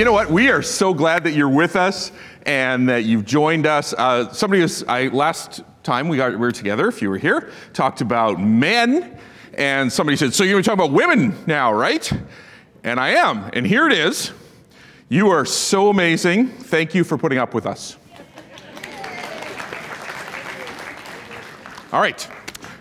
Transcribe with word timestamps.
you 0.00 0.06
know 0.06 0.12
what? 0.12 0.30
We 0.30 0.48
are 0.48 0.62
so 0.62 0.94
glad 0.94 1.24
that 1.24 1.32
you're 1.32 1.50
with 1.50 1.76
us 1.76 2.10
and 2.46 2.88
that 2.88 3.04
you've 3.04 3.26
joined 3.26 3.66
us. 3.66 3.92
Uh, 3.92 4.32
somebody 4.32 4.62
was, 4.62 4.82
I 4.84 5.08
last 5.08 5.62
time 5.82 6.08
we 6.08 6.16
got 6.16 6.30
we 6.30 6.38
were 6.38 6.52
together, 6.52 6.88
if 6.88 7.02
you 7.02 7.10
were 7.10 7.18
here, 7.18 7.50
talked 7.74 8.00
about 8.00 8.40
men, 8.40 9.18
and 9.52 9.92
somebody 9.92 10.16
said, 10.16 10.32
"So 10.32 10.42
you're 10.42 10.62
talking 10.62 10.82
about 10.82 10.92
women 10.92 11.34
now, 11.46 11.74
right?" 11.74 12.10
And 12.82 12.98
I 12.98 13.10
am, 13.10 13.50
and 13.52 13.66
here 13.66 13.86
it 13.86 13.92
is. 13.92 14.32
You 15.10 15.28
are 15.28 15.44
so 15.44 15.90
amazing. 15.90 16.48
Thank 16.48 16.94
you 16.94 17.04
for 17.04 17.18
putting 17.18 17.36
up 17.36 17.52
with 17.52 17.66
us. 17.66 17.98
All 21.92 22.00
right. 22.00 22.26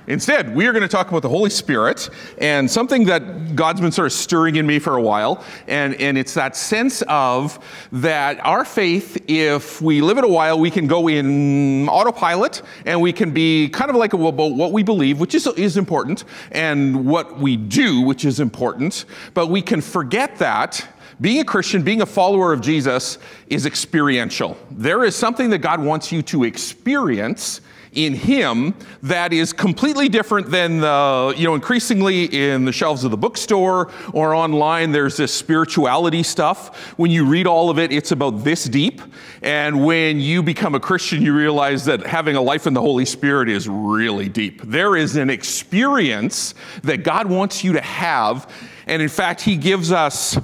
Instead, 0.09 0.55
we 0.55 0.65
are 0.65 0.71
going 0.71 0.81
to 0.81 0.87
talk 0.87 1.07
about 1.07 1.21
the 1.21 1.29
Holy 1.29 1.51
Spirit 1.51 2.09
and 2.39 2.69
something 2.69 3.05
that 3.05 3.55
God's 3.55 3.79
been 3.79 3.91
sort 3.91 4.07
of 4.07 4.11
stirring 4.11 4.55
in 4.55 4.65
me 4.65 4.79
for 4.79 4.95
a 4.95 5.01
while. 5.01 5.45
And, 5.67 5.93
and 6.01 6.17
it's 6.17 6.33
that 6.33 6.57
sense 6.57 7.03
of 7.07 7.59
that 7.91 8.43
our 8.43 8.65
faith, 8.65 9.23
if 9.27 9.83
we 9.83 10.01
live 10.01 10.17
it 10.17 10.23
a 10.23 10.27
while, 10.27 10.59
we 10.59 10.71
can 10.71 10.87
go 10.87 11.07
in 11.07 11.87
autopilot 11.87 12.63
and 12.87 12.99
we 12.99 13.13
can 13.13 13.29
be 13.29 13.69
kind 13.69 13.91
of 13.91 13.97
like 13.97 14.13
about 14.13 14.33
what 14.33 14.71
we 14.71 14.81
believe, 14.81 15.19
which 15.19 15.35
is, 15.35 15.45
is 15.45 15.77
important, 15.77 16.23
and 16.51 17.05
what 17.05 17.37
we 17.37 17.55
do, 17.55 18.01
which 18.01 18.25
is 18.25 18.39
important. 18.39 19.05
But 19.35 19.51
we 19.51 19.61
can 19.61 19.79
forget 19.79 20.37
that 20.37 20.87
being 21.21 21.39
a 21.39 21.45
Christian, 21.45 21.83
being 21.83 22.01
a 22.01 22.07
follower 22.07 22.51
of 22.51 22.61
Jesus 22.61 23.19
is 23.47 23.67
experiential. 23.67 24.57
There 24.71 25.03
is 25.03 25.15
something 25.15 25.51
that 25.51 25.59
God 25.59 25.79
wants 25.83 26.11
you 26.11 26.23
to 26.23 26.45
experience 26.45 27.61
in 28.05 28.13
him 28.13 28.73
that 29.03 29.33
is 29.33 29.51
completely 29.51 30.07
different 30.07 30.49
than 30.49 30.79
the, 30.79 31.33
you 31.35 31.43
know, 31.43 31.55
increasingly 31.55 32.25
in 32.25 32.65
the 32.65 32.71
shelves 32.71 33.03
of 33.03 33.11
the 33.11 33.17
bookstore 33.17 33.91
or 34.13 34.33
online, 34.33 34.91
there's 34.91 35.17
this 35.17 35.33
spirituality 35.33 36.23
stuff. 36.23 36.93
When 36.97 37.11
you 37.11 37.25
read 37.25 37.47
all 37.47 37.69
of 37.69 37.77
it, 37.77 37.91
it's 37.91 38.11
about 38.11 38.43
this 38.43 38.65
deep. 38.65 39.01
And 39.41 39.85
when 39.85 40.19
you 40.19 40.41
become 40.41 40.75
a 40.75 40.79
Christian, 40.79 41.21
you 41.21 41.35
realize 41.35 41.85
that 41.85 42.05
having 42.05 42.35
a 42.35 42.41
life 42.41 42.67
in 42.67 42.73
the 42.73 42.81
Holy 42.81 43.05
Spirit 43.05 43.49
is 43.49 43.67
really 43.67 44.29
deep. 44.29 44.61
There 44.63 44.95
is 44.95 45.15
an 45.15 45.29
experience 45.29 46.55
that 46.83 47.03
God 47.03 47.27
wants 47.27 47.63
you 47.63 47.73
to 47.73 47.81
have. 47.81 48.51
And 48.87 49.01
in 49.01 49.09
fact, 49.09 49.41
He 49.41 49.57
gives 49.57 49.91
us, 49.91 50.37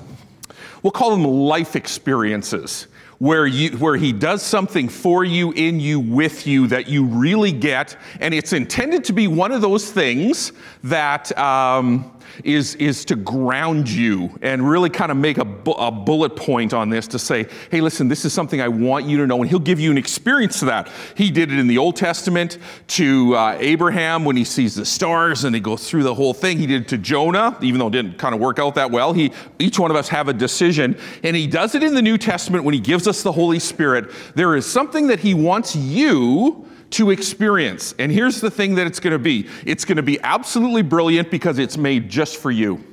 we'll 0.84 0.92
call 0.92 1.12
them 1.12 1.23
life 1.23 1.75
experiences 1.75 2.88
where, 3.19 3.47
you, 3.47 3.71
where 3.77 3.95
he 3.95 4.11
does 4.11 4.41
something 4.41 4.89
for 4.89 5.23
you, 5.23 5.52
in 5.52 5.80
you, 5.80 5.99
with 5.99 6.45
you 6.47 6.67
that 6.67 6.88
you 6.88 7.05
really 7.05 7.52
get. 7.52 7.97
And 8.19 8.33
it's 8.33 8.53
intended 8.53 9.03
to 9.05 9.13
be 9.13 9.27
one 9.27 9.52
of 9.52 9.61
those 9.61 9.91
things 9.91 10.52
that 10.83 11.38
um, 11.38 12.11
is, 12.44 12.75
is 12.75 13.05
to 13.05 13.16
ground 13.16 13.89
you 13.89 14.38
and 14.41 14.67
really 14.67 14.89
kind 14.89 15.11
of 15.11 15.17
make 15.17 15.38
a, 15.38 15.45
bu- 15.45 15.72
a 15.72 15.91
bullet 15.91 16.36
point 16.36 16.73
on 16.73 16.89
this 16.89 17.08
to 17.09 17.19
say, 17.19 17.47
hey, 17.72 17.81
listen, 17.81 18.08
this 18.08 18.25
is 18.25 18.33
something 18.33 18.61
I 18.61 18.67
want 18.67 19.05
you 19.05 19.17
to 19.17 19.28
know. 19.28 19.41
And 19.41 19.50
he'll 19.50 19.59
give 19.59 19.80
you 19.80 19.91
an 19.91 19.97
experience 19.97 20.59
to 20.59 20.66
that. 20.66 20.89
He 21.16 21.31
did 21.31 21.52
it 21.52 21.59
in 21.59 21.67
the 21.67 21.78
Old 21.78 21.95
Testament 21.95 22.58
to 22.88 23.36
uh, 23.36 23.58
Abraham 23.59 24.25
when 24.25 24.36
he 24.36 24.44
sees 24.44 24.75
the 24.75 24.86
stars 24.86 25.44
and 25.44 25.56
he 25.56 25.61
goes 25.61 25.90
through 25.90 26.03
the 26.03 26.13
whole 26.13 26.34
thing. 26.34 26.57
He 26.57 26.68
did 26.68 26.84
it 26.84 26.88
to 26.90 26.97
Jonah, 26.97 27.57
even 27.62 27.79
though 27.79 27.88
it 27.88 27.91
didn't 27.91 28.18
kind 28.18 28.35
of 28.35 28.41
work 28.41 28.59
out 28.59 28.75
that 28.75 28.91
well. 28.91 29.13
He, 29.13 29.31
each 29.59 29.79
one 29.79 29.91
of 29.91 29.97
us 29.97 30.09
have 30.09 30.28
a 30.28 30.34
decision. 30.34 30.97
And 31.23 31.35
he 31.35 31.47
does 31.47 31.75
it 31.75 31.84
in 31.84 31.94
the 31.94 32.02
New 32.02 32.17
Testament 32.17 32.63
when 32.63 32.73
he 32.73 32.79
gives 32.79 33.07
us 33.07 33.23
the 33.23 33.31
Holy 33.31 33.59
Spirit. 33.59 34.12
There 34.35 34.56
is 34.56 34.66
something 34.66 35.07
that 35.07 35.19
he 35.19 35.34
wants 35.34 35.75
you 35.75 36.66
to 36.91 37.09
experience. 37.09 37.94
And 38.00 38.12
here's 38.12 38.41
the 38.41 38.51
thing 38.51 38.75
that 38.75 38.88
it's 38.88 39.00
going 39.00 39.13
to 39.13 39.19
be 39.19 39.47
it's 39.66 39.85
going 39.85 39.97
to 39.97 40.03
be 40.03 40.19
absolutely 40.22 40.81
brilliant 40.81 41.31
because 41.31 41.59
it's 41.59 41.78
made 41.78 42.09
just 42.09 42.38
for 42.38 42.51
you. 42.51 42.84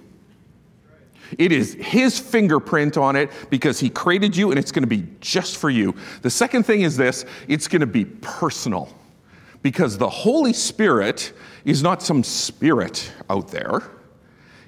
It 1.38 1.52
is 1.52 1.74
his 1.74 2.18
fingerprint 2.18 2.96
on 2.96 3.16
it 3.16 3.30
because 3.48 3.80
he 3.80 3.88
created 3.88 4.36
you 4.36 4.50
and 4.50 4.58
it's 4.58 4.72
going 4.72 4.82
to 4.82 4.88
be 4.88 5.06
just 5.20 5.56
for 5.56 5.70
you. 5.70 5.94
The 6.20 6.30
second 6.30 6.64
thing 6.64 6.82
is 6.82 6.96
this 6.96 7.24
it's 7.48 7.68
going 7.68 7.80
to 7.80 7.86
be 7.86 8.04
personal 8.04 8.94
because 9.62 9.96
the 9.96 10.08
Holy 10.08 10.52
Spirit 10.52 11.32
is 11.64 11.82
not 11.82 12.02
some 12.02 12.22
spirit 12.22 13.10
out 13.30 13.48
there. 13.48 13.82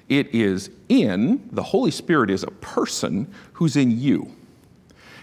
It 0.07 0.33
is 0.33 0.69
in, 0.87 1.47
the 1.51 1.63
Holy 1.63 1.91
Spirit 1.91 2.29
is 2.29 2.43
a 2.43 2.51
person 2.51 3.31
who's 3.53 3.75
in 3.75 3.99
you. 3.99 4.31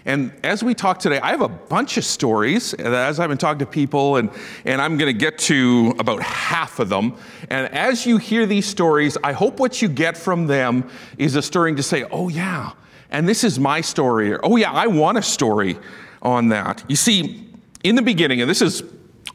And 0.04 0.32
as 0.42 0.64
we 0.64 0.74
talk 0.74 0.98
today, 0.98 1.20
I 1.20 1.30
have 1.30 1.42
a 1.42 1.48
bunch 1.48 1.96
of 1.96 2.04
stories 2.04 2.74
as 2.74 3.20
I've 3.20 3.28
been 3.28 3.38
talking 3.38 3.60
to 3.60 3.66
people, 3.66 4.16
and, 4.16 4.30
and 4.64 4.82
I'm 4.82 4.98
going 4.98 5.12
to 5.12 5.18
get 5.18 5.38
to 5.40 5.94
about 5.98 6.22
half 6.22 6.80
of 6.80 6.88
them. 6.88 7.16
And 7.50 7.72
as 7.72 8.04
you 8.04 8.18
hear 8.18 8.46
these 8.46 8.66
stories, 8.66 9.16
I 9.22 9.32
hope 9.32 9.60
what 9.60 9.80
you 9.80 9.88
get 9.88 10.16
from 10.16 10.46
them 10.46 10.88
is 11.18 11.36
a 11.36 11.42
stirring 11.42 11.76
to 11.76 11.82
say, 11.82 12.04
oh, 12.10 12.28
yeah, 12.28 12.72
and 13.10 13.28
this 13.28 13.44
is 13.44 13.60
my 13.60 13.80
story, 13.80 14.32
or 14.32 14.40
oh, 14.42 14.56
yeah, 14.56 14.72
I 14.72 14.88
want 14.88 15.18
a 15.18 15.22
story 15.22 15.78
on 16.20 16.48
that. 16.48 16.82
You 16.88 16.96
see, 16.96 17.48
in 17.84 17.94
the 17.94 18.02
beginning, 18.02 18.40
and 18.40 18.50
this 18.50 18.62
is 18.62 18.82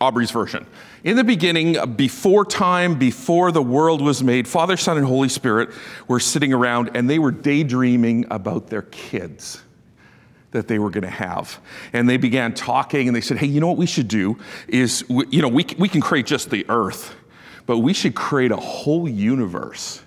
Aubrey's 0.01 0.31
version. 0.31 0.66
In 1.03 1.16
the 1.16 1.23
beginning, 1.23 1.95
before 1.95 2.44
time, 2.44 2.99
before 2.99 3.51
the 3.51 3.61
world 3.61 4.01
was 4.01 4.22
made, 4.22 4.47
Father, 4.47 4.75
Son, 4.75 4.97
and 4.97 5.05
Holy 5.05 5.29
Spirit 5.29 5.69
were 6.07 6.19
sitting 6.19 6.51
around 6.53 6.91
and 6.94 7.09
they 7.09 7.19
were 7.19 7.31
daydreaming 7.31 8.25
about 8.29 8.67
their 8.67 8.81
kids 8.84 9.61
that 10.52 10.68
they 10.68 10.80
were 10.80 10.90
going 10.90 11.03
to 11.03 11.09
have. 11.09 11.59
And 11.94 12.09
they 12.09 12.18
began 12.18 12.53
talking 12.53 13.08
and 13.08 13.16
they 13.16 13.22
said, 13.22 13.38
hey, 13.38 13.47
you 13.47 13.59
know 13.59 13.68
what 13.68 13.78
we 13.78 13.85
should 13.85 14.08
do 14.08 14.38
is, 14.68 15.03
you 15.09 15.41
know, 15.41 15.47
we, 15.47 15.66
we 15.78 15.90
can 15.90 16.02
create 16.02 16.25
just 16.25 16.50
the 16.50 16.66
earth, 16.69 17.16
but 17.66 17.80
we 17.80 17.94
should 17.94 18.16
create 18.16 18.52
a 18.52 18.58
whole 18.58 19.08
universe 19.08 20.02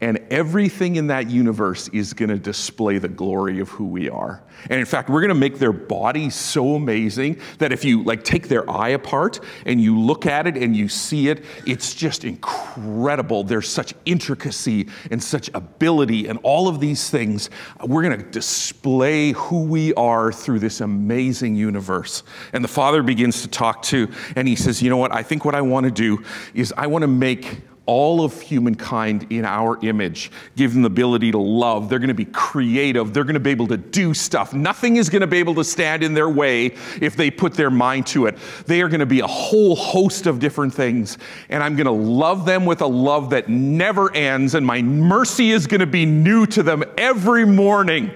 and 0.00 0.18
everything 0.30 0.96
in 0.96 1.08
that 1.08 1.28
universe 1.28 1.88
is 1.88 2.14
going 2.14 2.30
to 2.30 2.38
display 2.38 2.98
the 2.98 3.08
glory 3.08 3.60
of 3.60 3.68
who 3.68 3.86
we 3.86 4.08
are. 4.08 4.42
And 4.70 4.80
in 4.80 4.86
fact, 4.86 5.10
we're 5.10 5.20
going 5.20 5.28
to 5.28 5.34
make 5.34 5.58
their 5.58 5.72
bodies 5.72 6.34
so 6.34 6.74
amazing 6.74 7.38
that 7.58 7.72
if 7.72 7.84
you 7.84 8.02
like 8.02 8.24
take 8.24 8.48
their 8.48 8.68
eye 8.70 8.90
apart 8.90 9.40
and 9.66 9.80
you 9.80 9.98
look 9.98 10.26
at 10.26 10.46
it 10.46 10.56
and 10.56 10.74
you 10.74 10.88
see 10.88 11.28
it, 11.28 11.44
it's 11.66 11.94
just 11.94 12.24
incredible. 12.24 13.44
There's 13.44 13.68
such 13.68 13.94
intricacy 14.06 14.88
and 15.10 15.22
such 15.22 15.50
ability 15.54 16.28
and 16.28 16.38
all 16.42 16.68
of 16.68 16.80
these 16.80 17.10
things. 17.10 17.50
We're 17.84 18.02
going 18.02 18.18
to 18.18 18.30
display 18.30 19.32
who 19.32 19.64
we 19.64 19.92
are 19.94 20.32
through 20.32 20.60
this 20.60 20.80
amazing 20.80 21.56
universe. 21.56 22.22
And 22.52 22.64
the 22.64 22.68
Father 22.68 23.02
begins 23.02 23.42
to 23.42 23.48
talk 23.48 23.82
to, 23.82 24.10
and 24.36 24.48
he 24.48 24.56
says, 24.56 24.82
You 24.82 24.88
know 24.88 24.96
what? 24.96 25.14
I 25.14 25.22
think 25.22 25.44
what 25.44 25.54
I 25.54 25.60
want 25.60 25.84
to 25.84 25.90
do 25.90 26.24
is 26.54 26.72
I 26.76 26.86
want 26.86 27.02
to 27.02 27.08
make 27.08 27.60
all 27.90 28.22
of 28.22 28.40
humankind 28.40 29.26
in 29.30 29.44
our 29.44 29.76
image, 29.84 30.30
give 30.54 30.72
them 30.72 30.82
the 30.82 30.86
ability 30.86 31.32
to 31.32 31.38
love. 31.38 31.88
They're 31.88 31.98
going 31.98 32.06
to 32.06 32.14
be 32.14 32.24
creative. 32.26 33.12
They're 33.12 33.24
going 33.24 33.34
to 33.34 33.40
be 33.40 33.50
able 33.50 33.66
to 33.66 33.76
do 33.76 34.14
stuff. 34.14 34.54
Nothing 34.54 34.94
is 34.94 35.10
going 35.10 35.22
to 35.22 35.26
be 35.26 35.38
able 35.38 35.56
to 35.56 35.64
stand 35.64 36.04
in 36.04 36.14
their 36.14 36.28
way 36.28 36.66
if 37.00 37.16
they 37.16 37.32
put 37.32 37.54
their 37.54 37.68
mind 37.68 38.06
to 38.06 38.26
it. 38.26 38.38
They 38.66 38.80
are 38.80 38.88
going 38.88 39.00
to 39.00 39.06
be 39.06 39.18
a 39.18 39.26
whole 39.26 39.74
host 39.74 40.28
of 40.28 40.38
different 40.38 40.72
things. 40.72 41.18
And 41.48 41.64
I'm 41.64 41.74
going 41.74 41.86
to 41.86 41.90
love 41.90 42.46
them 42.46 42.64
with 42.64 42.80
a 42.80 42.86
love 42.86 43.30
that 43.30 43.48
never 43.48 44.14
ends. 44.14 44.54
And 44.54 44.64
my 44.64 44.82
mercy 44.82 45.50
is 45.50 45.66
going 45.66 45.80
to 45.80 45.86
be 45.88 46.06
new 46.06 46.46
to 46.46 46.62
them 46.62 46.84
every 46.96 47.44
morning. 47.44 48.12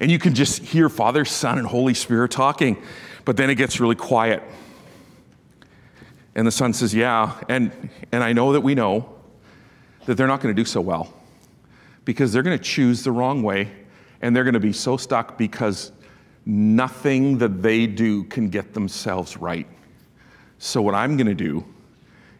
And 0.00 0.10
you 0.10 0.18
can 0.18 0.34
just 0.34 0.62
hear 0.62 0.88
Father, 0.88 1.26
Son, 1.26 1.58
and 1.58 1.66
Holy 1.66 1.92
Spirit 1.92 2.30
talking. 2.30 2.82
But 3.26 3.36
then 3.36 3.50
it 3.50 3.56
gets 3.56 3.78
really 3.78 3.94
quiet. 3.94 4.42
And 6.34 6.46
the 6.46 6.50
son 6.50 6.72
says, 6.72 6.94
Yeah, 6.94 7.38
and, 7.50 7.90
and 8.10 8.24
I 8.24 8.32
know 8.32 8.54
that 8.54 8.62
we 8.62 8.74
know 8.74 9.17
that 10.08 10.16
they're 10.16 10.26
not 10.26 10.40
going 10.40 10.56
to 10.56 10.58
do 10.58 10.64
so 10.64 10.80
well 10.80 11.12
because 12.06 12.32
they're 12.32 12.42
going 12.42 12.56
to 12.56 12.64
choose 12.64 13.04
the 13.04 13.12
wrong 13.12 13.42
way 13.42 13.70
and 14.22 14.34
they're 14.34 14.42
going 14.42 14.54
to 14.54 14.58
be 14.58 14.72
so 14.72 14.96
stuck 14.96 15.36
because 15.36 15.92
nothing 16.46 17.36
that 17.36 17.60
they 17.60 17.86
do 17.86 18.24
can 18.24 18.48
get 18.48 18.72
themselves 18.72 19.36
right. 19.36 19.66
So, 20.56 20.80
what 20.80 20.94
I'm 20.94 21.18
going 21.18 21.26
to 21.26 21.34
do 21.34 21.62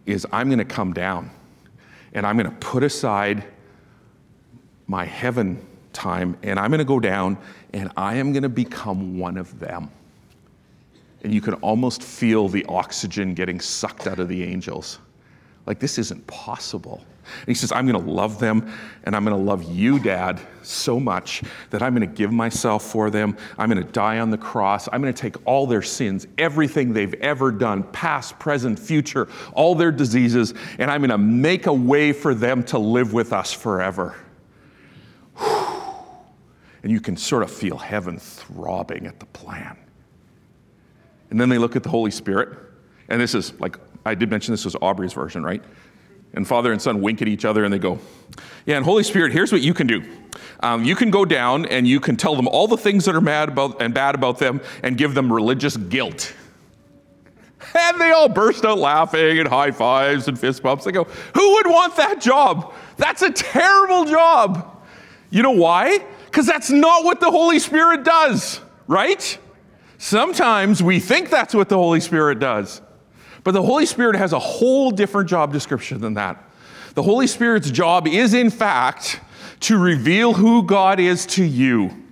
is 0.06 0.26
I'm 0.32 0.48
going 0.48 0.60
to 0.60 0.64
come 0.64 0.94
down 0.94 1.30
and 2.14 2.24
I'm 2.24 2.38
going 2.38 2.48
to 2.48 2.56
put 2.56 2.82
aside 2.82 3.44
my 4.86 5.04
heaven 5.04 5.60
time 5.92 6.38
and 6.42 6.58
I'm 6.58 6.70
going 6.70 6.78
to 6.78 6.86
go 6.86 6.98
down 6.98 7.36
and 7.74 7.92
I 7.98 8.14
am 8.14 8.32
going 8.32 8.44
to 8.44 8.48
become 8.48 9.18
one 9.18 9.36
of 9.36 9.60
them. 9.60 9.90
And 11.22 11.34
you 11.34 11.42
can 11.42 11.52
almost 11.56 12.02
feel 12.02 12.48
the 12.48 12.64
oxygen 12.64 13.34
getting 13.34 13.60
sucked 13.60 14.06
out 14.06 14.20
of 14.20 14.28
the 14.28 14.42
angels. 14.42 15.00
Like, 15.66 15.80
this 15.80 15.98
isn't 15.98 16.26
possible. 16.26 17.04
And 17.40 17.48
he 17.48 17.54
says, 17.54 17.72
I'm 17.72 17.86
going 17.86 18.02
to 18.04 18.10
love 18.10 18.38
them 18.38 18.70
and 19.04 19.16
I'm 19.16 19.24
going 19.24 19.36
to 19.36 19.42
love 19.42 19.62
you, 19.64 19.98
Dad, 19.98 20.40
so 20.62 21.00
much 21.00 21.42
that 21.70 21.82
I'm 21.82 21.94
going 21.94 22.08
to 22.08 22.14
give 22.14 22.32
myself 22.32 22.84
for 22.84 23.10
them. 23.10 23.36
I'm 23.56 23.70
going 23.70 23.84
to 23.84 23.92
die 23.92 24.18
on 24.18 24.30
the 24.30 24.38
cross. 24.38 24.88
I'm 24.92 25.00
going 25.00 25.12
to 25.12 25.20
take 25.20 25.36
all 25.46 25.66
their 25.66 25.82
sins, 25.82 26.26
everything 26.36 26.92
they've 26.92 27.14
ever 27.14 27.50
done, 27.50 27.84
past, 27.84 28.38
present, 28.38 28.78
future, 28.78 29.28
all 29.52 29.74
their 29.74 29.92
diseases, 29.92 30.54
and 30.78 30.90
I'm 30.90 31.00
going 31.00 31.10
to 31.10 31.18
make 31.18 31.66
a 31.66 31.72
way 31.72 32.12
for 32.12 32.34
them 32.34 32.62
to 32.64 32.78
live 32.78 33.12
with 33.12 33.32
us 33.32 33.52
forever. 33.52 34.16
And 36.82 36.92
you 36.92 37.00
can 37.00 37.16
sort 37.16 37.42
of 37.42 37.50
feel 37.50 37.76
heaven 37.76 38.18
throbbing 38.18 39.06
at 39.06 39.18
the 39.20 39.26
plan. 39.26 39.76
And 41.30 41.40
then 41.40 41.48
they 41.48 41.58
look 41.58 41.76
at 41.76 41.82
the 41.82 41.88
Holy 41.88 42.10
Spirit. 42.10 42.58
And 43.08 43.20
this 43.20 43.34
is 43.34 43.58
like, 43.60 43.76
I 44.04 44.14
did 44.14 44.30
mention 44.30 44.52
this 44.52 44.64
was 44.64 44.76
Aubrey's 44.80 45.12
version, 45.12 45.42
right? 45.42 45.62
And 46.34 46.46
Father 46.46 46.72
and 46.72 46.80
Son 46.80 47.00
wink 47.00 47.22
at 47.22 47.28
each 47.28 47.44
other 47.44 47.64
and 47.64 47.72
they 47.72 47.78
go, 47.78 47.98
Yeah, 48.66 48.76
and 48.76 48.84
Holy 48.84 49.02
Spirit, 49.02 49.32
here's 49.32 49.52
what 49.52 49.60
you 49.60 49.74
can 49.74 49.86
do. 49.86 50.02
Um, 50.60 50.84
you 50.84 50.96
can 50.96 51.10
go 51.10 51.24
down 51.24 51.66
and 51.66 51.86
you 51.86 52.00
can 52.00 52.16
tell 52.16 52.34
them 52.34 52.48
all 52.48 52.66
the 52.66 52.76
things 52.76 53.04
that 53.04 53.14
are 53.14 53.20
mad 53.20 53.48
about 53.48 53.80
and 53.80 53.94
bad 53.94 54.14
about 54.14 54.38
them 54.38 54.60
and 54.82 54.96
give 54.96 55.14
them 55.14 55.32
religious 55.32 55.76
guilt. 55.76 56.34
And 57.74 58.00
they 58.00 58.10
all 58.12 58.28
burst 58.28 58.64
out 58.64 58.78
laughing 58.78 59.38
and 59.38 59.48
high 59.48 59.70
fives 59.70 60.28
and 60.28 60.38
fist 60.38 60.62
bumps. 60.62 60.84
They 60.84 60.92
go, 60.92 61.04
Who 61.34 61.52
would 61.54 61.66
want 61.66 61.96
that 61.96 62.20
job? 62.20 62.72
That's 62.96 63.22
a 63.22 63.30
terrible 63.30 64.04
job. 64.04 64.84
You 65.30 65.42
know 65.42 65.50
why? 65.52 66.04
Because 66.26 66.46
that's 66.46 66.70
not 66.70 67.04
what 67.04 67.20
the 67.20 67.30
Holy 67.30 67.58
Spirit 67.58 68.04
does, 68.04 68.60
right? 68.86 69.38
Sometimes 69.98 70.82
we 70.82 71.00
think 71.00 71.30
that's 71.30 71.54
what 71.54 71.68
the 71.68 71.76
Holy 71.76 72.00
Spirit 72.00 72.38
does. 72.38 72.80
But 73.48 73.52
the 73.52 73.62
Holy 73.62 73.86
Spirit 73.86 74.14
has 74.16 74.34
a 74.34 74.38
whole 74.38 74.90
different 74.90 75.26
job 75.26 75.54
description 75.54 76.02
than 76.02 76.12
that. 76.12 76.44
The 76.92 77.02
Holy 77.02 77.26
Spirit's 77.26 77.70
job 77.70 78.06
is, 78.06 78.34
in 78.34 78.50
fact, 78.50 79.20
to 79.60 79.78
reveal 79.78 80.34
who 80.34 80.64
God 80.64 81.00
is 81.00 81.24
to 81.28 81.44
you 81.44 82.04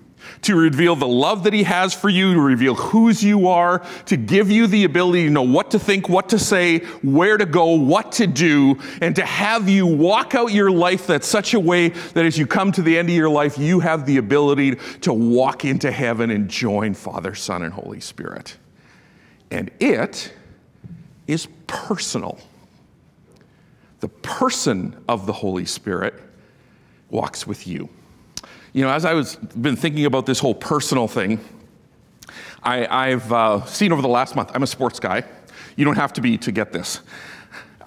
to 0.42 0.56
reveal 0.56 0.96
the 0.96 1.06
love 1.06 1.44
that 1.44 1.52
He 1.52 1.64
has 1.64 1.92
for 1.92 2.08
you, 2.08 2.32
to 2.34 2.40
reveal 2.40 2.74
whose 2.74 3.22
you 3.22 3.48
are, 3.48 3.84
to 4.06 4.16
give 4.16 4.50
you 4.50 4.66
the 4.66 4.84
ability 4.84 5.24
to 5.24 5.30
know 5.30 5.42
what 5.42 5.70
to 5.72 5.78
think, 5.78 6.08
what 6.08 6.30
to 6.30 6.38
say, 6.38 6.78
where 7.02 7.36
to 7.36 7.44
go, 7.46 7.72
what 7.72 8.12
to 8.12 8.26
do, 8.26 8.78
and 9.02 9.14
to 9.16 9.24
have 9.24 9.68
you 9.68 9.86
walk 9.86 10.34
out 10.34 10.52
your 10.52 10.70
life 10.70 11.06
that 11.08 11.22
such 11.22 11.52
a 11.52 11.60
way 11.60 11.90
that 11.90 12.24
as 12.24 12.38
you 12.38 12.46
come 12.46 12.72
to 12.72 12.82
the 12.82 12.96
end 12.96 13.08
of 13.08 13.14
your 13.14 13.28
life, 13.28 13.58
you 13.58 13.80
have 13.80 14.06
the 14.06 14.16
ability 14.16 14.76
to 15.02 15.12
walk 15.12 15.66
into 15.66 15.90
heaven 15.90 16.30
and 16.30 16.48
join 16.48 16.94
Father, 16.94 17.34
Son, 17.34 17.62
and 17.62 17.74
Holy 17.74 18.00
Spirit. 18.00 18.56
And 19.50 19.70
it 19.80 20.32
is 21.26 21.48
personal. 21.66 22.38
The 24.00 24.08
person 24.08 24.96
of 25.08 25.26
the 25.26 25.32
Holy 25.32 25.64
Spirit 25.64 26.14
walks 27.10 27.46
with 27.46 27.66
you 27.66 27.88
you 28.76 28.82
know, 28.82 28.90
as 28.90 29.06
I 29.06 29.14
was 29.14 29.36
been 29.36 29.74
thinking 29.74 30.04
about 30.04 30.26
this 30.26 30.38
whole 30.38 30.54
personal 30.54 31.08
thing, 31.08 31.40
I, 32.62 33.08
have 33.08 33.32
uh, 33.32 33.64
seen 33.64 33.90
over 33.90 34.02
the 34.02 34.08
last 34.08 34.36
month. 34.36 34.50
I'm 34.52 34.62
a 34.62 34.66
sports 34.66 35.00
guy. 35.00 35.24
You 35.76 35.86
don't 35.86 35.96
have 35.96 36.12
to 36.12 36.20
be 36.20 36.36
to 36.36 36.52
get 36.52 36.72
this. 36.72 37.00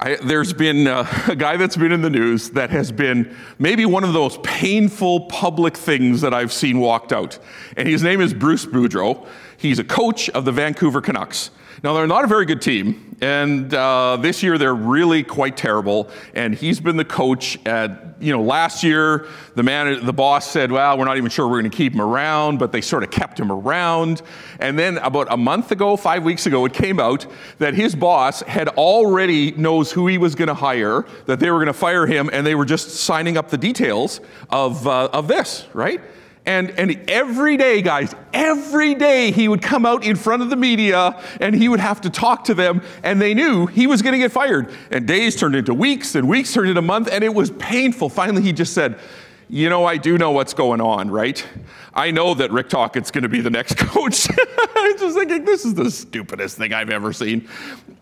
I, 0.01 0.15
there's 0.15 0.53
been 0.53 0.87
uh, 0.87 1.05
a 1.27 1.35
guy 1.35 1.57
that's 1.57 1.75
been 1.75 1.91
in 1.91 2.01
the 2.01 2.09
news 2.09 2.51
that 2.51 2.69
has 2.69 2.91
been 2.91 3.35
maybe 3.57 3.85
one 3.85 4.05
of 4.05 4.13
those 4.13 4.37
painful 4.39 5.21
public 5.25 5.75
things 5.75 6.21
that 6.21 6.33
I've 6.33 6.53
seen 6.53 6.79
walked 6.79 7.11
out. 7.11 7.37
And 7.75 7.87
his 7.87 8.01
name 8.01 8.21
is 8.21 8.33
Bruce 8.33 8.65
Boudreau. 8.65 9.27
He's 9.57 9.77
a 9.77 9.83
coach 9.83 10.29
of 10.29 10.45
the 10.45 10.53
Vancouver 10.53 11.01
Canucks. 11.01 11.51
Now, 11.83 11.93
they're 11.93 12.07
not 12.07 12.23
a 12.23 12.27
very 12.27 12.45
good 12.45 12.61
team, 12.61 13.15
and 13.21 13.73
uh, 13.73 14.17
this 14.19 14.43
year 14.43 14.57
they're 14.57 14.75
really 14.75 15.23
quite 15.23 15.55
terrible. 15.55 16.09
And 16.33 16.53
he's 16.53 16.79
been 16.81 16.97
the 16.97 17.05
coach 17.05 17.57
at, 17.65 18.08
you 18.19 18.31
know, 18.31 18.41
last 18.41 18.83
year 18.83 19.27
the 19.55 19.63
man, 19.63 20.05
the 20.05 20.13
boss 20.13 20.49
said, 20.49 20.71
well, 20.71 20.97
we're 20.97 21.05
not 21.05 21.17
even 21.17 21.29
sure 21.29 21.47
we're 21.47 21.61
going 21.61 21.71
to 21.71 21.77
keep 21.77 21.93
him 21.93 22.01
around, 22.01 22.59
but 22.59 22.71
they 22.71 22.81
sort 22.81 23.03
of 23.03 23.11
kept 23.11 23.39
him 23.39 23.51
around. 23.51 24.21
And 24.59 24.77
then 24.77 24.97
about 24.99 25.27
a 25.31 25.37
month 25.37 25.71
ago, 25.71 25.95
five 25.95 26.23
weeks 26.23 26.45
ago, 26.45 26.65
it 26.65 26.73
came 26.73 26.99
out 26.99 27.25
that 27.57 27.73
his 27.73 27.95
boss 27.95 28.41
had 28.41 28.67
already 28.69 29.51
knows 29.51 29.91
who 29.91 30.07
he 30.07 30.17
was 30.17 30.35
going 30.35 30.47
to 30.47 30.53
hire, 30.53 31.05
that 31.25 31.39
they 31.39 31.49
were 31.51 31.57
going 31.57 31.67
to 31.67 31.73
fire 31.73 32.05
him, 32.05 32.29
and 32.31 32.45
they 32.45 32.55
were 32.55 32.65
just 32.65 32.89
signing 32.91 33.37
up 33.37 33.49
the 33.49 33.57
details 33.57 34.21
of, 34.49 34.85
uh, 34.87 35.09
of 35.13 35.27
this, 35.27 35.65
right? 35.73 36.01
And, 36.45 36.71
and 36.71 37.09
every 37.09 37.57
day, 37.57 37.81
guys, 37.81 38.15
every 38.33 38.95
day 38.95 39.31
he 39.31 39.47
would 39.47 39.61
come 39.61 39.85
out 39.85 40.03
in 40.03 40.15
front 40.15 40.41
of 40.41 40.49
the 40.49 40.55
media 40.55 41.21
and 41.39 41.53
he 41.53 41.69
would 41.69 41.79
have 41.79 42.01
to 42.01 42.09
talk 42.09 42.45
to 42.45 42.53
them, 42.53 42.81
and 43.03 43.21
they 43.21 43.33
knew 43.33 43.67
he 43.67 43.87
was 43.87 44.01
going 44.01 44.13
to 44.13 44.19
get 44.19 44.31
fired. 44.31 44.73
And 44.89 45.07
days 45.07 45.35
turned 45.35 45.55
into 45.55 45.73
weeks, 45.73 46.15
and 46.15 46.27
weeks 46.27 46.53
turned 46.53 46.69
into 46.69 46.81
months, 46.81 47.09
and 47.09 47.23
it 47.23 47.33
was 47.33 47.51
painful. 47.51 48.09
Finally, 48.09 48.41
he 48.41 48.53
just 48.53 48.73
said, 48.73 48.99
You 49.47 49.69
know, 49.69 49.85
I 49.85 49.97
do 49.97 50.17
know 50.17 50.31
what's 50.31 50.53
going 50.53 50.81
on, 50.81 51.11
right? 51.11 51.45
I 51.93 52.11
know 52.11 52.33
that 52.35 52.51
Rick 52.51 52.69
Tocchet's 52.69 53.11
going 53.11 53.23
to 53.23 53.29
be 53.29 53.41
the 53.41 53.49
next 53.49 53.77
coach. 53.77 54.27
I 54.39 54.91
was 54.93 55.01
just 55.01 55.17
thinking, 55.17 55.45
this 55.45 55.65
is 55.65 55.73
the 55.73 55.91
stupidest 55.91 56.57
thing 56.57 56.73
I've 56.73 56.89
ever 56.89 57.13
seen. 57.13 57.47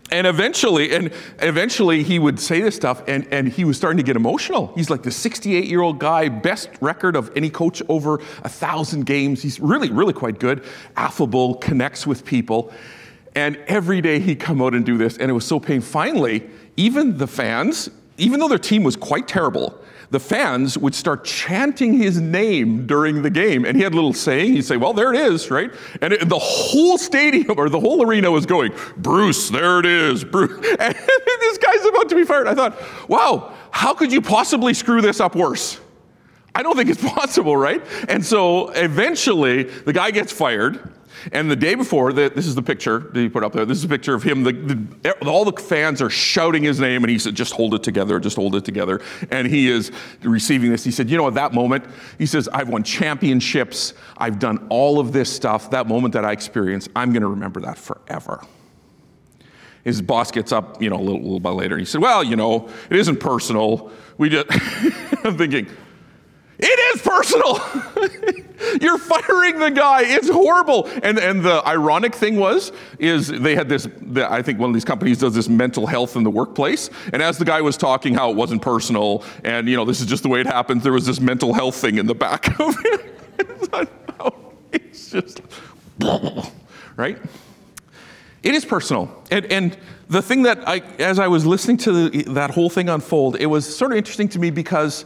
And 0.10 0.26
eventually, 0.26 0.96
and 0.96 1.12
eventually 1.40 2.02
he 2.02 2.18
would 2.18 2.40
say 2.40 2.62
this 2.62 2.76
stuff 2.76 3.04
and, 3.08 3.28
and 3.30 3.48
he 3.48 3.66
was 3.66 3.76
starting 3.76 3.98
to 3.98 4.04
get 4.04 4.16
emotional. 4.16 4.72
He's 4.74 4.90
like 4.90 5.04
the 5.04 5.12
68 5.12 5.66
year 5.66 5.82
old 5.82 6.00
guy, 6.00 6.30
best 6.30 6.70
record 6.80 7.16
of 7.18 7.30
any 7.36 7.50
coach 7.50 7.82
over 7.90 8.16
a 8.44 8.50
thousand 8.50 9.06
games. 9.06 9.42
He's 9.42 9.60
really, 9.60 9.92
really 9.92 10.14
quite 10.14 10.40
good, 10.40 10.64
affable, 10.96 11.56
connects 11.56 12.08
with 12.08 12.24
people. 12.24 12.72
And 13.36 13.58
every 13.68 14.02
day 14.02 14.20
he'd 14.20 14.40
come 14.40 14.62
out 14.62 14.74
and 14.74 14.86
do 14.86 14.98
this, 14.98 15.18
and 15.18 15.30
it 15.30 15.34
was 15.34 15.46
so 15.46 15.60
painful. 15.60 15.92
Finally, 15.92 16.50
even 16.76 17.18
the 17.18 17.28
fans, 17.28 17.90
even 18.18 18.40
though 18.40 18.48
their 18.48 18.58
team 18.58 18.84
was 18.84 18.96
quite 18.96 19.28
terrible, 19.28 19.78
the 20.10 20.20
fans 20.20 20.78
would 20.78 20.96
start 20.96 21.26
chanting 21.26 21.94
his 21.94 22.20
name 22.20 22.88
during 22.88 23.22
the 23.22 23.30
game. 23.30 23.66
And 23.66 23.76
he 23.76 23.84
had 23.84 23.92
a 23.92 23.96
little 23.96 24.14
saying. 24.14 24.54
He'd 24.54 24.66
say, 24.66 24.78
Well, 24.78 24.94
there 24.94 25.14
it 25.14 25.20
is, 25.20 25.52
right? 25.52 25.72
And 26.02 26.14
it, 26.14 26.30
the 26.30 26.40
whole 26.40 26.98
stadium 26.98 27.58
or 27.58 27.70
the 27.70 27.80
whole 27.80 28.06
arena 28.06 28.32
was 28.32 28.46
going, 28.46 28.72
Bruce, 28.96 29.50
there 29.50 29.80
it 29.80 29.86
is, 29.86 30.24
Bruce. 30.24 30.66
And 30.80 30.96
this 31.42 31.58
guy's 31.58 31.86
about 31.86 32.10
to 32.10 32.16
be 32.16 32.24
fired. 32.24 32.48
I 32.48 32.56
thought, 32.56 32.82
Wow, 33.10 33.54
how 33.72 33.94
could 33.94 34.12
you 34.12 34.22
possibly 34.22 34.74
screw 34.74 35.02
this 35.02 35.20
up 35.20 35.36
worse? 35.36 35.80
I 36.56 36.64
don't 36.64 36.76
think 36.76 36.90
it's 36.90 37.04
possible, 37.14 37.58
right? 37.58 37.84
And 38.08 38.26
so 38.26 38.70
eventually 38.70 39.64
the 39.64 39.94
guy 39.94 40.12
gets 40.12 40.32
fired. 40.32 40.94
And 41.32 41.50
the 41.50 41.56
day 41.56 41.76
before, 41.76 42.14
the, 42.14 42.30
this 42.34 42.46
is 42.46 42.56
the 42.56 42.62
picture 42.62 43.00
that 43.00 43.20
he 43.20 43.30
put 43.30 43.44
up 43.44 43.54
there. 43.54 43.66
This 43.66 43.78
is 43.78 43.84
a 43.84 43.90
picture 43.90 44.14
of 44.14 44.24
him. 44.24 44.44
The, 44.44 44.52
the, 44.52 45.14
all 45.28 45.46
the 45.46 45.62
fans 45.62 46.02
are 46.02 46.10
shouting 46.10 46.64
his 46.64 46.80
name, 46.80 47.04
and 47.04 47.12
he 47.12 47.20
said, 47.20 47.36
Just 47.36 47.54
hold 47.54 47.74
it 47.74 47.84
together, 47.84 48.20
just 48.20 48.36
hold 48.36 48.56
it 48.56 48.66
together. 48.66 49.02
And 49.32 49.48
he 49.48 49.70
is 49.70 49.92
receiving 50.24 50.72
this. 50.72 50.84
He 50.84 50.92
said, 50.92 51.10
You 51.10 51.18
know, 51.18 51.28
at 51.28 51.34
that 51.36 51.54
moment, 51.54 51.86
he 52.18 52.26
says, 52.26 52.48
I've 52.50 52.70
won 52.70 52.84
championships, 52.84 53.94
I've 54.18 54.40
done 54.40 54.68
all 54.70 55.00
of 55.00 55.14
this 55.14 55.34
stuff. 55.34 55.72
That 55.72 55.88
moment 55.88 56.14
that 56.14 56.26
I 56.26 56.32
experienced, 56.32 56.90
I'm 56.96 57.12
going 57.12 57.24
to 57.24 57.30
remember 57.30 57.62
that 57.62 57.78
forever. 57.78 58.44
His 59.84 60.02
boss 60.02 60.32
gets 60.32 60.52
up, 60.52 60.82
you 60.82 60.90
know, 60.90 60.98
a 60.98 61.02
little, 61.02 61.22
little 61.22 61.40
bit 61.40 61.50
later, 61.50 61.76
and 61.76 61.82
he 61.82 61.86
said, 61.86 62.02
Well, 62.02 62.24
you 62.24 62.36
know, 62.36 62.70
it 62.90 62.98
isn't 62.98 63.20
personal. 63.20 63.92
We 64.18 64.30
just, 64.30 64.48
I'm 65.24 65.38
thinking, 65.38 65.68
it 66.60 66.96
is 66.96 67.02
personal. 67.02 67.60
You're 68.82 68.98
firing 68.98 69.60
the 69.60 69.70
guy. 69.70 70.02
It's 70.04 70.30
horrible. 70.30 70.90
And 71.04 71.20
and 71.20 71.44
the 71.44 71.62
ironic 71.68 72.16
thing 72.16 72.38
was 72.38 72.72
is 72.98 73.28
they 73.28 73.56
had 73.56 73.70
this. 73.70 73.88
The, 74.02 74.32
I 74.32 74.42
think 74.42 74.60
one 74.60 74.70
of 74.70 74.74
these 74.74 74.86
companies 74.86 75.20
does 75.20 75.36
this 75.36 75.48
mental 75.48 75.86
health 75.86 76.16
in 76.16 76.24
the 76.24 76.32
workplace. 76.32 76.90
And 77.14 77.22
as 77.22 77.38
the 77.38 77.46
guy 77.46 77.62
was 77.62 77.78
talking, 77.78 78.16
how 78.16 78.32
it 78.32 78.36
wasn't 78.36 78.64
personal, 78.64 79.24
and 79.44 79.70
you 79.70 79.76
know 79.76 79.86
this 79.86 80.02
is 80.02 80.08
just 80.08 80.24
the 80.24 80.30
way 80.30 80.42
it 80.42 80.48
happens. 80.48 80.84
There 80.84 80.94
was 80.94 81.06
this 81.06 81.20
mental 81.20 81.54
health 81.54 81.76
thing 81.76 82.00
in 82.00 82.08
the 82.08 82.16
back 82.16 82.48
of 82.60 82.76
it. 82.84 83.14
it's 83.38 83.70
oh, 84.20 84.54
just 84.92 85.42
right. 86.96 87.18
It 88.42 88.56
is 88.56 88.66
personal, 88.66 89.24
and 89.30 89.46
and 89.52 89.78
the 90.10 90.22
thing 90.22 90.44
that 90.44 90.68
I, 90.68 90.80
as 91.00 91.20
I 91.20 91.28
was 91.28 91.46
listening 91.46 91.78
to 91.78 92.10
the, 92.10 92.24
that 92.34 92.52
whole 92.52 92.70
thing 92.70 92.90
unfold, 92.90 93.36
it 93.36 93.48
was 93.48 93.76
sort 93.76 93.92
of 93.92 93.98
interesting 93.98 94.30
to 94.30 94.40
me 94.40 94.50
because 94.50 95.06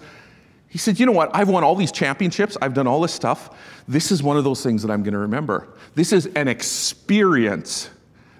he 0.71 0.77
said, 0.77 1.01
You 1.01 1.05
know 1.05 1.11
what? 1.11 1.29
I've 1.33 1.49
won 1.49 1.65
all 1.65 1.75
these 1.75 1.91
championships, 1.91 2.57
I've 2.61 2.73
done 2.73 2.87
all 2.87 3.01
this 3.01 3.13
stuff. 3.13 3.57
This 3.89 4.09
is 4.09 4.23
one 4.23 4.37
of 4.37 4.45
those 4.45 4.63
things 4.63 4.81
that 4.83 4.89
I'm 4.89 5.03
going 5.03 5.13
to 5.13 5.19
remember. 5.19 5.67
This 5.95 6.13
is 6.13 6.27
an 6.27 6.47
experience 6.47 7.89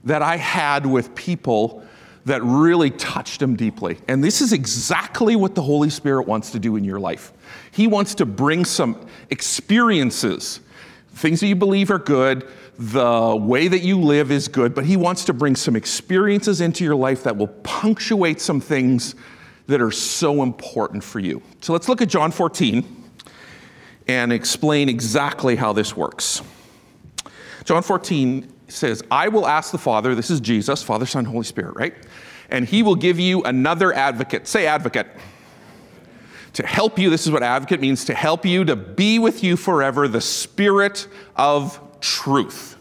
that 0.05 0.21
I 0.21 0.37
had 0.37 0.85
with 0.85 1.13
people 1.13 1.83
that 2.23 2.41
really 2.41 2.89
touched 2.89 3.41
him 3.41 3.57
deeply. 3.57 3.97
And 4.07 4.23
this 4.23 4.39
is 4.39 4.53
exactly 4.53 5.35
what 5.35 5.55
the 5.55 5.61
Holy 5.61 5.89
Spirit 5.89 6.25
wants 6.25 6.51
to 6.51 6.59
do 6.59 6.77
in 6.77 6.85
your 6.85 7.01
life. 7.01 7.33
He 7.71 7.85
wants 7.85 8.15
to 8.15 8.25
bring 8.25 8.63
some 8.63 9.05
experiences, 9.29 10.61
things 11.15 11.41
that 11.41 11.47
you 11.47 11.55
believe 11.55 11.91
are 11.91 11.99
good, 11.99 12.47
the 12.79 13.35
way 13.35 13.67
that 13.67 13.79
you 13.79 13.99
live 13.99 14.31
is 14.31 14.47
good, 14.47 14.73
but 14.73 14.85
He 14.85 14.95
wants 14.95 15.25
to 15.25 15.33
bring 15.33 15.57
some 15.57 15.75
experiences 15.75 16.61
into 16.61 16.85
your 16.85 16.95
life 16.95 17.23
that 17.23 17.35
will 17.35 17.47
punctuate 17.47 18.39
some 18.39 18.61
things 18.61 19.15
that 19.67 19.81
are 19.81 19.91
so 19.91 20.43
important 20.43 21.03
for 21.03 21.19
you. 21.19 21.41
So 21.61 21.73
let's 21.73 21.87
look 21.87 22.01
at 22.01 22.09
John 22.09 22.31
14 22.31 23.09
and 24.07 24.33
explain 24.33 24.89
exactly 24.89 25.55
how 25.55 25.73
this 25.73 25.95
works. 25.95 26.41
John 27.63 27.83
14 27.83 28.51
says, 28.67 29.03
I 29.11 29.27
will 29.27 29.47
ask 29.47 29.71
the 29.71 29.77
Father, 29.77 30.15
this 30.15 30.29
is 30.29 30.39
Jesus, 30.39 30.81
Father, 30.81 31.05
Son, 31.05 31.25
Holy 31.25 31.43
Spirit, 31.43 31.75
right? 31.75 31.93
And 32.49 32.65
he 32.65 32.83
will 32.83 32.95
give 32.95 33.19
you 33.19 33.43
another 33.43 33.93
advocate. 33.93 34.47
Say 34.47 34.65
advocate. 34.65 35.07
To 36.53 36.65
help 36.65 36.99
you, 36.99 37.09
this 37.09 37.25
is 37.25 37.31
what 37.31 37.43
advocate 37.43 37.79
means 37.79 38.03
to 38.05 38.13
help 38.13 38.45
you, 38.45 38.65
to 38.65 38.75
be 38.75 39.19
with 39.19 39.43
you 39.43 39.55
forever, 39.55 40.07
the 40.07 40.19
Spirit 40.19 41.07
of 41.35 41.79
truth. 42.01 42.75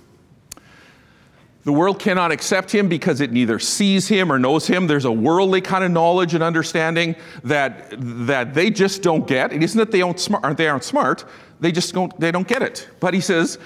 The 1.64 1.72
world 1.72 1.98
cannot 1.98 2.32
accept 2.32 2.70
him 2.70 2.88
because 2.88 3.20
it 3.20 3.32
neither 3.32 3.58
sees 3.58 4.08
him 4.08 4.32
or 4.32 4.38
knows 4.38 4.66
him. 4.66 4.86
There's 4.86 5.04
a 5.04 5.12
worldly 5.12 5.60
kind 5.60 5.84
of 5.84 5.90
knowledge 5.90 6.32
and 6.32 6.42
understanding 6.42 7.16
that, 7.44 7.94
that 8.26 8.54
they 8.54 8.70
just 8.70 9.02
don't 9.02 9.26
get. 9.26 9.52
It 9.52 9.62
isn't 9.62 9.78
that 9.78 9.90
they 9.90 10.00
aren't 10.00 10.20
smart, 10.20 10.56
they 10.56 10.68
aren't 10.68 10.84
smart, 10.84 11.24
they 11.60 11.70
just 11.70 11.92
don't, 11.92 12.18
they 12.18 12.30
don't 12.30 12.48
get 12.48 12.62
it. 12.62 12.88
But 12.98 13.12
he 13.12 13.20
says, 13.20 13.58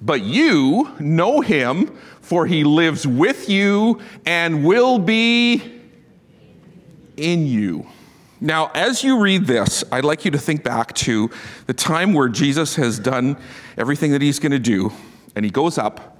but 0.00 0.22
you 0.22 0.90
know 0.98 1.42
him, 1.42 1.94
for 2.22 2.46
he 2.46 2.64
lives 2.64 3.06
with 3.06 3.50
you 3.50 4.00
and 4.24 4.64
will 4.64 4.98
be 4.98 5.80
in 7.18 7.46
you. 7.46 7.86
Now, 8.40 8.70
as 8.74 9.04
you 9.04 9.20
read 9.20 9.46
this, 9.46 9.84
I'd 9.92 10.04
like 10.04 10.24
you 10.24 10.30
to 10.30 10.38
think 10.38 10.64
back 10.64 10.94
to 10.94 11.30
the 11.66 11.74
time 11.74 12.14
where 12.14 12.28
Jesus 12.28 12.76
has 12.76 12.98
done 12.98 13.36
everything 13.76 14.12
that 14.12 14.22
he's 14.22 14.38
going 14.38 14.52
to 14.52 14.58
do, 14.58 14.90
and 15.36 15.44
he 15.44 15.50
goes 15.50 15.76
up 15.76 16.11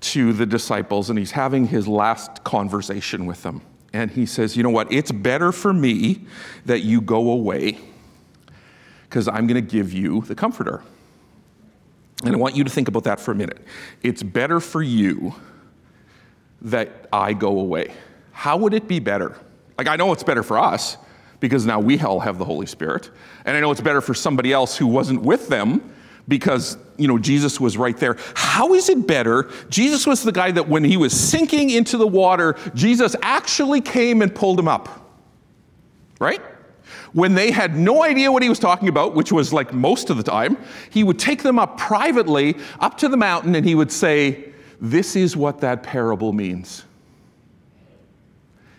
to 0.00 0.32
the 0.32 0.46
disciples 0.46 1.10
and 1.10 1.18
he's 1.18 1.32
having 1.32 1.66
his 1.66 1.86
last 1.86 2.42
conversation 2.44 3.26
with 3.26 3.42
them. 3.42 3.62
And 3.92 4.10
he 4.10 4.26
says, 4.26 4.56
You 4.56 4.62
know 4.62 4.70
what? 4.70 4.90
It's 4.92 5.12
better 5.12 5.52
for 5.52 5.72
me 5.72 6.26
that 6.66 6.80
you 6.80 7.00
go 7.00 7.30
away 7.30 7.78
because 9.02 9.28
I'm 9.28 9.46
going 9.46 9.54
to 9.62 9.70
give 9.70 9.92
you 9.92 10.22
the 10.22 10.34
Comforter. 10.34 10.82
And 12.24 12.34
I 12.34 12.38
want 12.38 12.54
you 12.54 12.64
to 12.64 12.70
think 12.70 12.88
about 12.88 13.04
that 13.04 13.18
for 13.18 13.32
a 13.32 13.34
minute. 13.34 13.66
It's 14.02 14.22
better 14.22 14.60
for 14.60 14.82
you 14.82 15.34
that 16.62 17.08
I 17.12 17.32
go 17.32 17.58
away. 17.58 17.92
How 18.32 18.56
would 18.58 18.74
it 18.74 18.86
be 18.86 18.98
better? 18.98 19.36
Like, 19.78 19.88
I 19.88 19.96
know 19.96 20.12
it's 20.12 20.22
better 20.22 20.42
for 20.42 20.58
us 20.58 20.98
because 21.40 21.64
now 21.64 21.80
we 21.80 21.98
all 22.00 22.20
have 22.20 22.38
the 22.38 22.44
Holy 22.44 22.66
Spirit. 22.66 23.10
And 23.46 23.56
I 23.56 23.60
know 23.60 23.70
it's 23.70 23.80
better 23.80 24.02
for 24.02 24.14
somebody 24.14 24.52
else 24.52 24.76
who 24.76 24.86
wasn't 24.86 25.22
with 25.22 25.48
them 25.48 25.94
because, 26.28 26.78
you 26.96 27.08
know, 27.08 27.18
Jesus 27.18 27.60
was 27.60 27.76
right 27.76 27.96
there. 27.96 28.16
How 28.34 28.74
is 28.74 28.88
it 28.88 29.06
better? 29.06 29.50
Jesus 29.68 30.06
was 30.06 30.22
the 30.22 30.32
guy 30.32 30.50
that 30.52 30.68
when 30.68 30.84
he 30.84 30.96
was 30.96 31.18
sinking 31.18 31.70
into 31.70 31.96
the 31.96 32.06
water, 32.06 32.56
Jesus 32.74 33.16
actually 33.22 33.80
came 33.80 34.22
and 34.22 34.34
pulled 34.34 34.58
him 34.58 34.68
up. 34.68 34.88
Right? 36.18 36.40
When 37.12 37.34
they 37.34 37.50
had 37.50 37.76
no 37.76 38.02
idea 38.04 38.30
what 38.30 38.42
he 38.42 38.48
was 38.48 38.58
talking 38.58 38.88
about, 38.88 39.14
which 39.14 39.32
was 39.32 39.52
like 39.52 39.72
most 39.72 40.10
of 40.10 40.16
the 40.16 40.22
time, 40.22 40.56
he 40.90 41.02
would 41.02 41.18
take 41.18 41.42
them 41.42 41.58
up 41.58 41.76
privately 41.76 42.56
up 42.78 42.98
to 42.98 43.08
the 43.08 43.16
mountain 43.16 43.54
and 43.54 43.64
he 43.64 43.74
would 43.74 43.90
say, 43.90 44.52
This 44.80 45.16
is 45.16 45.36
what 45.36 45.60
that 45.60 45.82
parable 45.82 46.32
means. 46.32 46.84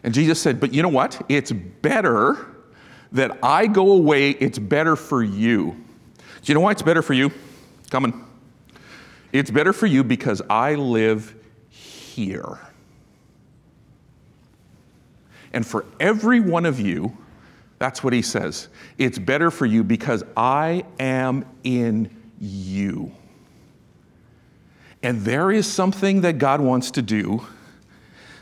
And 0.04 0.14
Jesus 0.14 0.42
said, 0.42 0.60
But 0.60 0.74
you 0.74 0.82
know 0.82 0.90
what? 0.90 1.22
It's 1.30 1.52
better 1.52 2.48
that 3.12 3.38
I 3.44 3.68
go 3.68 3.92
away. 3.92 4.32
It's 4.32 4.60
better 4.60 4.96
for 4.96 5.24
you. 5.24 5.76
Do 6.42 6.52
you 6.52 6.54
know 6.56 6.62
why 6.62 6.72
it's 6.72 6.82
better 6.82 7.02
for 7.02 7.14
you? 7.14 7.32
Coming. 7.90 8.26
It's 9.32 9.52
better 9.52 9.74
for 9.74 9.86
you 9.86 10.04
because 10.04 10.42
I 10.50 10.76
live 10.76 11.36
here. 11.70 12.60
And 15.54 15.66
for 15.66 15.86
every 16.00 16.40
one 16.40 16.66
of 16.66 16.80
you, 16.80 17.18
that's 17.78 18.04
what 18.04 18.14
he 18.14 18.22
says. 18.22 18.70
It's 18.98 19.18
better 19.18 19.52
for 19.52 19.66
you 19.66 19.84
because 19.84 20.24
I 20.36 20.86
am 21.00 21.46
in 21.64 22.10
you. 22.40 23.12
And 25.04 25.22
there 25.22 25.52
is 25.52 25.66
something 25.66 26.22
that 26.22 26.38
God 26.38 26.62
wants 26.62 26.92
to 26.92 27.02
do 27.02 27.46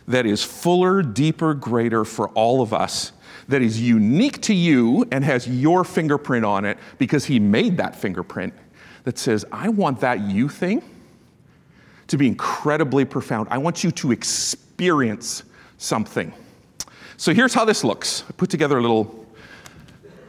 that 0.07 0.25
is 0.25 0.43
fuller, 0.43 1.01
deeper, 1.01 1.53
greater 1.53 2.03
for 2.03 2.29
all 2.29 2.61
of 2.61 2.73
us, 2.73 3.11
that 3.49 3.61
is 3.61 3.81
unique 3.81 4.41
to 4.43 4.53
you 4.53 5.05
and 5.11 5.23
has 5.23 5.47
your 5.47 5.83
fingerprint 5.83 6.45
on 6.45 6.65
it 6.65 6.77
because 6.97 7.25
He 7.25 7.39
made 7.39 7.77
that 7.77 7.95
fingerprint 7.95 8.53
that 9.03 9.17
says, 9.17 9.43
I 9.51 9.69
want 9.69 9.99
that 10.01 10.21
you 10.21 10.47
thing 10.47 10.83
to 12.07 12.17
be 12.17 12.27
incredibly 12.27 13.05
profound. 13.05 13.47
I 13.51 13.57
want 13.57 13.83
you 13.83 13.91
to 13.91 14.11
experience 14.11 15.43
something. 15.77 16.31
So 17.17 17.33
here's 17.33 17.53
how 17.53 17.65
this 17.65 17.83
looks. 17.83 18.23
I 18.29 18.33
put 18.33 18.49
together 18.49 18.77
a 18.77 18.81
little 18.81 19.27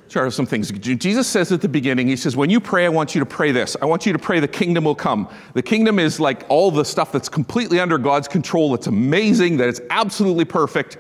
chart 0.08 0.26
of 0.26 0.34
some 0.34 0.46
things. 0.46 0.72
Jesus 0.72 1.26
says 1.26 1.52
at 1.52 1.60
the 1.60 1.68
beginning, 1.68 2.08
He 2.08 2.16
says, 2.16 2.36
When 2.36 2.50
you 2.50 2.58
pray, 2.58 2.86
I 2.86 2.88
want 2.88 3.14
you 3.14 3.20
to 3.20 3.26
pray 3.26 3.52
this. 3.52 3.76
I 3.80 3.84
want 3.84 4.06
you 4.06 4.12
to 4.12 4.18
pray 4.18 4.40
the 4.40 4.48
kingdom 4.48 4.84
will 4.84 4.94
come. 4.94 5.28
The 5.52 5.62
kingdom 5.62 5.98
is 5.98 6.18
like 6.18 6.44
all 6.48 6.70
the 6.70 6.84
stuff 6.84 7.12
that's 7.12 7.28
completely 7.28 7.80
under 7.80 7.98
God's 7.98 8.28
control, 8.28 8.72
that's 8.72 8.86
amazing, 8.86 9.58
that 9.58 9.68
it's 9.68 9.80
absolutely 9.90 10.44
perfect. 10.44 10.96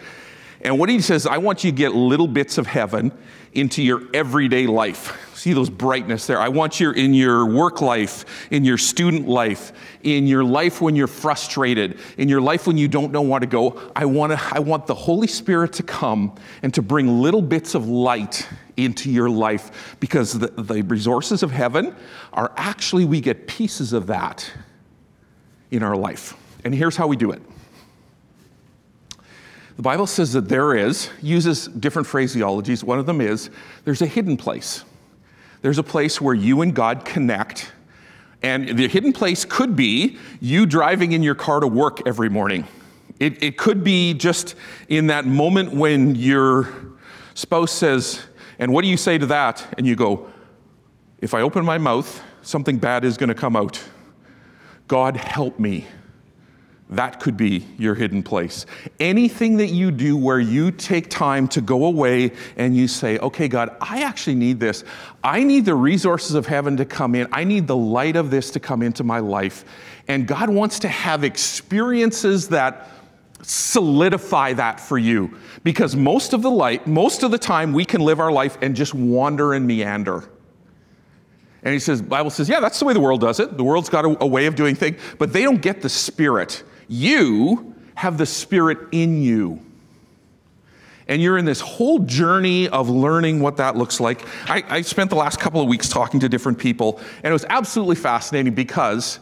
And 0.62 0.78
what 0.78 0.88
He 0.88 1.00
says, 1.00 1.26
I 1.26 1.38
want 1.38 1.64
you 1.64 1.70
to 1.70 1.76
get 1.76 1.94
little 1.94 2.28
bits 2.28 2.58
of 2.58 2.66
heaven 2.66 3.12
into 3.52 3.82
your 3.82 4.02
everyday 4.14 4.66
life. 4.66 5.16
See 5.34 5.54
those 5.54 5.70
brightness 5.70 6.26
there. 6.26 6.38
I 6.38 6.48
want 6.48 6.80
you 6.80 6.90
in 6.90 7.14
your 7.14 7.46
work 7.46 7.80
life, 7.80 8.48
in 8.50 8.64
your 8.64 8.76
student 8.76 9.26
life, 9.26 9.72
in 10.02 10.26
your 10.26 10.44
life 10.44 10.80
when 10.80 10.94
you're 10.94 11.06
frustrated, 11.06 11.98
in 12.18 12.28
your 12.28 12.42
life 12.42 12.66
when 12.66 12.76
you 12.76 12.88
don't 12.88 13.10
know 13.10 13.22
where 13.22 13.40
to 13.40 13.46
go. 13.46 13.80
I 13.96 14.04
want, 14.04 14.32
to, 14.32 14.40
I 14.52 14.58
want 14.58 14.86
the 14.86 14.94
Holy 14.94 15.26
Spirit 15.26 15.72
to 15.74 15.82
come 15.82 16.34
and 16.62 16.74
to 16.74 16.82
bring 16.82 17.22
little 17.22 17.42
bits 17.42 17.74
of 17.74 17.88
light 17.88 18.46
into 18.76 19.10
your 19.10 19.30
life 19.30 19.96
because 19.98 20.38
the, 20.38 20.48
the 20.48 20.82
resources 20.82 21.42
of 21.42 21.50
heaven 21.50 21.94
are 22.34 22.52
actually, 22.56 23.06
we 23.06 23.20
get 23.20 23.46
pieces 23.46 23.92
of 23.94 24.08
that 24.08 24.50
in 25.70 25.82
our 25.82 25.96
life. 25.96 26.34
And 26.64 26.74
here's 26.74 26.96
how 26.96 27.06
we 27.06 27.16
do 27.16 27.30
it. 27.30 27.40
The 29.80 29.84
Bible 29.84 30.06
says 30.06 30.34
that 30.34 30.46
there 30.46 30.76
is, 30.76 31.08
uses 31.22 31.66
different 31.68 32.06
phraseologies. 32.06 32.84
One 32.84 32.98
of 32.98 33.06
them 33.06 33.22
is 33.22 33.48
there's 33.86 34.02
a 34.02 34.06
hidden 34.06 34.36
place. 34.36 34.84
There's 35.62 35.78
a 35.78 35.82
place 35.82 36.20
where 36.20 36.34
you 36.34 36.60
and 36.60 36.74
God 36.74 37.06
connect. 37.06 37.72
And 38.42 38.76
the 38.78 38.88
hidden 38.88 39.14
place 39.14 39.46
could 39.46 39.76
be 39.76 40.18
you 40.38 40.66
driving 40.66 41.12
in 41.12 41.22
your 41.22 41.34
car 41.34 41.60
to 41.60 41.66
work 41.66 42.06
every 42.06 42.28
morning. 42.28 42.68
It, 43.18 43.42
it 43.42 43.56
could 43.56 43.82
be 43.82 44.12
just 44.12 44.54
in 44.90 45.06
that 45.06 45.24
moment 45.24 45.72
when 45.72 46.14
your 46.14 46.68
spouse 47.32 47.72
says, 47.72 48.20
And 48.58 48.74
what 48.74 48.82
do 48.82 48.88
you 48.88 48.98
say 48.98 49.16
to 49.16 49.24
that? 49.28 49.66
And 49.78 49.86
you 49.86 49.96
go, 49.96 50.28
If 51.22 51.32
I 51.32 51.40
open 51.40 51.64
my 51.64 51.78
mouth, 51.78 52.22
something 52.42 52.76
bad 52.76 53.02
is 53.02 53.16
going 53.16 53.28
to 53.28 53.34
come 53.34 53.56
out. 53.56 53.82
God 54.88 55.16
help 55.16 55.58
me. 55.58 55.86
That 56.90 57.20
could 57.20 57.36
be 57.36 57.64
your 57.78 57.94
hidden 57.94 58.24
place. 58.24 58.66
Anything 58.98 59.58
that 59.58 59.68
you 59.68 59.92
do 59.92 60.16
where 60.16 60.40
you 60.40 60.72
take 60.72 61.08
time 61.08 61.46
to 61.48 61.60
go 61.60 61.84
away 61.84 62.32
and 62.56 62.76
you 62.76 62.88
say, 62.88 63.16
okay, 63.18 63.46
God, 63.46 63.76
I 63.80 64.02
actually 64.02 64.34
need 64.34 64.58
this. 64.58 64.82
I 65.22 65.44
need 65.44 65.64
the 65.64 65.76
resources 65.76 66.34
of 66.34 66.46
heaven 66.46 66.76
to 66.78 66.84
come 66.84 67.14
in. 67.14 67.28
I 67.30 67.44
need 67.44 67.68
the 67.68 67.76
light 67.76 68.16
of 68.16 68.32
this 68.32 68.50
to 68.52 68.60
come 68.60 68.82
into 68.82 69.04
my 69.04 69.20
life. 69.20 69.64
And 70.08 70.26
God 70.26 70.50
wants 70.50 70.80
to 70.80 70.88
have 70.88 71.22
experiences 71.22 72.48
that 72.48 72.88
solidify 73.42 74.54
that 74.54 74.80
for 74.80 74.98
you. 74.98 75.38
Because 75.62 75.94
most 75.94 76.32
of 76.32 76.42
the 76.42 76.50
light, 76.50 76.88
most 76.88 77.22
of 77.22 77.30
the 77.30 77.38
time, 77.38 77.72
we 77.72 77.84
can 77.84 78.00
live 78.00 78.18
our 78.18 78.32
life 78.32 78.58
and 78.62 78.74
just 78.74 78.94
wander 78.94 79.54
and 79.54 79.64
meander. 79.64 80.28
And 81.62 81.72
he 81.72 81.78
says, 81.78 82.02
Bible 82.02 82.30
says, 82.30 82.48
yeah, 82.48 82.58
that's 82.58 82.80
the 82.80 82.84
way 82.84 82.94
the 82.94 83.00
world 83.00 83.20
does 83.20 83.38
it. 83.38 83.56
The 83.56 83.62
world's 83.62 83.88
got 83.88 84.04
a, 84.04 84.24
a 84.24 84.26
way 84.26 84.46
of 84.46 84.56
doing 84.56 84.74
things, 84.74 85.00
but 85.18 85.32
they 85.32 85.42
don't 85.42 85.62
get 85.62 85.82
the 85.82 85.88
spirit 85.88 86.64
you 86.90 87.76
have 87.94 88.18
the 88.18 88.26
Spirit 88.26 88.78
in 88.90 89.22
you. 89.22 89.60
And 91.06 91.22
you're 91.22 91.38
in 91.38 91.44
this 91.44 91.60
whole 91.60 92.00
journey 92.00 92.68
of 92.68 92.88
learning 92.88 93.40
what 93.40 93.56
that 93.58 93.76
looks 93.76 94.00
like. 94.00 94.26
I, 94.48 94.64
I, 94.68 94.80
spent 94.82 95.10
the 95.10 95.16
last 95.16 95.40
couple 95.40 95.60
of 95.60 95.68
weeks 95.68 95.88
talking 95.88 96.20
to 96.20 96.28
different 96.28 96.58
people, 96.58 97.00
and 97.16 97.26
it 97.26 97.32
was 97.32 97.44
absolutely 97.48 97.96
fascinating 97.96 98.54
because 98.54 99.20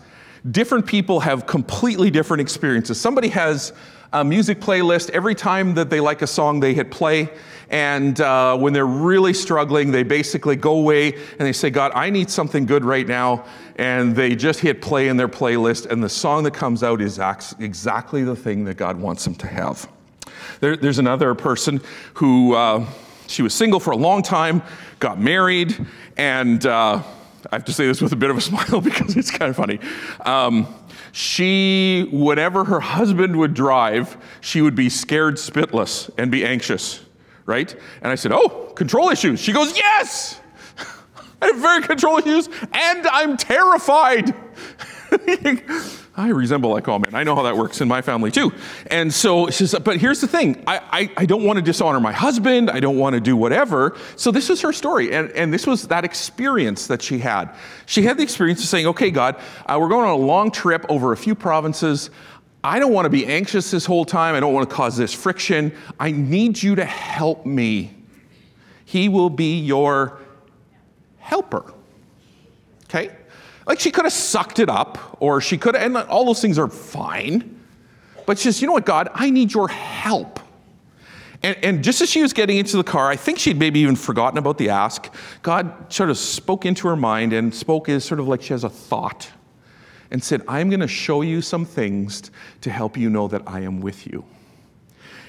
different 0.50 0.86
people 0.86 1.20
have 1.20 1.46
completely 1.46 2.10
different 2.10 2.40
experiences. 2.40 3.00
Somebody 3.00 3.28
has 3.28 3.72
a 4.12 4.24
music 4.24 4.60
playlist. 4.60 5.10
Every 5.10 5.34
time 5.34 5.74
that 5.74 5.90
they 5.90 6.00
like 6.00 6.22
a 6.22 6.26
song, 6.26 6.60
they 6.60 6.72
hit 6.72 6.90
play. 6.90 7.28
And 7.70 8.18
uh, 8.20 8.56
when 8.56 8.72
they're 8.72 8.86
really 8.86 9.34
struggling, 9.34 9.90
they 9.90 10.02
basically 10.02 10.56
go 10.56 10.78
away 10.78 11.12
and 11.12 11.40
they 11.40 11.52
say, 11.52 11.68
God, 11.68 11.92
I 11.94 12.08
need 12.08 12.30
something 12.30 12.64
good 12.64 12.84
right 12.84 13.06
now. 13.06 13.44
And 13.76 14.16
they 14.16 14.34
just 14.34 14.60
hit 14.60 14.80
play 14.80 15.08
in 15.08 15.16
their 15.16 15.28
playlist, 15.28 15.86
and 15.86 16.02
the 16.02 16.08
song 16.08 16.42
that 16.44 16.50
comes 16.52 16.82
out 16.82 17.00
is 17.00 17.20
exactly 17.60 18.24
the 18.24 18.34
thing 18.34 18.64
that 18.64 18.76
God 18.76 18.96
wants 18.96 19.22
them 19.24 19.36
to 19.36 19.46
have. 19.46 19.88
There, 20.58 20.76
there's 20.76 20.98
another 20.98 21.32
person 21.36 21.80
who 22.14 22.54
uh, 22.54 22.86
she 23.28 23.42
was 23.42 23.54
single 23.54 23.78
for 23.78 23.92
a 23.92 23.96
long 23.96 24.22
time, 24.22 24.62
got 24.98 25.20
married, 25.20 25.76
and 26.16 26.66
uh, 26.66 27.02
I 27.52 27.54
have 27.54 27.66
to 27.66 27.72
say 27.72 27.86
this 27.86 28.00
with 28.00 28.12
a 28.12 28.16
bit 28.16 28.30
of 28.30 28.36
a 28.36 28.40
smile 28.40 28.80
because 28.80 29.16
it's 29.16 29.30
kind 29.30 29.48
of 29.48 29.56
funny. 29.56 29.78
Um, 30.26 30.66
she, 31.12 32.08
whenever 32.10 32.64
her 32.64 32.80
husband 32.80 33.36
would 33.36 33.54
drive, 33.54 34.16
she 34.40 34.60
would 34.60 34.74
be 34.74 34.88
scared 34.88 35.36
spitless 35.36 36.10
and 36.18 36.32
be 36.32 36.44
anxious 36.44 37.00
right? 37.48 37.74
And 38.02 38.12
I 38.12 38.14
said, 38.14 38.30
Oh, 38.32 38.48
control 38.76 39.08
issues. 39.08 39.40
She 39.40 39.52
goes, 39.52 39.76
Yes! 39.76 40.40
I 41.42 41.46
have 41.46 41.56
very 41.56 41.82
control 41.82 42.18
issues 42.18 42.48
and 42.72 43.06
I'm 43.08 43.36
terrified. 43.36 44.34
I 46.18 46.30
resemble 46.30 46.70
like, 46.70 46.84
that 46.84 46.90
comment. 46.90 47.14
I 47.14 47.22
know 47.22 47.36
how 47.36 47.42
that 47.44 47.56
works 47.56 47.80
in 47.80 47.86
my 47.86 48.02
family 48.02 48.30
too. 48.32 48.52
And 48.88 49.14
so 49.14 49.50
she 49.50 49.66
says, 49.66 49.80
but 49.82 49.98
here's 49.98 50.20
the 50.20 50.26
thing 50.26 50.62
I, 50.66 50.80
I, 50.90 51.10
I, 51.16 51.26
don't 51.26 51.44
want 51.44 51.58
to 51.58 51.62
dishonor 51.62 52.00
my 52.00 52.12
husband. 52.12 52.70
I 52.70 52.80
don't 52.80 52.98
want 52.98 53.14
to 53.14 53.20
do 53.20 53.36
whatever. 53.36 53.96
So 54.16 54.32
this 54.32 54.50
is 54.50 54.60
her 54.62 54.72
story. 54.72 55.14
And, 55.14 55.30
and 55.30 55.54
this 55.54 55.66
was 55.66 55.86
that 55.88 56.04
experience 56.04 56.88
that 56.88 57.02
she 57.02 57.20
had. 57.20 57.54
She 57.86 58.02
had 58.02 58.18
the 58.18 58.24
experience 58.24 58.60
of 58.60 58.66
saying, 58.66 58.86
okay, 58.88 59.12
God, 59.12 59.36
uh, 59.66 59.78
we're 59.80 59.88
going 59.88 60.08
on 60.08 60.20
a 60.20 60.24
long 60.26 60.50
trip 60.50 60.84
over 60.88 61.12
a 61.12 61.16
few 61.16 61.36
provinces. 61.36 62.10
I 62.62 62.78
don't 62.78 62.92
want 62.92 63.06
to 63.06 63.10
be 63.10 63.26
anxious 63.26 63.70
this 63.70 63.86
whole 63.86 64.04
time. 64.04 64.34
I 64.34 64.40
don't 64.40 64.52
want 64.52 64.68
to 64.68 64.74
cause 64.74 64.96
this 64.96 65.14
friction. 65.14 65.72
I 65.98 66.10
need 66.10 66.60
you 66.60 66.74
to 66.74 66.84
help 66.84 67.46
me. 67.46 67.94
He 68.84 69.08
will 69.08 69.30
be 69.30 69.58
your 69.60 70.18
helper. 71.18 71.72
Okay? 72.84 73.14
Like 73.66 73.80
she 73.80 73.90
could 73.90 74.04
have 74.04 74.12
sucked 74.12 74.58
it 74.58 74.68
up, 74.68 75.18
or 75.20 75.40
she 75.40 75.58
could 75.58 75.74
have, 75.74 75.84
and 75.84 75.96
all 76.08 76.24
those 76.24 76.40
things 76.40 76.58
are 76.58 76.68
fine. 76.68 77.60
But 78.26 78.38
she 78.38 78.44
says, 78.44 78.60
you 78.60 78.66
know 78.66 78.72
what, 78.72 78.86
God, 78.86 79.10
I 79.14 79.30
need 79.30 79.52
your 79.52 79.68
help. 79.68 80.40
And, 81.42 81.56
and, 81.62 81.84
just 81.84 82.00
as 82.00 82.10
she 82.10 82.20
was 82.20 82.32
getting 82.32 82.58
into 82.58 82.76
the 82.76 82.82
car, 82.82 83.08
I 83.08 83.14
think 83.14 83.38
she'd 83.38 83.58
maybe 83.58 83.78
even 83.78 83.94
forgotten 83.94 84.38
about 84.38 84.58
the 84.58 84.70
ask. 84.70 85.08
God 85.42 85.92
sort 85.92 86.10
of 86.10 86.18
spoke 86.18 86.66
into 86.66 86.88
her 86.88 86.96
mind 86.96 87.32
and 87.32 87.54
spoke 87.54 87.88
as 87.88 88.04
sort 88.04 88.18
of 88.18 88.26
like 88.26 88.42
she 88.42 88.52
has 88.52 88.64
a 88.64 88.68
thought 88.68 89.30
and 90.10 90.22
said, 90.22 90.42
I'm 90.48 90.70
going 90.70 90.80
to 90.80 90.88
show 90.88 91.22
you 91.22 91.42
some 91.42 91.64
things 91.64 92.30
to 92.62 92.70
help 92.70 92.96
you 92.96 93.10
know 93.10 93.28
that 93.28 93.42
I 93.46 93.60
am 93.60 93.80
with 93.80 94.06
you. 94.06 94.24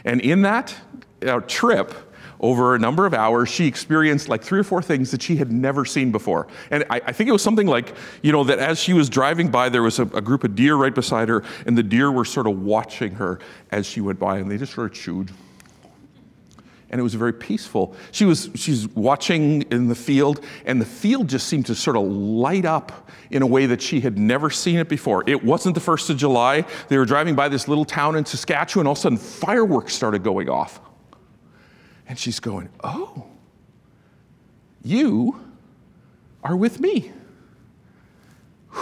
And 0.06 0.22
in 0.22 0.44
that 0.44 0.76
uh, 1.26 1.42
trip, 1.42 1.94
over 2.40 2.76
a 2.76 2.80
number 2.80 3.06
of 3.06 3.14
hours, 3.14 3.50
she 3.50 3.68
experienced 3.68 4.30
like 4.30 4.42
three 4.42 4.60
or 4.60 4.64
four 4.64 4.82
things 4.82 5.12
that 5.12 5.22
she 5.22 5.36
had 5.36 5.52
never 5.52 5.84
seen 5.84 6.12
before. 6.12 6.48
And 6.72 6.86
I, 6.90 7.02
I 7.08 7.12
think 7.12 7.28
it 7.28 7.34
was 7.34 7.42
something 7.42 7.68
like, 7.68 7.94
you 8.22 8.32
know, 8.32 8.44
that 8.46 8.60
as 8.60 8.80
she 8.80 8.94
was 8.94 9.10
driving 9.10 9.50
by, 9.50 9.70
there 9.70 9.84
was 9.84 10.00
a, 10.00 10.04
a, 10.04 10.22
group 10.22 10.44
of 10.46 10.56
deer 10.56 10.76
right 10.76 10.96
beside 10.96 11.28
her, 11.28 11.44
and 11.66 11.78
the 11.78 11.84
deer 11.84 12.12
were 12.12 12.26
sort 12.26 12.48
of 12.48 12.62
watching 12.62 13.12
her 13.16 13.40
as 13.72 13.86
she 13.86 14.00
went 14.00 14.20
by, 14.20 14.38
and 14.38 14.50
they 14.50 14.58
just 14.58 14.74
sort 14.74 14.92
of 14.92 14.98
chewed. 14.98 15.32
And 16.92 17.00
it 17.00 17.04
was 17.04 17.14
very 17.14 17.34
peaceful. 17.34 17.96
She 18.12 18.26
was 18.26 18.50
she's 18.56 18.88
watching 18.90 19.62
in 19.64 19.88
the 19.88 19.96
field, 19.96 20.44
and 20.66 20.82
the 20.82 20.86
field 20.86 21.30
just 21.30 21.48
seemed 21.48 21.68
to 21.68 21.76
sort 21.76 21.96
of 21.96 22.04
light 22.04 22.66
up 22.66 23.10
in 23.30 23.44
a 23.44 23.48
way 23.48 23.68
that 23.68 23.82
she 23.82 24.02
had 24.02 24.18
never 24.18 24.50
seen 24.50 24.78
it 24.78 24.90
before. 24.90 25.24
It 25.28 25.44
wasn't 25.44 25.76
the 25.76 25.82
first 25.82 26.10
of 26.10 26.18
July. 26.18 26.66
They 26.88 26.98
were 26.98 27.06
driving 27.06 27.36
by 27.36 27.48
this 27.48 27.68
little 27.68 27.86
town 27.86 28.16
in 28.16 28.26
Saskatchewan, 28.26 28.82
and 28.82 28.88
all 28.88 28.94
of 28.94 28.98
a 28.98 29.02
sudden 29.02 29.18
fireworks 29.18 29.94
started 29.94 30.24
going 30.24 30.50
off. 30.50 30.80
And 32.08 32.18
she's 32.18 32.40
going, 32.40 32.70
Oh, 32.84 33.28
you 34.84 35.40
are 36.44 36.56
with 36.56 36.80
me. 36.80 37.12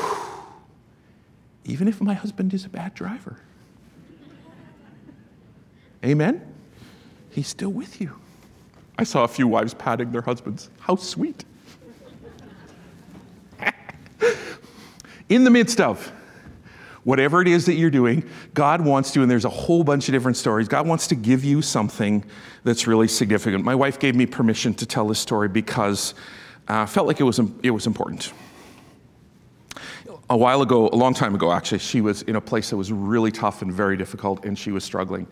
Even 1.65 1.87
if 1.89 1.99
my 1.99 2.13
husband 2.13 2.53
is 2.53 2.63
a 2.63 2.69
bad 2.69 2.93
driver. 2.93 3.41
Amen? 6.05 6.46
He's 7.37 7.47
still 7.47 7.69
with 7.69 8.01
you. 8.01 8.15
I 8.97 9.03
saw 9.03 9.23
a 9.23 9.27
few 9.27 9.47
wives 9.47 9.75
patting 9.75 10.11
their 10.11 10.23
husbands. 10.23 10.71
How 10.79 10.95
sweet. 10.95 11.45
In 15.29 15.43
the 15.43 15.51
midst 15.51 15.79
of 15.79 16.11
whatever 17.03 17.39
it 17.39 17.47
is 17.47 17.67
that 17.67 17.75
you're 17.75 17.91
doing, 17.91 18.27
God 18.55 18.81
wants 18.81 19.11
to, 19.11 19.21
and 19.21 19.29
there's 19.29 19.45
a 19.45 19.49
whole 19.49 19.83
bunch 19.83 20.09
of 20.09 20.13
different 20.13 20.35
stories, 20.35 20.67
God 20.67 20.87
wants 20.87 21.05
to 21.09 21.15
give 21.15 21.45
you 21.45 21.61
something 21.61 22.25
that's 22.63 22.87
really 22.87 23.07
significant. 23.07 23.63
My 23.63 23.75
wife 23.75 23.99
gave 23.99 24.15
me 24.15 24.25
permission 24.25 24.73
to 24.73 24.87
tell 24.87 25.07
this 25.07 25.19
story 25.19 25.47
because 25.47 26.15
I 26.67 26.81
uh, 26.81 26.85
felt 26.87 27.05
like 27.05 27.19
it 27.19 27.23
was, 27.23 27.39
it 27.61 27.69
was 27.69 27.85
important. 27.85 28.33
A 30.29 30.35
while 30.35 30.61
ago, 30.61 30.89
a 30.89 30.95
long 30.95 31.13
time 31.13 31.35
ago 31.35 31.51
actually, 31.51 31.79
she 31.79 32.01
was 32.01 32.21
in 32.23 32.35
a 32.35 32.41
place 32.41 32.69
that 32.69 32.77
was 32.77 32.91
really 32.91 33.31
tough 33.31 33.61
and 33.61 33.71
very 33.71 33.95
difficult, 33.95 34.43
and 34.43 34.59
she 34.59 34.71
was 34.71 34.83
struggling. 34.83 35.25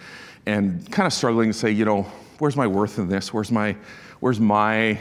And 0.45 0.89
kind 0.91 1.05
of 1.05 1.11
struggling 1.11 1.49
to 1.49 1.53
say, 1.53 1.71
you 1.71 1.83
know, 1.83 2.03
where's 2.39 2.55
my 2.55 2.67
worth 2.67 2.97
in 2.97 3.09
this? 3.09 3.33
Where's 3.33 3.51
my, 3.51 3.75
where's 4.21 4.39
my 4.39 4.97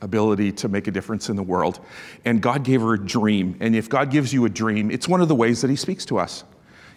ability 0.00 0.52
to 0.52 0.68
make 0.68 0.86
a 0.86 0.90
difference 0.90 1.28
in 1.28 1.36
the 1.36 1.42
world. 1.42 1.80
And 2.24 2.40
God 2.40 2.62
gave 2.62 2.80
her 2.80 2.94
a 2.94 2.98
dream. 2.98 3.56
And 3.60 3.74
if 3.74 3.88
God 3.88 4.10
gives 4.10 4.32
you 4.32 4.44
a 4.44 4.48
dream, 4.48 4.90
it's 4.90 5.08
one 5.08 5.20
of 5.20 5.28
the 5.28 5.34
ways 5.34 5.60
that 5.62 5.70
He 5.70 5.76
speaks 5.76 6.04
to 6.06 6.18
us. 6.18 6.44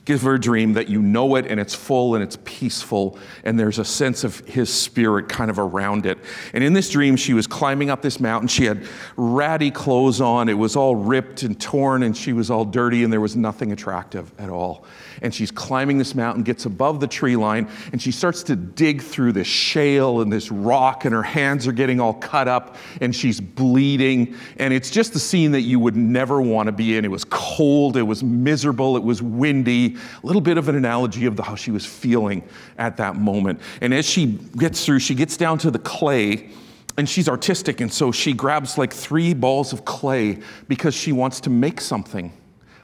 Give 0.09 0.23
her 0.23 0.33
a 0.33 0.39
dream 0.39 0.73
that 0.73 0.89
you 0.89 1.03
know 1.03 1.35
it 1.35 1.45
and 1.45 1.59
it's 1.59 1.75
full 1.75 2.15
and 2.15 2.23
it's 2.23 2.35
peaceful 2.43 3.19
and 3.43 3.59
there's 3.59 3.77
a 3.77 3.85
sense 3.85 4.23
of 4.23 4.39
his 4.39 4.73
spirit 4.73 5.29
kind 5.29 5.51
of 5.51 5.59
around 5.59 6.07
it. 6.07 6.17
And 6.51 6.63
in 6.63 6.73
this 6.73 6.89
dream, 6.89 7.15
she 7.15 7.35
was 7.35 7.45
climbing 7.45 7.91
up 7.91 8.01
this 8.01 8.19
mountain. 8.19 8.47
She 8.47 8.65
had 8.65 8.87
ratty 9.17 9.69
clothes 9.69 10.19
on. 10.19 10.49
It 10.49 10.55
was 10.55 10.75
all 10.75 10.95
ripped 10.95 11.43
and 11.43 11.61
torn 11.61 12.01
and 12.01 12.17
she 12.17 12.33
was 12.33 12.49
all 12.49 12.65
dirty 12.65 13.03
and 13.03 13.13
there 13.13 13.21
was 13.21 13.35
nothing 13.35 13.71
attractive 13.71 14.31
at 14.39 14.49
all 14.49 14.83
and 15.21 15.33
she's 15.33 15.51
climbing 15.51 15.97
this 15.97 16.15
mountain, 16.15 16.43
gets 16.43 16.65
above 16.65 16.99
the 16.99 17.07
tree 17.07 17.35
line, 17.35 17.67
and 17.91 18.01
she 18.01 18.11
starts 18.11 18.43
to 18.43 18.55
dig 18.55 19.01
through 19.01 19.33
this 19.33 19.47
shale 19.47 20.21
and 20.21 20.31
this 20.31 20.51
rock, 20.51 21.05
and 21.05 21.13
her 21.13 21.23
hands 21.23 21.67
are 21.67 21.71
getting 21.71 21.99
all 21.99 22.13
cut 22.13 22.47
up, 22.47 22.75
and 23.01 23.15
she's 23.15 23.39
bleeding. 23.39 24.35
And 24.57 24.73
it's 24.73 24.89
just 24.89 25.13
the 25.13 25.19
scene 25.19 25.51
that 25.51 25.61
you 25.61 25.79
would 25.79 25.95
never 25.95 26.41
want 26.41 26.67
to 26.67 26.71
be 26.71 26.97
in. 26.97 27.05
It 27.05 27.11
was 27.11 27.25
cold, 27.25 27.97
it 27.97 28.03
was 28.03 28.23
miserable, 28.23 28.97
it 28.97 29.03
was 29.03 29.21
windy. 29.21 29.95
A 30.23 30.25
little 30.25 30.41
bit 30.41 30.57
of 30.57 30.69
an 30.69 30.75
analogy 30.75 31.25
of 31.25 31.35
the, 31.35 31.43
how 31.43 31.55
she 31.55 31.71
was 31.71 31.85
feeling 31.85 32.43
at 32.77 32.97
that 32.97 33.15
moment. 33.15 33.61
And 33.81 33.93
as 33.93 34.05
she 34.05 34.27
gets 34.57 34.85
through, 34.85 34.99
she 34.99 35.15
gets 35.15 35.37
down 35.37 35.57
to 35.59 35.71
the 35.71 35.79
clay 35.79 36.49
and 36.97 37.07
she's 37.07 37.29
artistic, 37.29 37.79
and 37.79 37.93
so 37.93 38.11
she 38.11 38.33
grabs 38.33 38.77
like 38.77 38.91
three 38.91 39.33
balls 39.33 39.71
of 39.71 39.85
clay 39.85 40.39
because 40.67 40.93
she 40.93 41.13
wants 41.13 41.39
to 41.39 41.49
make 41.49 41.79
something 41.79 42.33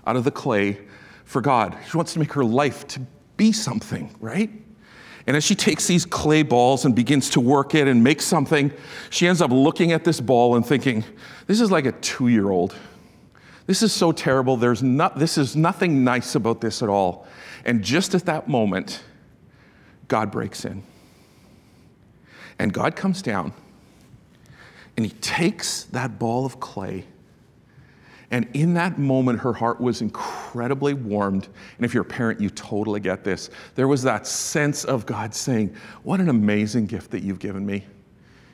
out 0.07 0.15
of 0.15 0.23
the 0.23 0.31
clay 0.31 0.79
for 1.25 1.41
God. 1.41 1.77
She 1.89 1.97
wants 1.97 2.13
to 2.13 2.19
make 2.19 2.33
her 2.33 2.45
life 2.45 2.87
to 2.89 3.01
be 3.35 3.51
something, 3.51 4.15
right? 4.19 4.49
And 5.27 5.35
as 5.35 5.43
she 5.43 5.55
takes 5.55 5.87
these 5.87 6.05
clay 6.05 6.43
balls 6.43 6.85
and 6.85 6.95
begins 6.95 7.31
to 7.31 7.41
work 7.41 7.73
it 7.73 7.87
and 7.87 8.03
make 8.03 8.21
something, 8.21 8.71
she 9.09 9.27
ends 9.27 9.41
up 9.41 9.51
looking 9.51 9.91
at 9.91 10.03
this 10.03 10.21
ball 10.21 10.55
and 10.55 10.65
thinking, 10.65 11.03
this 11.47 11.59
is 11.59 11.71
like 11.71 11.85
a 11.85 11.91
two 11.93 12.27
year 12.27 12.49
old. 12.49 12.75
This 13.65 13.81
is 13.81 13.91
so 13.91 14.11
terrible. 14.11 14.57
There's 14.57 14.83
not, 14.83 15.17
this 15.17 15.37
is 15.37 15.55
nothing 15.55 16.03
nice 16.03 16.35
about 16.35 16.61
this 16.61 16.83
at 16.83 16.89
all. 16.89 17.27
And 17.65 17.83
just 17.83 18.13
at 18.13 18.25
that 18.25 18.47
moment, 18.47 19.03
God 20.07 20.31
breaks 20.31 20.65
in. 20.65 20.83
And 22.59 22.71
God 22.71 22.95
comes 22.95 23.23
down 23.23 23.53
and 24.95 25.05
he 25.05 25.11
takes 25.13 25.85
that 25.85 26.19
ball 26.19 26.45
of 26.45 26.59
clay 26.59 27.05
and 28.31 28.47
in 28.53 28.73
that 28.73 28.97
moment, 28.97 29.39
her 29.39 29.53
heart 29.53 29.79
was 29.79 30.01
incredibly 30.01 30.93
warmed. 30.93 31.47
And 31.77 31.85
if 31.85 31.93
you're 31.93 32.03
a 32.03 32.05
parent, 32.05 32.39
you 32.39 32.49
totally 32.49 32.99
get 32.99 33.23
this. 33.23 33.49
There 33.75 33.87
was 33.87 34.01
that 34.03 34.25
sense 34.25 34.83
of 34.83 35.05
God 35.05 35.33
saying, 35.33 35.75
What 36.03 36.19
an 36.19 36.29
amazing 36.29 36.87
gift 36.87 37.11
that 37.11 37.21
you've 37.21 37.39
given 37.39 37.65
me. 37.65 37.85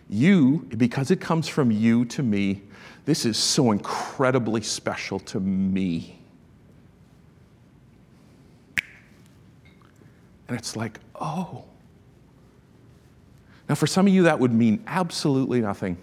You, 0.10 0.68
because 0.78 1.10
it 1.10 1.22
comes 1.22 1.48
from 1.48 1.72
you 1.72 2.04
to 2.06 2.22
me, 2.22 2.64
this 3.06 3.26
is 3.26 3.38
so 3.38 3.72
incredibly 3.72 4.62
special 4.62 5.20
to 5.20 5.40
me. 5.40 6.20
And 10.48 10.60
it's 10.60 10.76
like, 10.76 11.00
oh. 11.16 11.64
Now, 13.70 13.76
for 13.76 13.88
some 13.88 14.06
of 14.06 14.14
you, 14.14 14.24
that 14.24 14.38
would 14.38 14.52
mean 14.52 14.84
absolutely 14.86 15.62
nothing. 15.62 15.98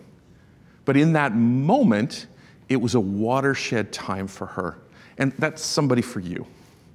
But 0.87 0.97
in 0.97 1.13
that 1.13 1.35
moment, 1.35 2.27
it 2.69 2.77
was 2.77 2.95
a 2.95 3.01
watershed 3.01 3.93
time 3.93 4.27
for 4.27 4.47
her. 4.47 4.79
And 5.19 5.33
that's 5.33 5.63
somebody 5.63 6.03
for 6.03 6.21
you, 6.21 6.47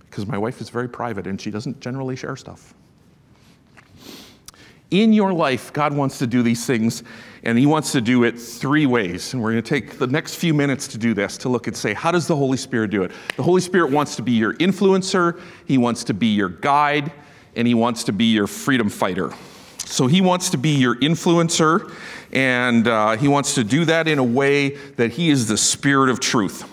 because 0.10 0.26
my 0.26 0.38
wife 0.38 0.62
is 0.62 0.70
very 0.70 0.88
private 0.88 1.28
and 1.28 1.40
she 1.40 1.52
doesn't 1.52 1.80
generally 1.80 2.16
share 2.16 2.36
stuff. 2.36 2.74
In 4.92 5.12
your 5.12 5.34
life, 5.34 5.74
God 5.74 5.96
wants 5.96 6.20
to 6.20 6.28
do 6.28 6.44
these 6.44 6.68
things, 6.68 7.02
and 7.42 7.58
He 7.58 7.66
wants 7.66 7.92
to 7.94 8.02
do 8.02 8.24
it 8.26 8.40
three 8.40 8.86
ways. 8.86 9.34
And 9.34 9.42
we're 9.42 9.54
going 9.54 9.64
to 9.64 9.68
take 9.68 9.98
the 9.98 10.06
next 10.06 10.36
few 10.36 10.54
minutes 10.54 10.88
to 10.90 11.00
do 11.00 11.16
this, 11.16 11.36
to 11.40 11.50
look 11.50 11.66
and 11.66 11.76
say, 11.76 11.96
how 11.96 12.12
does 12.12 12.28
the 12.28 12.36
Holy 12.36 12.58
Spirit 12.58 12.92
do 12.92 13.02
it? 13.02 13.12
The 13.36 13.42
Holy 13.42 13.60
Spirit 13.60 13.92
wants 13.92 14.16
to 14.18 14.22
be 14.22 14.34
your 14.34 14.54
influencer, 14.54 15.42
He 15.66 15.80
wants 15.80 16.04
to 16.04 16.14
be 16.14 16.28
your 16.28 16.50
guide, 16.50 17.12
and 17.56 17.68
He 17.68 17.74
wants 17.74 18.04
to 18.04 18.14
be 18.14 18.26
your 18.26 18.46
freedom 18.46 18.88
fighter. 18.88 19.34
So 19.94 20.08
He 20.08 20.22
wants 20.22 20.50
to 20.50 20.58
be 20.58 20.72
your 20.72 20.96
influencer, 20.96 21.94
and 22.32 22.88
uh, 22.88 23.16
he 23.16 23.28
wants 23.28 23.54
to 23.54 23.64
do 23.64 23.86
that 23.86 24.08
in 24.08 24.18
a 24.18 24.24
way 24.24 24.70
that 24.96 25.12
he 25.12 25.30
is 25.30 25.48
the 25.48 25.56
spirit 25.56 26.10
of 26.10 26.20
truth. 26.20 26.68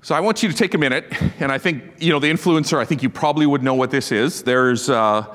So 0.00 0.14
I 0.14 0.20
want 0.20 0.42
you 0.42 0.48
to 0.48 0.56
take 0.56 0.72
a 0.72 0.78
minute, 0.78 1.04
and 1.38 1.52
I 1.52 1.58
think, 1.58 1.82
you 1.98 2.12
know, 2.12 2.18
the 2.18 2.30
influencer, 2.30 2.78
I 2.78 2.86
think 2.86 3.02
you 3.02 3.10
probably 3.10 3.44
would 3.44 3.62
know 3.62 3.74
what 3.74 3.90
this 3.90 4.10
is. 4.10 4.42
There's, 4.42 4.88
uh, 4.88 5.26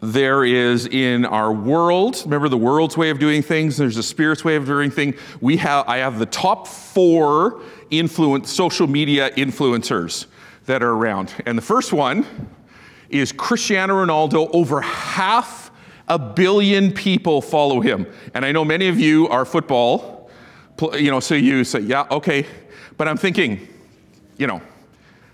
there 0.00 0.42
is 0.42 0.86
in 0.86 1.26
our 1.26 1.52
world, 1.52 2.22
remember 2.24 2.48
the 2.48 2.56
world's 2.56 2.96
way 2.96 3.10
of 3.10 3.18
doing 3.18 3.42
things, 3.42 3.76
there's 3.76 3.96
the 3.96 4.02
spirit's 4.02 4.42
way 4.42 4.56
of 4.56 4.64
doing 4.64 4.90
things. 4.90 5.16
We 5.42 5.58
have, 5.58 5.86
I 5.86 5.98
have 5.98 6.18
the 6.18 6.24
top 6.24 6.66
four 6.66 7.60
influence, 7.90 8.50
social 8.50 8.86
media 8.86 9.32
influencers 9.32 10.28
that 10.64 10.82
are 10.82 10.92
around. 10.92 11.34
And 11.44 11.58
the 11.58 11.62
first 11.62 11.92
one 11.92 12.26
is 13.10 13.32
Cristiano 13.32 14.02
Ronaldo, 14.02 14.48
over 14.54 14.80
half 14.80 15.63
a 16.08 16.18
billion 16.18 16.92
people 16.92 17.40
follow 17.40 17.80
him. 17.80 18.06
And 18.34 18.44
I 18.44 18.52
know 18.52 18.64
many 18.64 18.88
of 18.88 18.98
you 18.98 19.28
are 19.28 19.44
football, 19.44 20.30
you 20.94 21.10
know, 21.10 21.20
so 21.20 21.34
you 21.34 21.64
say, 21.64 21.80
yeah, 21.80 22.06
okay. 22.10 22.46
But 22.96 23.08
I'm 23.08 23.16
thinking, 23.16 23.66
you 24.36 24.46
know, 24.46 24.60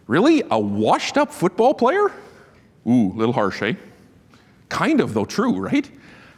really? 0.07 0.43
A 0.51 0.59
washed 0.59 1.17
up 1.17 1.33
football 1.33 1.75
player? 1.75 2.13
Ooh, 2.87 3.13
little 3.15 3.33
harsh, 3.33 3.63
eh? 3.63 3.75
Kind 4.69 5.01
of, 5.01 5.15
though, 5.15 5.25
true, 5.25 5.59
right? 5.59 5.91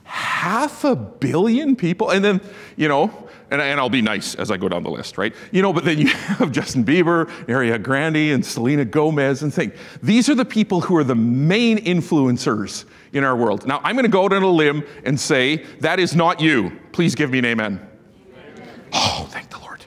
Half 0.04 0.84
a 0.84 0.96
billion 0.96 1.76
people. 1.76 2.10
And 2.10 2.24
then, 2.24 2.40
you 2.76 2.88
know, 2.88 3.28
and, 3.50 3.60
and 3.60 3.78
I'll 3.78 3.90
be 3.90 4.02
nice 4.02 4.34
as 4.34 4.50
I 4.50 4.56
go 4.56 4.68
down 4.68 4.82
the 4.82 4.90
list, 4.90 5.18
right? 5.18 5.34
You 5.52 5.60
know, 5.60 5.72
but 5.72 5.84
then 5.84 5.98
you 5.98 6.06
have 6.08 6.50
Justin 6.52 6.84
Bieber, 6.84 7.26
Ariana 7.46 7.82
Grande, 7.82 8.32
and 8.32 8.44
Selena 8.44 8.84
Gomez, 8.84 9.42
and 9.42 9.52
think 9.52 9.74
these 10.02 10.28
are 10.28 10.34
the 10.34 10.44
people 10.44 10.80
who 10.80 10.96
are 10.96 11.04
the 11.04 11.14
main 11.14 11.78
influencers 11.78 12.86
in 13.12 13.24
our 13.24 13.36
world. 13.36 13.66
Now, 13.66 13.80
I'm 13.84 13.94
going 13.94 14.04
to 14.04 14.10
go 14.10 14.24
out 14.24 14.32
on 14.32 14.42
a 14.42 14.48
limb 14.48 14.84
and 15.04 15.18
say 15.18 15.64
that 15.80 16.00
is 16.00 16.14
not 16.14 16.40
you. 16.40 16.78
Please 16.92 17.14
give 17.14 17.30
me 17.30 17.38
an 17.38 17.44
amen. 17.44 17.86
amen. 18.34 18.68
Oh, 18.92 19.26
thank 19.30 19.50
the 19.50 19.58
Lord. 19.58 19.84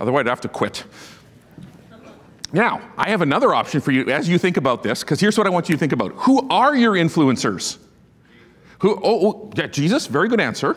Otherwise, 0.00 0.22
I'd 0.22 0.28
have 0.28 0.40
to 0.42 0.48
quit. 0.48 0.84
Now, 2.52 2.80
I 2.96 3.10
have 3.10 3.22
another 3.22 3.54
option 3.54 3.80
for 3.80 3.92
you 3.92 4.10
as 4.10 4.28
you 4.28 4.38
think 4.38 4.56
about 4.56 4.82
this, 4.82 5.02
because 5.02 5.20
here's 5.20 5.36
what 5.36 5.46
I 5.46 5.50
want 5.50 5.68
you 5.68 5.74
to 5.74 5.78
think 5.78 5.92
about. 5.92 6.12
Who 6.12 6.48
are 6.48 6.76
your 6.76 6.92
influencers? 6.92 7.78
Who, 8.80 8.96
oh, 8.96 9.00
oh, 9.02 9.52
yeah, 9.56 9.66
Jesus, 9.66 10.06
very 10.06 10.28
good 10.28 10.40
answer. 10.40 10.76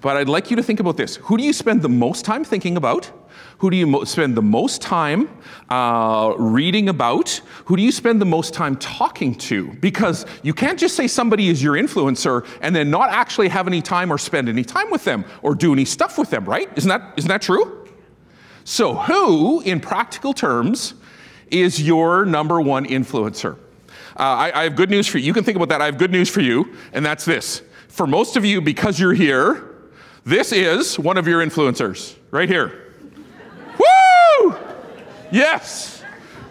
But 0.00 0.16
I'd 0.16 0.28
like 0.28 0.50
you 0.50 0.56
to 0.56 0.62
think 0.62 0.80
about 0.80 0.96
this. 0.96 1.16
Who 1.16 1.36
do 1.36 1.44
you 1.44 1.52
spend 1.52 1.82
the 1.82 1.88
most 1.88 2.24
time 2.24 2.44
thinking 2.44 2.76
about? 2.76 3.10
Who 3.58 3.70
do 3.70 3.76
you 3.76 3.86
mo- 3.86 4.04
spend 4.04 4.36
the 4.36 4.42
most 4.42 4.82
time 4.82 5.28
uh, 5.68 6.34
reading 6.36 6.88
about? 6.88 7.40
Who 7.66 7.76
do 7.76 7.82
you 7.82 7.92
spend 7.92 8.20
the 8.20 8.26
most 8.26 8.54
time 8.54 8.76
talking 8.76 9.34
to? 9.36 9.72
Because 9.74 10.26
you 10.42 10.52
can't 10.54 10.78
just 10.78 10.96
say 10.96 11.06
somebody 11.06 11.48
is 11.48 11.62
your 11.62 11.74
influencer 11.74 12.46
and 12.60 12.74
then 12.74 12.90
not 12.90 13.10
actually 13.10 13.48
have 13.48 13.66
any 13.66 13.82
time 13.82 14.12
or 14.12 14.18
spend 14.18 14.48
any 14.48 14.64
time 14.64 14.90
with 14.90 15.04
them 15.04 15.24
or 15.42 15.54
do 15.54 15.72
any 15.72 15.84
stuff 15.84 16.18
with 16.18 16.30
them, 16.30 16.44
right? 16.44 16.68
Isn't 16.76 16.88
that, 16.88 17.14
isn't 17.16 17.28
that 17.28 17.42
true? 17.42 17.88
So, 18.64 18.94
who, 18.94 19.60
in 19.62 19.80
practical 19.80 20.32
terms, 20.32 20.94
is 21.50 21.82
your 21.82 22.24
number 22.24 22.60
one 22.60 22.86
influencer? 22.86 23.58
Uh, 24.16 24.22
I, 24.22 24.60
I 24.60 24.62
have 24.64 24.76
good 24.76 24.90
news 24.90 25.06
for 25.06 25.18
you. 25.18 25.24
You 25.24 25.32
can 25.32 25.44
think 25.44 25.56
about 25.56 25.68
that. 25.70 25.80
I 25.80 25.86
have 25.86 25.98
good 25.98 26.12
news 26.12 26.28
for 26.28 26.40
you, 26.40 26.74
and 26.92 27.04
that's 27.04 27.24
this. 27.24 27.62
For 27.88 28.06
most 28.06 28.36
of 28.36 28.44
you, 28.44 28.60
because 28.60 29.00
you're 29.00 29.14
here, 29.14 29.72
this 30.24 30.52
is 30.52 30.98
one 30.98 31.16
of 31.16 31.26
your 31.26 31.44
influencers 31.44 32.16
right 32.30 32.48
here. 32.48 32.81
Yes. 35.32 36.02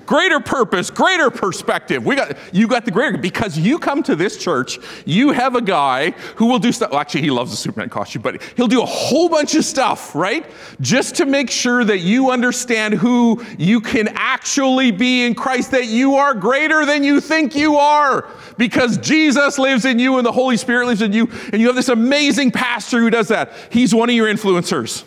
Greater 0.07 0.41
purpose, 0.41 0.89
greater 0.89 1.29
perspective. 1.29 2.05
We 2.05 2.17
got 2.17 2.35
you 2.51 2.67
got 2.67 2.83
the 2.83 2.91
greater 2.91 3.17
because 3.17 3.57
you 3.57 3.79
come 3.79 4.03
to 4.03 4.15
this 4.15 4.35
church, 4.35 4.77
you 5.05 5.31
have 5.31 5.55
a 5.55 5.61
guy 5.61 6.11
who 6.35 6.47
will 6.47 6.59
do 6.59 6.73
stuff. 6.73 6.91
Well, 6.91 6.99
actually, 6.99 7.21
he 7.21 7.31
loves 7.31 7.51
the 7.51 7.55
Superman 7.55 7.87
costume, 7.87 8.21
but 8.21 8.41
he'll 8.57 8.67
do 8.67 8.81
a 8.81 8.85
whole 8.85 9.29
bunch 9.29 9.55
of 9.55 9.63
stuff, 9.63 10.13
right? 10.13 10.45
Just 10.81 11.15
to 11.17 11.25
make 11.25 11.49
sure 11.49 11.85
that 11.85 11.99
you 11.99 12.29
understand 12.31 12.95
who 12.95 13.41
you 13.57 13.79
can 13.79 14.09
actually 14.15 14.91
be 14.91 15.23
in 15.23 15.33
Christ, 15.33 15.71
that 15.71 15.85
you 15.85 16.15
are 16.15 16.33
greater 16.33 16.85
than 16.85 17.05
you 17.05 17.21
think 17.21 17.55
you 17.55 17.77
are. 17.77 18.27
Because 18.57 18.97
Jesus 18.97 19.57
lives 19.57 19.85
in 19.85 19.97
you 19.97 20.17
and 20.17 20.25
the 20.25 20.33
Holy 20.33 20.57
Spirit 20.57 20.87
lives 20.87 21.01
in 21.01 21.13
you, 21.13 21.29
and 21.53 21.61
you 21.61 21.67
have 21.67 21.75
this 21.77 21.89
amazing 21.89 22.51
pastor 22.51 22.99
who 22.99 23.11
does 23.11 23.29
that. 23.29 23.53
He's 23.69 23.95
one 23.95 24.09
of 24.09 24.15
your 24.15 24.27
influencers. 24.27 25.05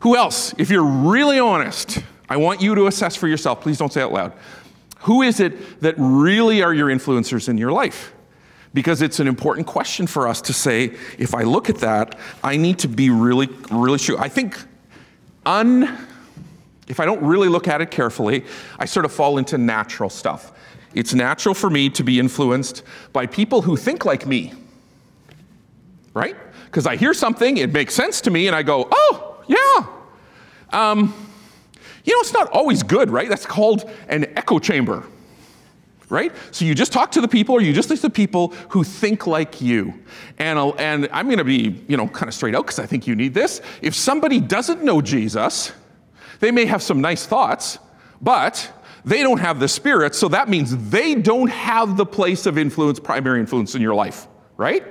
Who 0.00 0.16
else? 0.16 0.54
If 0.58 0.70
you're 0.70 0.84
really 0.84 1.40
honest, 1.40 2.04
I 2.28 2.36
want 2.36 2.60
you 2.60 2.74
to 2.74 2.86
assess 2.86 3.16
for 3.16 3.28
yourself. 3.28 3.60
Please 3.60 3.78
don't 3.78 3.92
say 3.92 4.02
it 4.02 4.08
loud. 4.08 4.32
Who 5.00 5.22
is 5.22 5.40
it 5.40 5.80
that 5.80 5.94
really 5.98 6.62
are 6.62 6.74
your 6.74 6.88
influencers 6.88 7.48
in 7.48 7.58
your 7.58 7.72
life? 7.72 8.12
Because 8.74 9.00
it's 9.02 9.20
an 9.20 9.28
important 9.28 9.66
question 9.66 10.06
for 10.06 10.26
us 10.26 10.40
to 10.42 10.52
say, 10.52 10.94
if 11.18 11.34
I 11.34 11.42
look 11.44 11.70
at 11.70 11.78
that, 11.78 12.18
I 12.42 12.56
need 12.56 12.80
to 12.80 12.88
be 12.88 13.10
really, 13.10 13.48
really 13.70 13.98
sure. 13.98 14.20
I 14.20 14.28
think 14.28 14.58
un, 15.46 15.96
if 16.88 17.00
I 17.00 17.04
don't 17.04 17.22
really 17.22 17.48
look 17.48 17.68
at 17.68 17.80
it 17.80 17.90
carefully, 17.90 18.44
I 18.78 18.84
sort 18.84 19.04
of 19.04 19.12
fall 19.12 19.38
into 19.38 19.56
natural 19.56 20.10
stuff. 20.10 20.52
It's 20.94 21.14
natural 21.14 21.54
for 21.54 21.70
me 21.70 21.90
to 21.90 22.02
be 22.02 22.18
influenced 22.18 22.82
by 23.12 23.26
people 23.26 23.62
who 23.62 23.76
think 23.76 24.04
like 24.04 24.26
me, 24.26 24.52
right? 26.14 26.36
Because 26.66 26.86
I 26.86 26.96
hear 26.96 27.14
something, 27.14 27.58
it 27.58 27.72
makes 27.72 27.94
sense 27.94 28.20
to 28.22 28.30
me, 28.30 28.46
and 28.46 28.56
I 28.56 28.62
go, 28.62 28.88
oh, 28.90 29.44
yeah. 29.46 29.86
Um, 30.72 31.14
you 32.06 32.14
know, 32.14 32.20
it's 32.20 32.32
not 32.32 32.48
always 32.50 32.82
good, 32.82 33.10
right? 33.10 33.28
That's 33.28 33.44
called 33.44 33.90
an 34.08 34.24
echo 34.36 34.58
chamber, 34.58 35.04
right? 36.08 36.32
So 36.52 36.64
you 36.64 36.74
just 36.74 36.92
talk 36.92 37.10
to 37.12 37.20
the 37.20 37.28
people 37.28 37.56
or 37.56 37.60
you 37.60 37.72
just 37.72 37.90
listen 37.90 38.10
to 38.10 38.14
people 38.14 38.48
who 38.70 38.84
think 38.84 39.26
like 39.26 39.60
you. 39.60 39.92
And, 40.38 40.58
I'll, 40.58 40.74
and 40.78 41.08
I'm 41.12 41.26
going 41.26 41.38
to 41.38 41.44
be, 41.44 41.84
you 41.88 41.96
know, 41.96 42.06
kind 42.06 42.28
of 42.28 42.34
straight 42.34 42.54
out 42.54 42.64
because 42.64 42.78
I 42.78 42.86
think 42.86 43.06
you 43.08 43.16
need 43.16 43.34
this. 43.34 43.60
If 43.82 43.94
somebody 43.94 44.40
doesn't 44.40 44.84
know 44.84 45.02
Jesus, 45.02 45.72
they 46.38 46.52
may 46.52 46.64
have 46.64 46.80
some 46.80 47.00
nice 47.00 47.26
thoughts, 47.26 47.78
but 48.22 48.72
they 49.04 49.22
don't 49.22 49.38
have 49.38 49.60
the 49.60 49.68
Spirit, 49.68 50.14
so 50.14 50.28
that 50.28 50.48
means 50.48 50.90
they 50.90 51.14
don't 51.14 51.50
have 51.50 51.96
the 51.96 52.06
place 52.06 52.46
of 52.46 52.58
influence, 52.58 52.98
primary 52.98 53.40
influence 53.40 53.74
in 53.74 53.82
your 53.82 53.94
life, 53.94 54.26
right? 54.56 54.84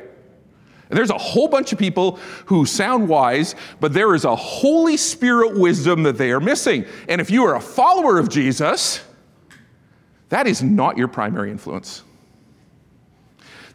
There's 0.95 1.09
a 1.09 1.17
whole 1.17 1.49
bunch 1.49 1.73
of 1.73 1.77
people 1.77 2.19
who 2.45 2.65
sound 2.65 3.09
wise, 3.09 3.53
but 3.81 3.93
there 3.93 4.15
is 4.15 4.23
a 4.23 4.35
Holy 4.35 4.95
Spirit 4.95 5.57
wisdom 5.57 6.03
that 6.03 6.17
they 6.17 6.31
are 6.31 6.39
missing. 6.39 6.85
And 7.09 7.19
if 7.19 7.29
you 7.29 7.43
are 7.45 7.55
a 7.55 7.61
follower 7.61 8.17
of 8.17 8.29
Jesus, 8.29 9.01
that 10.29 10.47
is 10.47 10.63
not 10.63 10.97
your 10.97 11.09
primary 11.09 11.51
influence. 11.51 12.03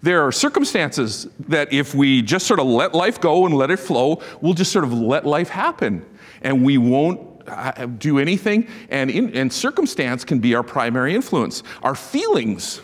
There 0.02 0.26
are 0.26 0.32
circumstances 0.32 1.28
that 1.40 1.72
if 1.74 1.94
we 1.94 2.22
just 2.22 2.46
sort 2.46 2.58
of 2.58 2.66
let 2.66 2.94
life 2.94 3.20
go 3.20 3.44
and 3.44 3.54
let 3.54 3.70
it 3.70 3.78
flow, 3.78 4.22
we'll 4.40 4.54
just 4.54 4.72
sort 4.72 4.84
of 4.86 4.94
let 4.94 5.26
life 5.26 5.50
happen. 5.50 6.04
And 6.40 6.64
we 6.64 6.78
won't 6.78 7.46
uh, 7.46 7.84
do 7.84 8.18
anything. 8.18 8.66
And, 8.88 9.10
in, 9.10 9.36
and 9.36 9.52
circumstance 9.52 10.24
can 10.24 10.38
be 10.38 10.54
our 10.54 10.62
primary 10.62 11.14
influence. 11.14 11.62
Our 11.82 11.94
feelings 11.94 12.80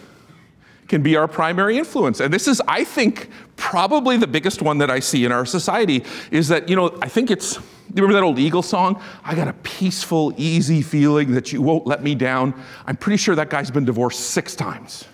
can 0.88 1.02
be 1.02 1.16
our 1.16 1.26
primary 1.26 1.78
influence. 1.78 2.20
And 2.20 2.32
this 2.32 2.46
is, 2.46 2.62
I 2.68 2.84
think, 2.84 3.28
probably 3.56 4.16
the 4.16 4.26
biggest 4.26 4.62
one 4.62 4.78
that 4.78 4.90
I 4.90 5.00
see 5.00 5.24
in 5.24 5.32
our 5.32 5.46
society 5.46 6.04
is 6.30 6.48
that, 6.48 6.68
you 6.68 6.76
know, 6.76 6.96
I 7.02 7.08
think 7.08 7.30
it's, 7.30 7.56
you 7.56 7.62
remember 7.96 8.14
that 8.14 8.22
old 8.22 8.38
Eagle 8.38 8.62
song? 8.62 9.02
I 9.24 9.34
got 9.34 9.48
a 9.48 9.52
peaceful, 9.54 10.34
easy 10.36 10.82
feeling 10.82 11.32
that 11.32 11.52
you 11.52 11.62
won't 11.62 11.86
let 11.86 12.02
me 12.02 12.14
down. 12.14 12.54
I'm 12.86 12.96
pretty 12.96 13.16
sure 13.16 13.34
that 13.34 13.50
guy's 13.50 13.70
been 13.70 13.84
divorced 13.84 14.20
six 14.20 14.54
times. 14.54 15.04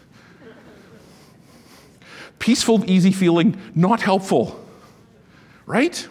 Peaceful, 2.38 2.88
easy 2.90 3.12
feeling, 3.12 3.60
not 3.74 4.00
helpful, 4.00 4.64
right? 5.66 6.08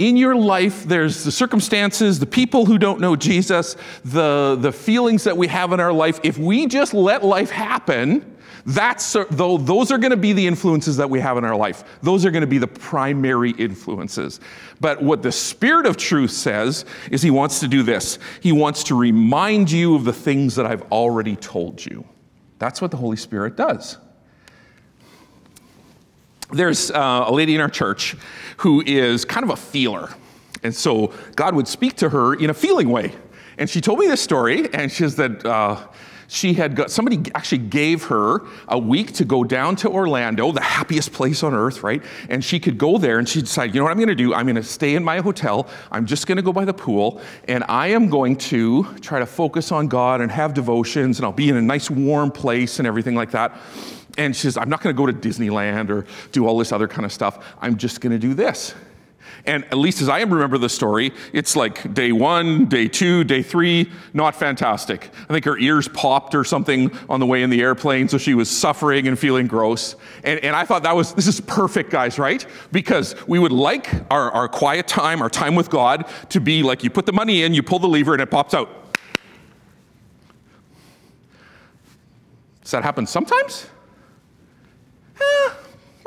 in 0.00 0.16
your 0.16 0.34
life, 0.34 0.84
there's 0.84 1.24
the 1.24 1.30
circumstances, 1.30 2.18
the 2.18 2.26
people 2.26 2.64
who 2.64 2.78
don't 2.78 3.00
know 3.00 3.14
Jesus, 3.14 3.76
the, 4.02 4.56
the 4.58 4.72
feelings 4.72 5.24
that 5.24 5.36
we 5.36 5.46
have 5.46 5.74
in 5.74 5.78
our 5.78 5.92
life. 5.92 6.18
If 6.22 6.38
we 6.38 6.66
just 6.66 6.94
let 6.94 7.22
life 7.22 7.50
happen, 7.50 8.38
that's, 8.66 9.16
though, 9.30 9.56
those 9.58 9.90
are 9.90 9.98
going 9.98 10.10
to 10.10 10.16
be 10.16 10.32
the 10.32 10.46
influences 10.46 10.96
that 10.98 11.08
we 11.08 11.20
have 11.20 11.36
in 11.38 11.44
our 11.44 11.56
life. 11.56 11.84
Those 12.02 12.24
are 12.24 12.30
going 12.30 12.42
to 12.42 12.46
be 12.46 12.58
the 12.58 12.66
primary 12.66 13.52
influences. 13.52 14.40
But 14.80 15.02
what 15.02 15.22
the 15.22 15.32
Spirit 15.32 15.86
of 15.86 15.96
truth 15.96 16.30
says 16.30 16.84
is 17.10 17.22
He 17.22 17.30
wants 17.30 17.60
to 17.60 17.68
do 17.68 17.82
this 17.82 18.18
He 18.40 18.52
wants 18.52 18.84
to 18.84 18.94
remind 18.94 19.70
you 19.70 19.94
of 19.94 20.04
the 20.04 20.12
things 20.12 20.54
that 20.56 20.66
I've 20.66 20.82
already 20.92 21.36
told 21.36 21.84
you. 21.84 22.04
That's 22.58 22.80
what 22.82 22.90
the 22.90 22.96
Holy 22.96 23.16
Spirit 23.16 23.56
does. 23.56 23.96
There's 26.52 26.90
uh, 26.90 27.24
a 27.26 27.32
lady 27.32 27.54
in 27.54 27.60
our 27.60 27.70
church 27.70 28.16
who 28.58 28.82
is 28.84 29.24
kind 29.24 29.44
of 29.44 29.50
a 29.50 29.56
feeler. 29.56 30.10
And 30.62 30.74
so 30.74 31.14
God 31.36 31.54
would 31.54 31.68
speak 31.68 31.96
to 31.96 32.08
her 32.10 32.34
in 32.34 32.50
a 32.50 32.54
feeling 32.54 32.90
way. 32.90 33.14
And 33.56 33.68
she 33.68 33.80
told 33.80 33.98
me 33.98 34.06
this 34.06 34.20
story, 34.20 34.72
and 34.74 34.90
she 34.90 34.98
says 34.98 35.16
that 35.16 35.44
uh, 35.44 35.86
she 36.30 36.54
had 36.54 36.76
got 36.76 36.92
somebody 36.92 37.30
actually 37.34 37.58
gave 37.58 38.04
her 38.04 38.42
a 38.68 38.78
week 38.78 39.12
to 39.14 39.24
go 39.24 39.42
down 39.42 39.74
to 39.76 39.88
Orlando, 39.88 40.52
the 40.52 40.60
happiest 40.60 41.12
place 41.12 41.42
on 41.42 41.54
earth, 41.54 41.82
right? 41.82 42.02
And 42.28 42.44
she 42.44 42.60
could 42.60 42.78
go 42.78 42.98
there 42.98 43.18
and 43.18 43.28
she 43.28 43.40
decided, 43.40 43.74
you 43.74 43.80
know 43.80 43.84
what 43.84 43.90
I'm 43.90 43.96
going 43.96 44.10
to 44.10 44.14
do? 44.14 44.32
I'm 44.32 44.46
going 44.46 44.54
to 44.54 44.62
stay 44.62 44.94
in 44.94 45.02
my 45.02 45.18
hotel. 45.18 45.68
I'm 45.90 46.06
just 46.06 46.28
going 46.28 46.36
to 46.36 46.42
go 46.42 46.52
by 46.52 46.64
the 46.64 46.72
pool 46.72 47.20
and 47.48 47.64
I 47.68 47.88
am 47.88 48.08
going 48.08 48.36
to 48.36 48.84
try 49.00 49.18
to 49.18 49.26
focus 49.26 49.72
on 49.72 49.88
God 49.88 50.20
and 50.20 50.30
have 50.30 50.54
devotions 50.54 51.18
and 51.18 51.26
I'll 51.26 51.32
be 51.32 51.48
in 51.48 51.56
a 51.56 51.62
nice 51.62 51.90
warm 51.90 52.30
place 52.30 52.78
and 52.78 52.86
everything 52.86 53.16
like 53.16 53.32
that. 53.32 53.60
And 54.16 54.34
she 54.34 54.42
says, 54.42 54.56
I'm 54.56 54.68
not 54.68 54.82
going 54.82 54.94
to 54.94 54.96
go 54.96 55.06
to 55.06 55.12
Disneyland 55.12 55.90
or 55.90 56.06
do 56.30 56.46
all 56.46 56.56
this 56.58 56.70
other 56.70 56.86
kind 56.86 57.04
of 57.04 57.12
stuff. 57.12 57.44
I'm 57.60 57.76
just 57.76 58.00
going 58.00 58.12
to 58.12 58.20
do 58.20 58.34
this. 58.34 58.72
And 59.46 59.64
at 59.66 59.78
least 59.78 60.00
as 60.02 60.08
I 60.08 60.20
remember 60.20 60.58
the 60.58 60.68
story, 60.68 61.12
it's 61.32 61.56
like 61.56 61.94
day 61.94 62.12
one, 62.12 62.66
day 62.66 62.88
two, 62.88 63.24
day 63.24 63.42
three, 63.42 63.90
not 64.12 64.34
fantastic. 64.34 65.10
I 65.28 65.32
think 65.32 65.44
her 65.44 65.58
ears 65.58 65.88
popped 65.88 66.34
or 66.34 66.44
something 66.44 66.90
on 67.08 67.20
the 67.20 67.26
way 67.26 67.42
in 67.42 67.50
the 67.50 67.60
airplane, 67.60 68.08
so 68.08 68.18
she 68.18 68.34
was 68.34 68.50
suffering 68.50 69.08
and 69.08 69.18
feeling 69.18 69.46
gross. 69.46 69.96
And, 70.24 70.40
and 70.40 70.54
I 70.54 70.64
thought 70.64 70.82
that 70.82 70.94
was, 70.94 71.14
this 71.14 71.26
is 71.26 71.40
perfect, 71.40 71.90
guys, 71.90 72.18
right? 72.18 72.44
Because 72.72 73.14
we 73.26 73.38
would 73.38 73.52
like 73.52 73.88
our, 74.10 74.30
our 74.32 74.48
quiet 74.48 74.86
time, 74.86 75.22
our 75.22 75.30
time 75.30 75.54
with 75.54 75.70
God, 75.70 76.08
to 76.30 76.40
be 76.40 76.62
like 76.62 76.84
you 76.84 76.90
put 76.90 77.06
the 77.06 77.12
money 77.12 77.42
in, 77.42 77.54
you 77.54 77.62
pull 77.62 77.78
the 77.78 77.88
lever, 77.88 78.12
and 78.12 78.22
it 78.22 78.30
pops 78.30 78.54
out. 78.54 78.68
Does 82.62 82.72
that 82.72 82.84
happen 82.84 83.06
sometimes? 83.06 83.66
Eh, 85.20 85.50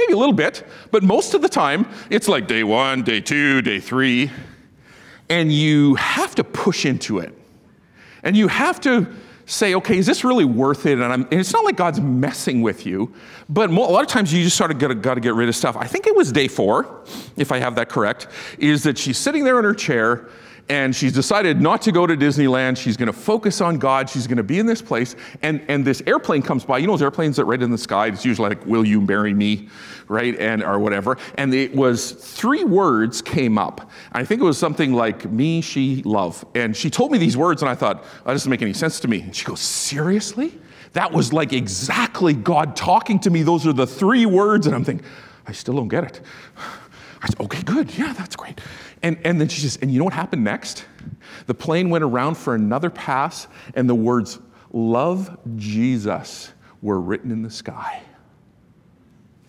maybe 0.04 0.14
a 0.14 0.20
little 0.20 0.34
bit, 0.34 0.66
but 0.92 1.04
most 1.04 1.34
of 1.34 1.42
the 1.42 1.50
time, 1.50 1.88
it's 2.10 2.28
like 2.28 2.48
day 2.48 2.64
one, 2.64 3.04
day 3.04 3.22
two, 3.22 3.62
day 3.62 3.80
three, 3.80 4.32
and 5.30 5.52
you 5.52 5.96
have 5.96 6.36
to 6.36 6.44
push 6.44 6.86
into 6.86 7.20
it. 7.20 7.38
And 8.24 8.36
you 8.36 8.48
have 8.48 8.80
to 8.82 9.08
say, 9.46 9.76
okay, 9.76 9.98
is 9.98 10.06
this 10.06 10.24
really 10.24 10.46
worth 10.46 10.86
it? 10.86 11.00
And, 11.00 11.14
and 11.14 11.34
it's 11.34 11.52
not 11.52 11.66
like 11.66 11.76
God's 11.76 12.00
messing 12.00 12.62
with 12.62 12.86
you, 12.86 13.14
but 13.50 13.70
a 13.70 13.74
lot 13.74 14.02
of 14.02 14.08
times 14.08 14.34
you 14.34 14.44
just 14.44 14.56
sort 14.56 14.72
of 14.72 14.80
gotta, 14.80 14.96
gotta 14.96 15.20
get 15.20 15.34
rid 15.34 15.50
of 15.50 15.56
stuff. 15.56 15.76
I 15.78 15.86
think 15.86 16.08
it 16.08 16.16
was 16.16 16.32
day 16.32 16.48
four, 16.48 17.04
if 17.36 17.52
I 17.52 17.60
have 17.60 17.76
that 17.76 17.90
correct, 17.90 18.28
is 18.58 18.84
that 18.84 18.98
she's 18.98 19.18
sitting 19.18 19.44
there 19.44 19.60
in 19.60 19.66
her 19.66 19.74
chair 19.74 20.30
and 20.70 20.96
she's 20.96 21.12
decided 21.12 21.60
not 21.60 21.82
to 21.84 21.92
go 21.92 22.08
to 22.08 22.16
Disneyland. 22.16 22.78
She's 22.78 22.96
going 22.96 23.08
to 23.08 23.14
focus 23.14 23.60
on 23.60 23.78
God. 23.78 24.10
She's 24.10 24.28
going 24.28 24.38
to 24.38 24.44
be 24.44 24.60
in 24.60 24.66
this 24.66 24.82
place. 24.82 25.16
And, 25.42 25.64
and 25.68 25.84
this 25.84 26.02
airplane 26.08 26.42
comes 26.42 26.64
by. 26.64 26.78
You 26.78 26.88
know 26.88 26.94
those 26.94 27.02
airplanes 27.02 27.36
that 27.36 27.46
right 27.46 27.62
in 27.62 27.70
the 27.70 27.78
sky? 27.78 28.08
It's 28.08 28.24
usually 28.24 28.50
like, 28.50 28.66
Will 28.66 28.86
you 28.86 29.02
marry 29.02 29.34
me? 29.34 29.70
Right? 30.08 30.38
And 30.40 30.64
or 30.64 30.80
whatever. 30.80 31.18
And 31.36 31.54
it 31.54 31.76
was 31.76 32.12
three 32.12 32.64
words 32.64 33.22
came 33.22 33.58
up. 33.58 33.90
I 34.14 34.24
think 34.24 34.42
it 34.42 34.46
was 34.46 34.58
something 34.58 34.94
like 34.94 35.30
me, 35.30 35.62
she, 35.62 36.02
love. 36.04 36.46
And 36.56 36.76
she 36.76 36.90
told 36.90 37.12
me 37.12 37.18
these 37.18 37.38
words, 37.38 37.62
and 37.62 37.70
I 37.70 37.76
thought, 37.76 38.04
oh, 38.04 38.22
that 38.26 38.34
doesn't 38.34 38.50
make 38.50 38.62
any 38.62 38.74
sense 38.74 39.00
to 39.02 39.08
me. 39.08 39.22
And 39.22 39.36
she 39.36 39.46
goes, 39.46 39.60
Seriously? 39.60 40.60
That 40.94 41.12
was 41.12 41.34
like 41.34 41.54
exactly 41.54 42.34
God 42.34 42.76
talking 42.76 43.20
to 43.22 43.30
me. 43.30 43.42
Those 43.42 43.66
are 43.68 43.74
the 43.74 43.88
three 43.88 44.26
words. 44.26 44.68
And 44.68 44.76
I'm 44.76 44.84
thinking, 44.84 45.06
I 45.46 45.52
still 45.52 45.76
don't 45.76 45.88
get 45.88 46.04
it. 46.04 46.22
I 47.22 47.28
said, 47.28 47.40
okay, 47.40 47.62
good. 47.64 47.98
Yeah, 47.98 48.14
that's 48.14 48.36
great. 48.36 48.60
And, 49.04 49.18
and 49.26 49.40
then 49.40 49.50
she 49.50 49.62
says, 49.62 49.78
and 49.82 49.92
you 49.92 50.00
know 50.00 50.06
what 50.06 50.14
happened 50.14 50.44
next? 50.44 50.86
The 51.46 51.54
plane 51.54 51.90
went 51.90 52.06
around 52.06 52.36
for 52.36 52.56
another 52.56 52.90
pass, 52.90 53.48
and 53.76 53.88
the 53.88 53.96
words, 53.96 54.40
love 54.72 55.38
Jesus, 55.58 56.54
were 56.82 57.00
written 57.00 57.30
in 57.30 57.44
the 57.44 57.52
sky. 57.52 58.02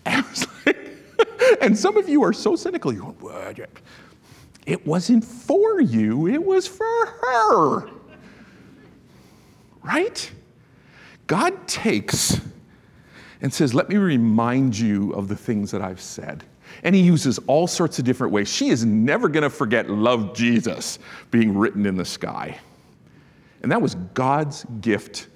And, 0.06 0.26
like, 0.66 0.76
and 1.62 1.78
some 1.78 1.96
of 1.96 2.10
you 2.10 2.22
are 2.24 2.34
so 2.34 2.56
cynical. 2.56 2.92
You 2.92 3.00
go, 3.00 3.16
what? 3.20 3.58
It 4.66 4.86
wasn't 4.86 5.24
for 5.24 5.80
you, 5.80 6.26
it 6.26 6.44
was 6.44 6.66
for 6.66 7.06
her. 7.06 7.88
Right? 9.82 10.30
God 11.26 11.66
takes 11.66 12.38
and 13.40 13.52
says, 13.52 13.74
Let 13.74 13.88
me 13.88 13.96
remind 13.96 14.78
you 14.78 15.12
of 15.12 15.28
the 15.28 15.36
things 15.36 15.70
that 15.70 15.80
I've 15.82 16.00
said. 16.00 16.44
And 16.82 16.94
he 16.94 17.00
uses 17.00 17.38
all 17.46 17.66
sorts 17.66 17.98
of 17.98 18.04
different 18.04 18.32
ways. 18.32 18.48
She 18.48 18.68
is 18.68 18.84
never 18.84 19.28
going 19.28 19.42
to 19.42 19.50
forget 19.50 19.88
love 19.88 20.34
Jesus 20.34 20.98
being 21.30 21.56
written 21.56 21.86
in 21.86 21.96
the 21.96 22.04
sky. 22.04 22.58
And 23.62 23.72
that 23.72 23.80
was 23.80 23.94
God's 23.94 24.64
gift 24.80 25.28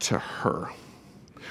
to 0.00 0.18
her. 0.18 0.68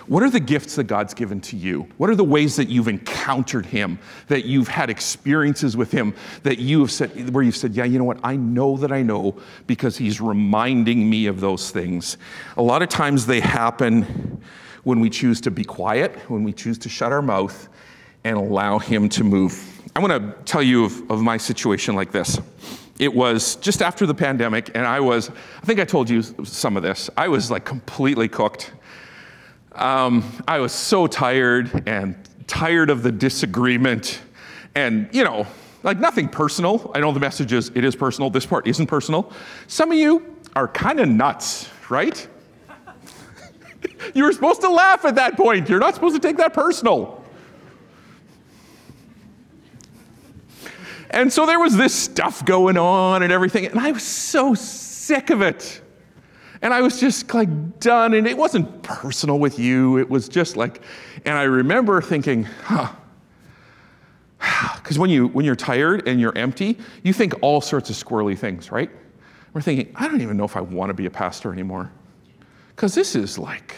What 0.08 0.24
are 0.24 0.30
the 0.30 0.40
gifts 0.40 0.76
that 0.76 0.86
God's 0.86 1.14
given 1.14 1.42
to 1.42 1.56
you? 1.56 1.88
What 1.98 2.10
are 2.10 2.16
the 2.16 2.24
ways 2.24 2.56
that 2.56 2.70
you've 2.70 2.88
encountered 2.88 3.66
Him, 3.66 4.00
that 4.28 4.46
you've 4.46 4.68
had 4.68 4.90
experiences 4.90 5.78
with 5.78 5.92
Him, 5.92 6.16
that 6.44 6.60
you 6.60 6.80
have 6.82 6.92
said, 6.92 7.34
where 7.34 7.44
you've 7.44 7.56
said, 7.56 7.74
Yeah, 7.74 7.86
you 7.86 8.00
know 8.00 8.06
what? 8.06 8.20
I 8.24 8.36
know 8.36 8.78
that 8.78 8.92
I 8.92 9.04
know 9.04 9.38
because 9.68 9.98
He's 9.98 10.20
reminding 10.20 11.10
me 11.10 11.28
of 11.28 11.40
those 11.40 11.72
things. 11.72 12.18
A 12.58 12.62
lot 12.62 12.82
of 12.82 12.90
times 12.90 13.26
they 13.26 13.40
happen 13.40 14.42
when 14.84 15.00
we 15.00 15.10
choose 15.10 15.40
to 15.42 15.52
be 15.52 15.64
quiet, 15.64 16.18
when 16.30 16.44
we 16.44 16.54
choose 16.54 16.78
to 16.80 16.90
shut 16.90 17.12
our 17.12 17.22
mouth 17.22 17.70
and 18.24 18.38
allow 18.38 18.80
Him 18.80 19.10
to 19.10 19.24
move. 19.24 19.82
I 19.96 20.00
want 20.00 20.14
to 20.14 20.44
tell 20.44 20.64
you 20.64 20.86
of, 20.86 21.12
of 21.12 21.22
my 21.22 21.38
situation 21.38 21.96
like 21.96 22.12
this. 22.12 22.40
It 23.00 23.14
was 23.14 23.56
just 23.58 23.82
after 23.82 24.06
the 24.06 24.14
pandemic, 24.14 24.70
and 24.76 24.86
I 24.86 25.00
was, 25.00 25.30
I 25.30 25.66
think 25.66 25.80
I 25.80 25.86
told 25.86 26.10
you 26.10 26.22
some 26.22 26.78
of 26.78 26.84
this. 26.84 27.10
I 27.18 27.28
was 27.28 27.50
like 27.50 27.66
completely 27.66 28.28
cooked. 28.28 28.72
Um, 29.74 30.24
I 30.48 30.60
was 30.60 30.72
so 30.72 31.08
tired 31.08 31.88
and 31.88 32.16
tired 32.48 32.90
of 32.90 33.02
the 33.02 33.12
disagreement. 33.12 34.22
And, 34.76 35.10
you 35.14 35.24
know, 35.24 35.48
like 35.84 35.98
nothing 36.00 36.28
personal. 36.28 36.92
I 36.94 37.00
know 37.00 37.12
the 37.12 37.20
message 37.20 37.54
is 37.54 37.72
it 37.74 37.84
is 37.84 37.96
personal. 37.96 38.30
This 38.30 38.46
part 38.46 38.68
isn't 38.68 38.88
personal. 38.88 39.32
Some 39.68 39.92
of 39.92 39.98
you 39.98 40.38
are 40.56 40.68
kind 40.68 41.00
of 41.00 41.08
nuts, 41.08 41.70
right? 41.90 42.28
you 44.14 44.26
were 44.26 44.34
supposed 44.34 44.62
to 44.62 44.70
laugh 44.70 45.06
at 45.06 45.16
that 45.16 45.38
point. 45.38 45.70
You're 45.70 45.80
not 45.80 45.96
supposed 45.96 46.16
to 46.16 46.22
take 46.22 46.38
that 46.38 46.54
personal. 46.54 47.21
And 51.12 51.32
so 51.32 51.46
there 51.46 51.60
was 51.60 51.76
this 51.76 51.94
stuff 51.94 52.44
going 52.46 52.78
on 52.78 53.22
and 53.22 53.34
everything, 53.34 53.66
and 53.66 53.80
I 53.80 53.92
was 53.92 54.04
so 54.04 54.54
sick 54.54 55.30
of 55.30 55.42
it. 55.42 55.82
And 56.62 56.74
I 56.74 56.82
was 56.82 57.00
just 57.00 57.34
like 57.34 57.80
done, 57.80 58.14
and 58.14 58.26
it 58.26 58.38
wasn't 58.38 58.82
personal 58.82 59.38
with 59.38 59.60
you. 59.60 59.98
It 59.98 60.10
was 60.10 60.30
just 60.30 60.56
like, 60.56 60.82
and 61.26 61.38
I 61.38 61.44
remember 61.44 62.02
thinking, 62.02 62.44
huh. 62.44 62.94
Because 64.78 64.98
when, 64.98 65.10
you, 65.10 65.28
when 65.28 65.46
you're 65.46 65.56
tired 65.56 66.08
and 66.08 66.20
you're 66.20 66.38
empty, 66.38 66.78
you 67.04 67.14
think 67.14 67.34
all 67.42 67.62
sorts 67.62 67.90
of 67.90 67.96
squirrely 67.96 68.38
things, 68.38 68.72
right? 68.72 68.90
We're 69.54 69.62
thinking, 69.62 69.94
I 69.96 70.08
don't 70.08 70.22
even 70.22 70.38
know 70.38 70.44
if 70.44 70.58
I 70.58 70.62
want 70.62 70.90
to 70.90 70.94
be 70.94 71.06
a 71.06 71.10
pastor 71.10 71.54
anymore. 71.54 71.92
Because 72.70 72.94
this 72.96 73.16
is 73.16 73.38
like, 73.38 73.76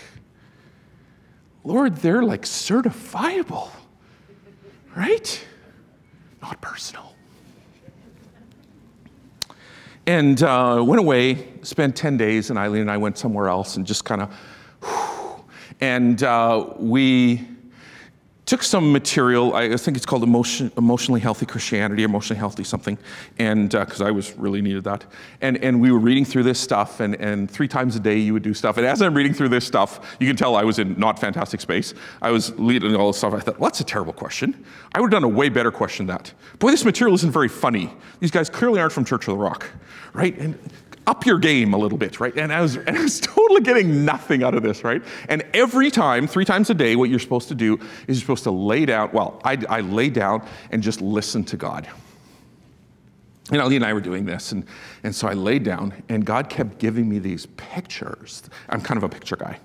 Lord, 1.64 1.98
they're 1.98 2.24
like 2.24 2.44
certifiable, 2.44 3.70
right? 4.96 5.46
Not 6.42 6.62
personal 6.62 7.13
and 10.06 10.42
uh, 10.44 10.84
went 10.86 11.00
away, 11.00 11.48
spent 11.62 11.96
10 11.96 12.18
days, 12.18 12.50
and 12.50 12.60
Eileen 12.60 12.82
and 12.82 12.92
I 12.92 12.98
went 12.98 13.18
somewhere 13.18 13.48
else 13.48 13.78
and 13.78 13.86
just 13.86 14.04
kind 14.06 14.22
of, 14.22 15.44
and 15.82 16.22
uh, 16.24 16.74
we 16.78 17.48
took 18.46 18.62
some 18.62 18.92
material, 18.92 19.56
I 19.56 19.78
think 19.78 19.96
it's 19.96 20.06
called 20.06 20.24
emotion, 20.24 20.72
Emotionally 20.78 21.22
Healthy 21.22 21.46
Christianity, 21.46 22.04
Emotionally 22.04 22.38
Healthy 22.38 22.66
something, 22.66 22.98
and 23.40 23.70
because 23.70 24.02
uh, 24.02 24.06
I 24.06 24.12
was 24.12 24.34
really 24.34 24.62
needed 24.62 24.84
that. 24.84 25.06
And, 25.42 25.58
and 25.64 25.80
we 25.80 25.92
were 25.92 26.00
reading 26.00 26.26
through 26.26 26.44
this 26.44 26.60
stuff, 26.60 27.00
and, 27.00 27.16
and 27.16 27.50
three 27.50 27.70
times 27.70 27.96
a 27.96 28.00
day 28.02 28.18
you 28.18 28.34
would 28.34 28.44
do 28.44 28.54
stuff. 28.54 28.78
And 28.78 28.86
as 28.86 29.02
I'm 29.02 29.14
reading 29.14 29.34
through 29.34 29.50
this 29.50 29.66
stuff, 29.66 30.18
you 30.20 30.28
can 30.28 30.36
tell 30.36 30.56
I 30.56 30.64
was 30.64 30.78
in 30.78 31.00
not 31.00 31.20
fantastic 31.20 31.62
space. 31.62 31.94
I 32.22 32.32
was 32.32 32.58
leading 32.60 32.96
all 32.96 33.08
this 33.08 33.18
stuff. 33.18 33.34
I 33.34 33.40
thought, 33.40 33.60
well, 33.60 33.70
that's 33.70 33.80
a 33.80 33.86
terrible 33.86 34.14
question. 34.14 34.66
I 34.94 35.00
would 35.00 35.14
have 35.14 35.22
done 35.22 35.30
a 35.30 35.34
way 35.34 35.48
better 35.48 35.72
question 35.72 36.06
than 36.08 36.18
that. 36.18 36.34
Boy, 36.60 36.72
this 36.72 36.84
material 36.84 37.16
isn't 37.16 37.32
very 37.32 37.50
funny. 37.50 37.94
These 38.20 38.32
guys 38.32 38.50
clearly 38.50 38.82
aren't 38.82 38.94
from 38.94 39.06
Church 39.06 39.28
of 39.28 39.38
the 39.38 39.38
Rock, 39.38 39.70
right? 40.14 40.38
And 40.38 40.60
up 41.06 41.26
your 41.26 41.38
game 41.38 41.74
a 41.74 41.78
little 41.78 41.98
bit, 41.98 42.20
right? 42.20 42.36
And 42.38 42.52
I 42.52 42.62
was, 42.62 42.76
and 42.88 42.98
I 42.98 43.02
was 43.02 43.20
totally 43.20 43.62
getting 43.62 44.06
nothing 44.06 44.44
out 44.44 44.56
of 44.56 44.64
this, 44.64 44.84
right? 44.84 45.02
And 45.30 45.44
every 45.54 45.92
time, 45.92 46.28
three 46.28 46.46
times 46.46 46.70
a 46.70 46.74
day, 46.74 46.96
what 46.96 47.10
you're 47.10 47.20
supposed 47.20 47.48
to 47.50 47.56
do 47.56 47.80
is 48.08 48.18
you're 48.18 48.22
supposed 48.22 48.44
to 48.44 48.52
lay 48.52 48.86
down. 48.86 49.12
Well, 49.14 49.42
I, 49.44 49.58
I 49.70 49.82
lay 49.82 50.10
down 50.10 50.48
and 50.72 50.82
just 50.82 51.02
listen 51.02 51.44
to 51.46 51.58
God. 51.58 51.88
And 53.52 53.62
Ali 53.62 53.76
and 53.76 53.84
I 53.84 53.92
were 53.92 54.02
doing 54.02 54.26
this, 54.26 54.54
and, 54.54 54.66
and 55.04 55.14
so 55.14 55.28
I 55.28 55.34
laid 55.34 55.64
down, 55.64 55.94
and 56.08 56.26
God 56.26 56.50
kept 56.50 56.80
giving 56.80 57.10
me 57.10 57.20
these 57.20 57.46
pictures. 57.58 58.44
I'm 58.70 58.80
kind 58.80 58.98
of 58.98 59.04
a 59.04 59.10
picture 59.10 59.36
guy. 59.36 59.60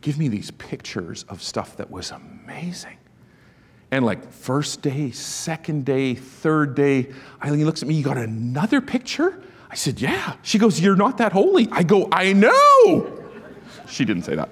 Give 0.00 0.18
me 0.18 0.26
these 0.26 0.50
pictures 0.50 1.24
of 1.28 1.40
stuff 1.40 1.76
that 1.76 1.88
was 1.88 2.10
amazing. 2.10 2.98
And 3.92 4.04
like 4.04 4.32
first 4.32 4.82
day, 4.82 5.12
second 5.12 5.84
day, 5.84 6.14
third 6.14 6.74
day, 6.74 7.12
Eileen 7.44 7.64
looks 7.64 7.82
at 7.82 7.88
me, 7.88 7.94
you 7.94 8.02
got 8.02 8.18
another 8.18 8.80
picture? 8.80 9.40
I 9.72 9.74
said, 9.74 10.00
Yeah. 10.00 10.36
She 10.42 10.58
goes, 10.58 10.78
You're 10.80 10.96
not 10.96 11.18
that 11.18 11.32
holy. 11.32 11.66
I 11.72 11.82
go, 11.82 12.08
I 12.12 12.34
know. 12.34 13.18
She 13.88 14.04
didn't 14.04 14.24
say 14.24 14.36
that. 14.36 14.50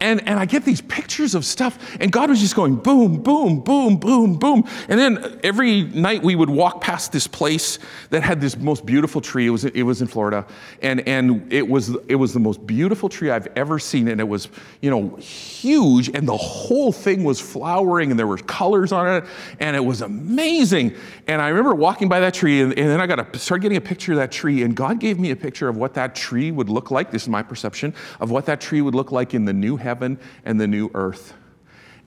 And, 0.00 0.26
and 0.28 0.38
I 0.38 0.44
get 0.44 0.64
these 0.64 0.80
pictures 0.82 1.34
of 1.34 1.44
stuff, 1.44 1.96
and 2.00 2.12
God 2.12 2.28
was 2.28 2.40
just 2.40 2.54
going 2.54 2.76
boom, 2.76 3.22
boom, 3.22 3.60
boom, 3.60 3.96
boom, 3.96 4.38
boom. 4.38 4.64
And 4.88 5.00
then 5.00 5.40
every 5.42 5.84
night 5.84 6.22
we 6.22 6.34
would 6.34 6.50
walk 6.50 6.82
past 6.82 7.12
this 7.12 7.26
place 7.26 7.78
that 8.10 8.22
had 8.22 8.40
this 8.40 8.56
most 8.58 8.84
beautiful 8.84 9.20
tree. 9.20 9.46
It 9.46 9.50
was, 9.50 9.64
it 9.64 9.82
was 9.82 10.02
in 10.02 10.08
Florida, 10.08 10.46
and, 10.82 11.06
and 11.08 11.50
it, 11.52 11.66
was, 11.66 11.96
it 12.08 12.16
was 12.16 12.34
the 12.34 12.40
most 12.40 12.66
beautiful 12.66 13.08
tree 13.08 13.30
I've 13.30 13.48
ever 13.56 13.78
seen. 13.78 14.08
And 14.08 14.20
it 14.20 14.28
was, 14.28 14.48
you 14.82 14.90
know, 14.90 15.16
huge, 15.16 16.10
and 16.10 16.28
the 16.28 16.36
whole 16.36 16.92
thing 16.92 17.24
was 17.24 17.40
flowering, 17.40 18.10
and 18.10 18.18
there 18.18 18.26
were 18.26 18.36
colors 18.36 18.92
on 18.92 19.08
it, 19.08 19.24
and 19.60 19.74
it 19.74 19.84
was 19.84 20.02
amazing. 20.02 20.94
And 21.26 21.40
I 21.40 21.48
remember 21.48 21.74
walking 21.74 22.08
by 22.08 22.20
that 22.20 22.34
tree, 22.34 22.60
and, 22.60 22.78
and 22.78 22.88
then 22.88 23.00
I 23.00 23.06
got 23.06 23.32
to 23.32 23.38
start 23.38 23.62
getting 23.62 23.78
a 23.78 23.80
picture 23.80 24.12
of 24.12 24.18
that 24.18 24.30
tree, 24.30 24.62
and 24.62 24.76
God 24.76 25.00
gave 25.00 25.18
me 25.18 25.30
a 25.30 25.36
picture 25.36 25.68
of 25.68 25.76
what 25.76 25.94
that 25.94 26.14
tree 26.14 26.50
would 26.50 26.68
look 26.68 26.90
like. 26.90 27.10
This 27.10 27.22
is 27.22 27.28
my 27.28 27.42
perception 27.42 27.94
of 28.20 28.30
what 28.30 28.44
that 28.46 28.60
tree 28.60 28.82
would 28.82 28.94
look 28.94 29.10
like 29.10 29.32
in 29.32 29.46
the 29.46 29.52
new 29.52 29.76
heaven 29.76 29.85
and 29.86 30.60
the 30.60 30.66
new 30.66 30.90
earth. 30.94 31.34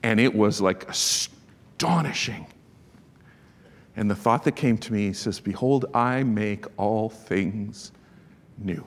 And 0.04 0.20
it 0.20 0.34
was 0.34 0.62
like 0.62 0.90
astonishing. 0.90 2.48
And 3.96 4.10
the 4.10 4.16
thought 4.16 4.44
that 4.46 4.56
came 4.56 4.78
to 4.78 4.94
me 4.94 5.14
says, 5.14 5.40
Behold, 5.40 5.86
I 5.94 6.24
make 6.24 6.66
all 6.78 7.10
things 7.10 7.92
new. 8.58 8.86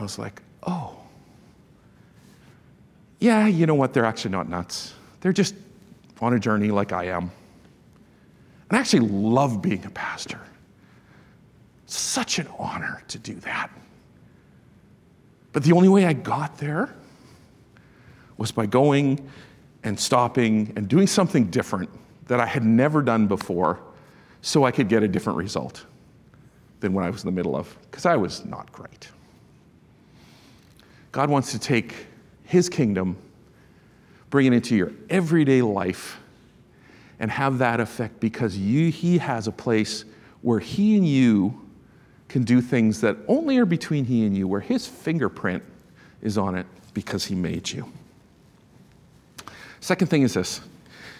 I 0.00 0.02
was 0.02 0.18
like, 0.18 0.40
oh. 0.66 0.96
Yeah, 3.18 3.46
you 3.46 3.66
know 3.66 3.74
what? 3.74 3.92
They're 3.92 4.06
actually 4.06 4.30
not 4.30 4.48
nuts. 4.48 4.94
They're 5.20 5.32
just 5.32 5.54
on 6.22 6.32
a 6.32 6.38
journey 6.40 6.70
like 6.70 6.92
I 6.92 7.04
am. 7.04 7.30
And 8.70 8.78
I 8.78 8.80
actually 8.80 9.08
love 9.08 9.60
being 9.60 9.84
a 9.84 9.90
pastor. 9.90 10.40
Such 11.84 12.38
an 12.38 12.48
honor 12.58 13.02
to 13.08 13.18
do 13.18 13.34
that. 13.40 13.70
But 15.52 15.64
the 15.64 15.72
only 15.72 15.88
way 15.88 16.06
I 16.06 16.12
got 16.12 16.58
there 16.58 16.94
was 18.36 18.52
by 18.52 18.66
going 18.66 19.28
and 19.82 19.98
stopping 19.98 20.72
and 20.76 20.88
doing 20.88 21.06
something 21.06 21.46
different 21.50 21.90
that 22.26 22.40
I 22.40 22.46
had 22.46 22.64
never 22.64 23.02
done 23.02 23.26
before 23.26 23.80
so 24.42 24.64
I 24.64 24.70
could 24.70 24.88
get 24.88 25.02
a 25.02 25.08
different 25.08 25.38
result 25.38 25.84
than 26.80 26.92
what 26.92 27.04
I 27.04 27.10
was 27.10 27.22
in 27.22 27.26
the 27.26 27.32
middle 27.32 27.56
of, 27.56 27.76
because 27.90 28.06
I 28.06 28.16
was 28.16 28.44
not 28.44 28.70
great. 28.72 29.08
God 31.12 31.28
wants 31.28 31.52
to 31.52 31.58
take 31.58 31.94
His 32.44 32.68
kingdom, 32.68 33.16
bring 34.30 34.46
it 34.46 34.52
into 34.52 34.76
your 34.76 34.92
everyday 35.10 35.60
life, 35.60 36.18
and 37.18 37.30
have 37.30 37.58
that 37.58 37.80
effect 37.80 38.20
because 38.20 38.56
you, 38.56 38.90
He 38.90 39.18
has 39.18 39.46
a 39.46 39.52
place 39.52 40.04
where 40.40 40.60
He 40.60 40.96
and 40.96 41.06
you 41.06 41.60
can 42.30 42.44
do 42.44 42.62
things 42.62 43.00
that 43.02 43.16
only 43.28 43.58
are 43.58 43.66
between 43.66 44.06
He 44.06 44.24
and 44.24 44.34
you, 44.34 44.48
where 44.48 44.60
His 44.60 44.86
fingerprint 44.86 45.62
is 46.22 46.38
on 46.38 46.54
it 46.54 46.64
because 46.94 47.26
He 47.26 47.34
made 47.34 47.70
you. 47.70 47.92
Second 49.80 50.08
thing 50.08 50.22
is 50.22 50.34
this 50.34 50.60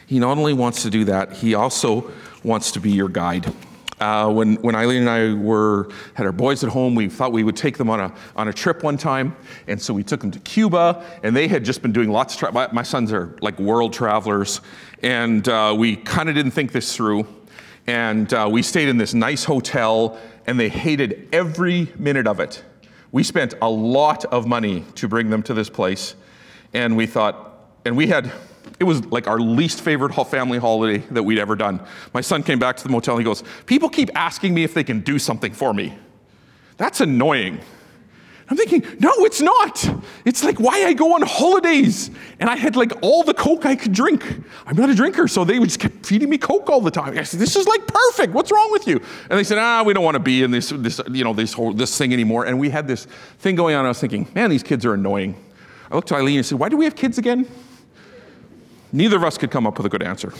He 0.06 0.18
not 0.18 0.38
only 0.38 0.54
wants 0.54 0.82
to 0.84 0.90
do 0.90 1.04
that, 1.04 1.32
He 1.32 1.54
also 1.54 2.10
wants 2.42 2.72
to 2.72 2.80
be 2.80 2.90
your 2.90 3.08
guide. 3.08 3.52
Uh, 3.98 4.32
when, 4.32 4.54
when 4.62 4.74
Eileen 4.74 5.06
and 5.06 5.10
I 5.10 5.34
were, 5.34 5.90
had 6.14 6.24
our 6.24 6.32
boys 6.32 6.64
at 6.64 6.70
home, 6.70 6.94
we 6.94 7.10
thought 7.10 7.32
we 7.32 7.44
would 7.44 7.56
take 7.56 7.76
them 7.76 7.90
on 7.90 8.00
a, 8.00 8.14
on 8.34 8.48
a 8.48 8.52
trip 8.52 8.82
one 8.82 8.96
time. 8.96 9.36
And 9.66 9.80
so 9.80 9.92
we 9.92 10.02
took 10.02 10.22
them 10.22 10.30
to 10.30 10.38
Cuba, 10.38 11.04
and 11.22 11.36
they 11.36 11.48
had 11.48 11.66
just 11.66 11.82
been 11.82 11.92
doing 11.92 12.10
lots 12.10 12.32
of 12.32 12.40
travel. 12.40 12.62
My, 12.62 12.72
my, 12.72 12.82
sons 12.82 13.12
are 13.12 13.36
like 13.42 13.58
world 13.58 13.92
travelers. 13.92 14.62
And 15.02 15.46
uh, 15.46 15.74
we 15.76 15.96
kind 15.96 16.30
of 16.30 16.34
didn't 16.34 16.52
think 16.52 16.72
this 16.72 16.96
through. 16.96 17.26
And 17.86 18.32
uh, 18.32 18.48
we 18.50 18.62
stayed 18.62 18.88
in 18.88 18.96
this 18.96 19.12
nice 19.12 19.44
hotel, 19.44 20.18
and 20.46 20.58
they 20.58 20.68
hated 20.68 21.28
every 21.32 21.92
minute 21.98 22.26
of 22.26 22.40
it. 22.40 22.64
We 23.12 23.22
spent 23.22 23.54
a 23.60 23.68
lot 23.68 24.24
of 24.26 24.46
money 24.46 24.84
to 24.96 25.08
bring 25.08 25.30
them 25.30 25.42
to 25.44 25.54
this 25.54 25.68
place. 25.68 26.14
And 26.72 26.96
we 26.96 27.06
thought, 27.06 27.74
and 27.84 27.96
we 27.96 28.06
had 28.06 28.32
it 28.78 28.84
was 28.84 29.04
like 29.06 29.26
our 29.26 29.38
least 29.38 29.82
favorite 29.82 30.14
family 30.14 30.58
holiday 30.58 30.98
that 31.10 31.22
we'd 31.22 31.38
ever 31.38 31.54
done. 31.54 31.80
My 32.14 32.22
son 32.22 32.42
came 32.42 32.58
back 32.58 32.76
to 32.78 32.82
the 32.82 32.88
motel 32.88 33.16
and 33.16 33.20
he 33.20 33.24
goes, 33.24 33.42
People 33.66 33.88
keep 33.88 34.10
asking 34.14 34.54
me 34.54 34.64
if 34.64 34.72
they 34.72 34.84
can 34.84 35.00
do 35.00 35.18
something 35.18 35.52
for 35.52 35.74
me. 35.74 35.98
That's 36.78 37.00
annoying. 37.00 37.60
I'm 38.50 38.56
thinking, 38.56 38.82
no, 38.98 39.12
it's 39.18 39.40
not. 39.40 39.88
It's 40.24 40.42
like 40.42 40.58
why 40.58 40.84
I 40.84 40.92
go 40.92 41.14
on 41.14 41.22
holidays. 41.22 42.10
And 42.40 42.50
I 42.50 42.56
had 42.56 42.74
like 42.74 42.92
all 43.00 43.22
the 43.22 43.32
Coke 43.32 43.64
I 43.64 43.76
could 43.76 43.92
drink. 43.92 44.24
I'm 44.66 44.76
not 44.76 44.90
a 44.90 44.94
drinker, 44.94 45.28
so 45.28 45.44
they 45.44 45.60
would 45.60 45.68
just 45.68 45.78
keep 45.78 46.04
feeding 46.04 46.28
me 46.28 46.36
Coke 46.36 46.68
all 46.68 46.80
the 46.80 46.90
time. 46.90 47.16
I 47.16 47.22
said, 47.22 47.38
this 47.38 47.54
is 47.54 47.68
like 47.68 47.86
perfect. 47.86 48.32
What's 48.32 48.50
wrong 48.50 48.72
with 48.72 48.88
you? 48.88 48.96
And 49.30 49.38
they 49.38 49.44
said, 49.44 49.58
ah, 49.58 49.84
we 49.84 49.94
don't 49.94 50.02
want 50.02 50.16
to 50.16 50.20
be 50.20 50.42
in 50.42 50.50
this, 50.50 50.70
this, 50.70 51.00
you 51.12 51.22
know, 51.22 51.32
this 51.32 51.52
whole 51.52 51.72
this 51.72 51.96
thing 51.96 52.12
anymore. 52.12 52.44
And 52.44 52.58
we 52.58 52.70
had 52.70 52.88
this 52.88 53.04
thing 53.38 53.54
going 53.54 53.76
on. 53.76 53.84
I 53.84 53.88
was 53.88 54.00
thinking, 54.00 54.26
man, 54.34 54.50
these 54.50 54.64
kids 54.64 54.84
are 54.84 54.94
annoying. 54.94 55.36
I 55.88 55.94
looked 55.94 56.08
to 56.08 56.16
Eileen 56.16 56.38
and 56.38 56.46
said, 56.46 56.58
why 56.58 56.68
do 56.68 56.76
we 56.76 56.86
have 56.86 56.96
kids 56.96 57.18
again? 57.18 57.46
Neither 58.92 59.16
of 59.16 59.22
us 59.22 59.38
could 59.38 59.52
come 59.52 59.64
up 59.64 59.76
with 59.76 59.86
a 59.86 59.88
good 59.88 60.02
answer. 60.02 60.32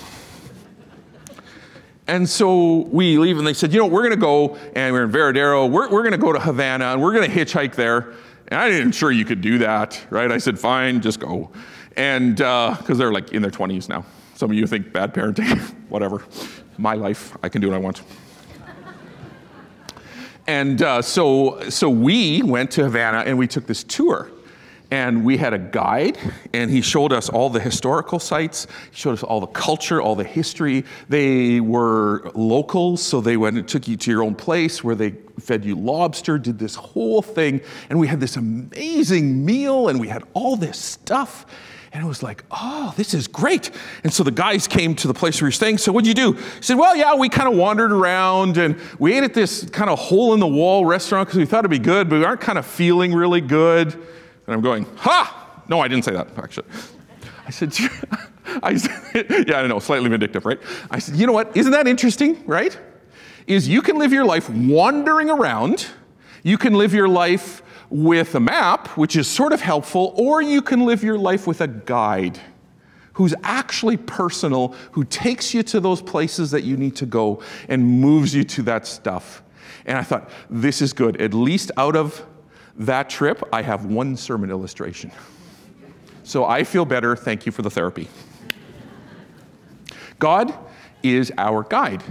And 2.10 2.28
so 2.28 2.78
we 2.88 3.18
leave, 3.18 3.38
and 3.38 3.46
they 3.46 3.54
said, 3.54 3.72
you 3.72 3.78
know, 3.78 3.86
we're 3.86 4.00
going 4.00 4.10
to 4.10 4.16
go, 4.16 4.56
and 4.74 4.92
we're 4.92 5.04
in 5.04 5.12
Varadero, 5.12 5.70
we're, 5.70 5.88
we're 5.88 6.02
going 6.02 6.10
to 6.10 6.18
go 6.18 6.32
to 6.32 6.40
Havana, 6.40 6.86
and 6.86 7.00
we're 7.00 7.12
going 7.12 7.30
to 7.30 7.32
hitchhike 7.32 7.76
there. 7.76 8.14
And 8.48 8.60
I 8.60 8.68
didn't 8.68 8.96
sure 8.96 9.12
you 9.12 9.24
could 9.24 9.40
do 9.40 9.58
that, 9.58 10.04
right? 10.10 10.28
I 10.32 10.38
said, 10.38 10.58
fine, 10.58 11.00
just 11.02 11.20
go. 11.20 11.52
And 11.96 12.34
because 12.34 12.90
uh, 12.90 12.94
they're 12.94 13.12
like 13.12 13.32
in 13.32 13.42
their 13.42 13.50
20s 13.52 13.88
now. 13.88 14.04
Some 14.34 14.50
of 14.50 14.56
you 14.56 14.66
think 14.66 14.92
bad 14.92 15.14
parenting, 15.14 15.56
whatever. 15.88 16.24
My 16.78 16.94
life, 16.94 17.36
I 17.44 17.48
can 17.48 17.60
do 17.60 17.68
what 17.68 17.76
I 17.76 17.78
want. 17.78 18.02
and 20.48 20.82
uh, 20.82 21.02
so, 21.02 21.70
so 21.70 21.88
we 21.88 22.42
went 22.42 22.72
to 22.72 22.82
Havana 22.82 23.18
and 23.18 23.38
we 23.38 23.46
took 23.46 23.68
this 23.68 23.84
tour 23.84 24.32
and 24.90 25.24
we 25.24 25.36
had 25.36 25.52
a 25.52 25.58
guide 25.58 26.18
and 26.52 26.70
he 26.70 26.80
showed 26.80 27.12
us 27.12 27.28
all 27.28 27.48
the 27.50 27.60
historical 27.60 28.18
sites 28.18 28.66
he 28.90 28.96
showed 28.96 29.12
us 29.12 29.22
all 29.22 29.40
the 29.40 29.46
culture 29.48 30.00
all 30.02 30.16
the 30.16 30.24
history 30.24 30.84
they 31.08 31.60
were 31.60 32.30
locals 32.34 33.02
so 33.02 33.20
they 33.20 33.36
went 33.36 33.56
and 33.56 33.68
took 33.68 33.86
you 33.86 33.96
to 33.96 34.10
your 34.10 34.22
own 34.22 34.34
place 34.34 34.82
where 34.82 34.94
they 34.94 35.10
fed 35.38 35.64
you 35.64 35.74
lobster 35.74 36.38
did 36.38 36.58
this 36.58 36.74
whole 36.74 37.22
thing 37.22 37.60
and 37.88 37.98
we 37.98 38.06
had 38.06 38.20
this 38.20 38.36
amazing 38.36 39.44
meal 39.44 39.88
and 39.88 40.00
we 40.00 40.08
had 40.08 40.22
all 40.34 40.56
this 40.56 40.78
stuff 40.78 41.46
and 41.92 42.04
it 42.04 42.06
was 42.06 42.22
like, 42.22 42.44
oh, 42.52 42.94
this 42.96 43.14
is 43.14 43.26
great. 43.26 43.72
And 44.04 44.12
so 44.12 44.22
the 44.22 44.30
guys 44.30 44.68
came 44.68 44.94
to 44.94 45.08
the 45.08 45.14
place 45.14 45.40
where 45.40 45.48
we're 45.48 45.52
staying. 45.52 45.78
So 45.78 45.90
what'd 45.90 46.06
you 46.06 46.14
do? 46.14 46.34
He 46.34 46.62
said, 46.62 46.78
well, 46.78 46.94
yeah, 46.94 47.16
we 47.16 47.28
kind 47.28 47.48
of 47.48 47.58
wandered 47.58 47.90
around 47.90 48.58
and 48.58 48.78
we 49.00 49.14
ate 49.14 49.24
at 49.24 49.34
this 49.34 49.68
kind 49.70 49.90
of 49.90 49.98
hole 49.98 50.32
in 50.32 50.38
the 50.38 50.46
wall 50.46 50.86
restaurant 50.86 51.26
because 51.26 51.38
we 51.38 51.46
thought 51.46 51.60
it'd 51.60 51.70
be 51.72 51.80
good, 51.80 52.08
but 52.08 52.20
we 52.20 52.24
aren't 52.24 52.40
kind 52.40 52.58
of 52.58 52.66
feeling 52.66 53.12
really 53.12 53.40
good. 53.40 54.00
And 54.46 54.54
I'm 54.54 54.60
going, 54.60 54.86
ha! 54.96 55.62
No, 55.68 55.80
I 55.80 55.88
didn't 55.88 56.04
say 56.04 56.12
that, 56.12 56.28
actually. 56.36 56.66
I 57.46 57.50
said, 57.50 57.74
I 58.62 58.76
said, 58.76 59.26
yeah, 59.48 59.60
I 59.60 59.66
know, 59.66 59.78
slightly 59.78 60.08
vindictive, 60.08 60.44
right? 60.44 60.58
I 60.90 60.98
said, 60.98 61.16
you 61.16 61.26
know 61.26 61.32
what? 61.32 61.56
Isn't 61.56 61.72
that 61.72 61.86
interesting, 61.86 62.44
right? 62.46 62.78
Is 63.46 63.68
you 63.68 63.82
can 63.82 63.98
live 63.98 64.12
your 64.12 64.24
life 64.24 64.48
wandering 64.50 65.30
around, 65.30 65.88
you 66.42 66.58
can 66.58 66.74
live 66.74 66.94
your 66.94 67.08
life 67.08 67.62
with 67.90 68.34
a 68.34 68.40
map, 68.40 68.88
which 68.96 69.16
is 69.16 69.26
sort 69.26 69.52
of 69.52 69.60
helpful, 69.60 70.14
or 70.16 70.40
you 70.40 70.62
can 70.62 70.86
live 70.86 71.02
your 71.02 71.18
life 71.18 71.46
with 71.46 71.60
a 71.60 71.66
guide 71.66 72.38
who's 73.14 73.34
actually 73.42 73.96
personal, 73.96 74.74
who 74.92 75.04
takes 75.04 75.52
you 75.52 75.62
to 75.62 75.80
those 75.80 76.00
places 76.00 76.50
that 76.52 76.62
you 76.62 76.76
need 76.76 76.96
to 76.96 77.06
go 77.06 77.42
and 77.68 77.84
moves 77.84 78.34
you 78.34 78.44
to 78.44 78.62
that 78.62 78.86
stuff. 78.86 79.42
And 79.84 79.98
I 79.98 80.02
thought, 80.02 80.30
this 80.48 80.80
is 80.80 80.92
good. 80.92 81.20
At 81.20 81.34
least 81.34 81.70
out 81.76 81.96
of 81.96 82.24
that 82.76 83.10
trip, 83.10 83.42
I 83.52 83.62
have 83.62 83.86
one 83.86 84.16
sermon 84.16 84.50
illustration. 84.50 85.10
So 86.22 86.44
I 86.44 86.64
feel 86.64 86.84
better. 86.84 87.16
Thank 87.16 87.46
you 87.46 87.52
for 87.52 87.62
the 87.62 87.70
therapy. 87.70 88.08
God 90.18 90.56
is 91.02 91.32
our 91.38 91.62
guide. 91.62 92.02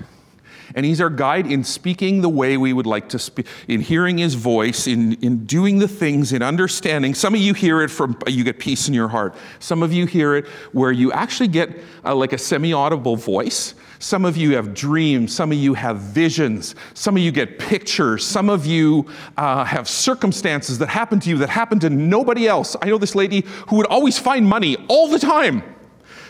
And 0.79 0.85
He's 0.85 1.01
our 1.01 1.09
guide 1.09 1.45
in 1.45 1.65
speaking 1.65 2.21
the 2.21 2.29
way 2.29 2.55
we 2.55 2.71
would 2.71 2.85
like 2.85 3.09
to 3.09 3.19
speak, 3.19 3.47
in 3.67 3.81
hearing 3.81 4.17
His 4.17 4.35
voice, 4.35 4.87
in, 4.87 5.15
in 5.15 5.45
doing 5.45 5.79
the 5.79 5.89
things, 5.89 6.31
in 6.31 6.41
understanding. 6.41 7.13
Some 7.13 7.35
of 7.35 7.41
you 7.41 7.53
hear 7.53 7.81
it 7.81 7.89
from, 7.89 8.17
you 8.27 8.45
get 8.45 8.59
peace 8.59 8.87
in 8.87 8.93
your 8.93 9.09
heart. 9.09 9.35
Some 9.59 9.83
of 9.83 9.91
you 9.91 10.05
hear 10.05 10.37
it 10.37 10.47
where 10.71 10.93
you 10.93 11.11
actually 11.11 11.49
get 11.49 11.81
like 12.05 12.31
a 12.31 12.37
semi 12.37 12.71
audible 12.71 13.17
voice. 13.17 13.75
Some 13.99 14.23
of 14.23 14.37
you 14.37 14.55
have 14.55 14.73
dreams. 14.73 15.35
Some 15.35 15.51
of 15.51 15.57
you 15.57 15.73
have 15.73 15.97
visions. 15.97 16.75
Some 16.93 17.17
of 17.17 17.23
you 17.23 17.33
get 17.33 17.59
pictures. 17.59 18.25
Some 18.25 18.49
of 18.49 18.65
you 18.65 19.05
uh, 19.35 19.65
have 19.65 19.89
circumstances 19.89 20.77
that 20.77 20.87
happen 20.87 21.19
to 21.19 21.29
you 21.29 21.39
that 21.39 21.49
happen 21.49 21.79
to 21.79 21.89
nobody 21.89 22.47
else. 22.47 22.77
I 22.81 22.85
know 22.85 22.97
this 22.97 23.15
lady 23.15 23.43
who 23.67 23.75
would 23.75 23.87
always 23.87 24.17
find 24.17 24.47
money 24.47 24.77
all 24.87 25.09
the 25.09 25.19
time. 25.19 25.61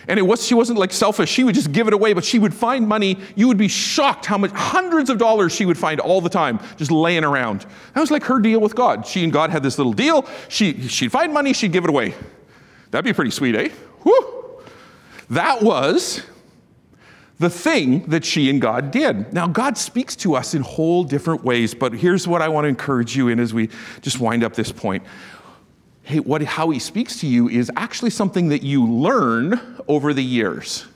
And 0.08 0.18
it 0.18 0.24
was, 0.24 0.46
she 0.46 0.54
wasn't 0.54 0.80
like 0.80 0.92
selfish. 0.92 1.30
She 1.30 1.44
would 1.44 1.56
just 1.56 1.72
give 1.72 1.88
it 1.88 1.94
away, 1.94 2.14
but 2.14 2.24
she 2.24 2.40
would 2.40 2.54
find 2.54 2.88
money. 2.88 3.18
You 3.36 3.48
would 3.48 3.58
be 3.58 3.68
shocked 3.68 4.26
how 4.26 4.38
much, 4.38 4.52
hundreds 4.52 5.10
of 5.10 5.18
dollars 5.18 5.54
she 5.54 5.66
would 5.66 5.78
find 5.78 6.00
all 6.00 6.22
the 6.22 6.30
time 6.30 6.60
just 6.78 6.92
laying 6.92 7.24
around. 7.24 7.66
That 7.94 8.02
was 8.02 8.12
like 8.12 8.24
her 8.24 8.40
deal 8.40 8.60
with 8.62 8.76
God. 8.76 9.06
She 9.06 9.24
and 9.24 9.32
God 9.32 9.50
had 9.50 9.64
this 9.64 9.78
little 9.78 9.94
deal. 9.94 10.28
She, 10.48 10.88
she'd 10.88 11.12
find 11.12 11.34
money, 11.34 11.54
she'd 11.54 11.72
give 11.72 11.84
it 11.84 11.90
away. 11.90 12.16
That'd 12.92 13.06
be 13.06 13.14
pretty 13.14 13.32
sweet, 13.32 13.56
eh? 13.56 13.70
Whew. 14.02 14.64
That 15.30 15.62
was 15.62 16.24
the 17.40 17.50
thing 17.50 18.02
that 18.08 18.26
she 18.26 18.50
and 18.50 18.60
God 18.62 18.92
did. 18.92 19.32
Now, 19.32 19.48
God 19.48 19.78
speaks 19.78 20.16
to 20.18 20.36
us 20.36 20.54
in 20.54 20.62
whole 20.62 21.04
different 21.04 21.44
ways, 21.44 21.74
but 21.74 21.94
here's 21.94 22.28
what 22.28 22.42
I 22.42 22.50
want 22.50 22.66
to 22.66 22.70
encourage 22.70 23.16
you 23.16 23.30
in 23.30 23.40
as 23.40 23.54
we 23.54 23.70
just 24.02 24.20
wind 24.20 24.44
up 24.44 24.56
this 24.56 24.72
point. 24.72 25.04
Hey, 26.10 26.22
what, 26.22 26.42
how 26.42 26.72
he 26.72 26.80
speaks 26.80 27.20
to 27.20 27.28
you 27.28 27.50
is 27.50 27.70
actually 27.76 28.10
something 28.10 28.50
that 28.50 28.64
you 28.64 28.84
learn 28.84 29.78
over 29.88 30.12
the 30.12 30.24
years. 30.24 30.88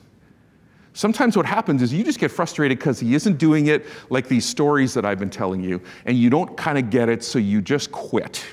Sometimes 0.92 1.36
what 1.36 1.46
happens 1.46 1.82
is 1.82 1.92
you 1.92 2.02
just 2.02 2.18
get 2.18 2.32
frustrated 2.32 2.78
because 2.78 2.98
he 2.98 3.14
isn't 3.14 3.38
doing 3.38 3.68
it 3.68 3.86
like 4.10 4.26
these 4.26 4.44
stories 4.44 4.92
that 4.94 5.04
I've 5.04 5.20
been 5.20 5.30
telling 5.30 5.62
you, 5.62 5.80
and 6.04 6.18
you 6.18 6.30
don't 6.30 6.56
kind 6.56 6.78
of 6.78 6.90
get 6.90 7.08
it, 7.08 7.22
so 7.22 7.38
you 7.38 7.62
just 7.62 7.92
quit. 7.92 8.44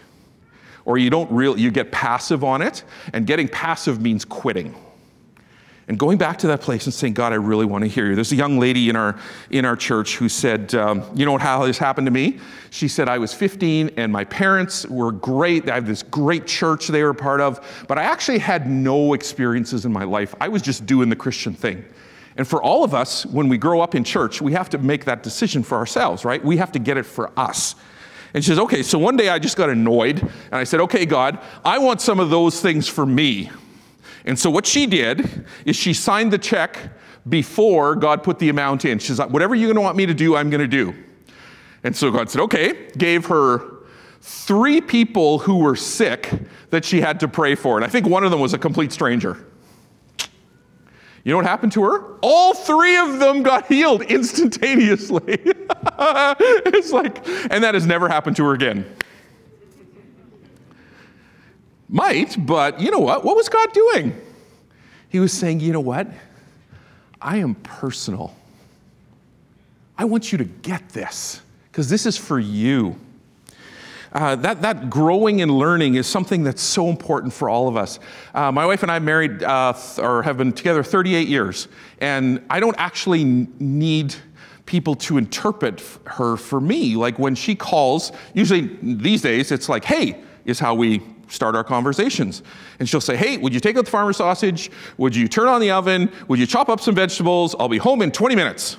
Or 0.86 1.00
you 1.00 1.10
don't 1.10 1.32
really, 1.32 1.60
you 1.60 1.72
get 1.72 1.92
passive 1.92 2.44
on 2.44 2.62
it, 2.62 2.84
and 3.12 3.26
getting 3.26 3.48
passive 3.48 4.00
means 4.00 4.24
quitting 4.24 4.76
and 5.92 6.00
going 6.00 6.18
back 6.18 6.38
to 6.38 6.48
that 6.48 6.62
place 6.62 6.86
and 6.86 6.94
saying, 6.94 7.16
God, 7.16 7.34
I 7.34 7.36
really 7.36 7.66
want 7.66 7.84
to 7.84 7.90
hear 7.90 8.08
you. 8.08 8.16
There's 8.16 8.32
a 8.32 8.38
young 8.38 8.58
lady 8.58 8.88
in 8.88 8.96
our, 8.96 9.20
in 9.50 9.66
our 9.66 9.76
church 9.76 10.16
who 10.16 10.30
said, 10.30 10.74
um, 10.74 11.04
You 11.14 11.26
know 11.26 11.38
how 11.38 11.66
this 11.66 11.78
happened 11.78 12.08
to 12.08 12.12
me? 12.12 12.40
She 12.70 12.88
said, 12.88 13.10
I 13.10 13.18
was 13.18 13.34
15 13.34 13.92
and 13.98 14.10
my 14.10 14.24
parents 14.24 14.86
were 14.86 15.12
great. 15.12 15.70
I 15.70 15.76
have 15.76 15.86
this 15.86 16.02
great 16.02 16.48
church 16.48 16.88
they 16.88 17.04
were 17.04 17.14
part 17.14 17.42
of, 17.42 17.86
but 17.90 17.98
I 17.98 18.04
actually 18.04 18.38
had 18.38 18.70
no 18.70 19.14
experiences 19.14 19.84
in 19.84 19.92
my 19.92 20.06
life. 20.06 20.34
I 20.40 20.48
was 20.48 20.62
just 20.62 20.86
doing 20.86 21.10
the 21.10 21.16
Christian 21.18 21.54
thing. 21.54 21.84
And 22.38 22.48
for 22.48 22.64
all 22.64 22.86
of 22.86 22.94
us, 22.94 23.26
when 23.26 23.50
we 23.50 23.58
grow 23.58 23.82
up 23.82 23.94
in 23.94 24.06
church, 24.06 24.42
we 24.42 24.54
have 24.54 24.70
to 24.70 24.78
make 24.78 25.04
that 25.04 25.24
decision 25.24 25.62
for 25.62 25.78
ourselves, 25.78 26.24
right? 26.24 26.42
We 26.42 26.56
have 26.56 26.72
to 26.72 26.80
get 26.80 26.96
it 26.96 27.06
for 27.06 27.38
us. 27.38 27.76
And 28.34 28.42
she 28.42 28.48
says, 28.48 28.60
Okay, 28.60 28.82
so 28.82 28.98
one 28.98 29.18
day 29.18 29.28
I 29.28 29.40
just 29.40 29.58
got 29.58 29.70
annoyed 29.70 30.22
and 30.22 30.56
I 30.56 30.64
said, 30.64 30.80
Okay, 30.80 31.06
God, 31.06 31.38
I 31.66 31.80
want 31.80 32.00
some 32.00 32.22
of 32.22 32.30
those 32.30 32.62
things 32.62 32.88
for 32.88 33.06
me. 33.06 33.52
And 34.26 34.38
so 34.38 34.50
what 34.50 34.66
she 34.66 34.86
did 34.86 35.46
is 35.66 35.76
she 35.76 35.94
signed 35.94 36.32
the 36.32 36.38
check 36.38 36.78
before 37.28 37.96
God 37.96 38.24
put 38.24 38.40
the 38.40 38.50
amount 38.50 38.86
in. 38.86 39.00
She's 39.00 39.20
like, 39.20 39.30
whatever 39.30 39.56
you're 39.56 39.68
going 39.68 39.76
to 39.76 39.82
want 39.82 39.98
me 39.98 40.06
to 40.06 40.14
do, 40.14 40.36
I'm 40.36 40.50
going 40.50 40.62
to 40.62 40.68
do. 40.68 40.94
And 41.84 41.96
so 41.96 42.12
God 42.12 42.30
said, 42.30 42.42
okay, 42.42 42.90
gave 42.98 43.26
her 43.28 43.82
three 44.22 44.82
people 44.82 45.40
who 45.40 45.58
were 45.58 45.76
sick 45.76 46.32
that 46.70 46.86
she 46.86 47.02
had 47.02 47.20
to 47.22 47.28
pray 47.28 47.56
for. 47.56 47.78
And 47.78 47.86
I 47.86 47.90
think 47.90 48.06
one 48.06 48.24
of 48.24 48.32
them 48.32 48.40
was 48.40 48.54
a 48.54 48.60
complete 48.60 48.92
stranger. 48.92 49.46
You 51.24 51.32
know 51.32 51.38
what 51.38 51.46
happened 51.46 51.72
to 51.74 51.84
her? 51.84 52.18
All 52.22 52.54
three 52.54 52.98
of 52.98 53.20
them 53.20 53.44
got 53.44 53.68
healed 53.68 54.02
instantaneously. 54.04 55.40
it's 55.46 56.92
like, 56.92 57.28
and 57.52 57.64
that 57.64 57.74
has 57.74 57.86
never 57.86 58.08
happened 58.08 58.36
to 58.38 58.46
her 58.46 58.54
again. 58.54 58.86
Might, 61.92 62.44
but 62.46 62.80
you 62.80 62.90
know 62.90 63.00
what? 63.00 63.26
What 63.26 63.36
was 63.36 63.50
God 63.50 63.74
doing? 63.74 64.20
He 65.10 65.20
was 65.20 65.34
saying, 65.34 65.60
you 65.60 65.74
know 65.74 65.82
what? 65.82 66.08
I 67.22 67.38
am 67.38 67.54
personal. 67.56 68.34
I 69.98 70.06
want 70.06 70.32
you 70.32 70.38
to 70.38 70.46
get 70.46 70.88
this 70.90 71.42
because 71.70 71.90
this 71.90 72.06
is 72.06 72.18
for 72.18 72.40
you. 72.40 72.96
Uh, 74.14 74.38
that, 74.38 74.62
that 74.62 74.90
growing 74.90 75.42
and 75.42 75.52
learning 75.52 75.96
is 75.96 76.08
something 76.08 76.44
that's 76.44 76.62
so 76.62 76.88
important 76.88 77.34
for 77.34 77.50
all 77.50 77.68
of 77.68 77.76
us. 77.76 78.00
Uh, 78.34 78.52
my 78.52 78.66
wife 78.66 78.84
and 78.84 78.92
I 78.92 79.00
married 79.00 79.44
uh, 79.44 79.74
or 80.00 80.24
have 80.24 80.38
been 80.38 80.54
together 80.54 80.84
38 80.84 81.28
years, 81.28 81.68
and 82.00 82.44
I 82.50 82.62
don't 82.62 82.76
actually 82.78 83.24
need 83.24 84.16
people 84.66 84.96
to 84.96 85.18
interpret 85.18 85.82
her 86.06 86.38
for 86.38 86.62
me. 86.62 86.96
Like 86.96 87.20
when 87.20 87.36
she 87.36 87.54
calls, 87.54 88.14
usually 88.34 88.78
these 88.82 89.22
days 89.22 89.52
it's 89.52 89.68
like, 89.68 89.84
hey, 89.84 90.22
is 90.46 90.60
how 90.60 90.74
we 90.74 91.02
start 91.32 91.56
our 91.56 91.64
conversations. 91.64 92.44
And 92.80 92.88
she'll 92.88 93.02
say, 93.02 93.16
Hey, 93.16 93.38
would 93.38 93.54
you 93.54 93.60
take 93.60 93.78
out 93.78 93.86
the 93.86 93.92
farmer 93.92 94.14
sausage? 94.14 94.70
Would 94.98 95.16
you 95.16 95.28
turn 95.28 95.48
on 95.48 95.62
the 95.62 95.72
oven? 95.72 96.12
Would 96.28 96.40
you 96.40 96.46
chop 96.46 96.70
up 96.70 96.82
some 96.82 96.94
vegetables? 96.94 97.56
I'll 97.60 97.70
be 97.70 97.78
home 97.78 98.02
in 98.02 98.12
20 98.12 98.36
minutes. 98.36 98.78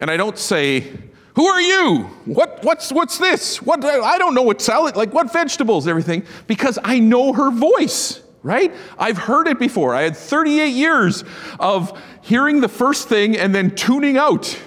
And 0.00 0.10
I 0.10 0.16
don't 0.16 0.36
say, 0.36 0.92
who 1.34 1.46
are 1.46 1.60
you? 1.60 2.10
What, 2.26 2.62
what's, 2.62 2.92
what's 2.92 3.18
this? 3.18 3.62
What, 3.62 3.84
I 3.84 4.18
don't 4.18 4.34
know 4.34 4.42
what 4.42 4.60
salad, 4.60 4.96
like 4.96 5.14
what 5.14 5.32
vegetables, 5.32 5.88
everything, 5.88 6.24
because 6.46 6.78
I 6.82 6.98
know 6.98 7.32
her 7.32 7.50
voice, 7.50 8.20
right? 8.42 8.74
I've 8.98 9.16
heard 9.16 9.48
it 9.48 9.58
before. 9.58 9.94
I 9.94 10.02
had 10.02 10.16
38 10.16 10.68
years 10.68 11.24
of 11.58 11.98
hearing 12.20 12.60
the 12.60 12.68
first 12.68 13.08
thing 13.08 13.38
and 13.38 13.54
then 13.54 13.74
tuning 13.74 14.18
out 14.18 14.58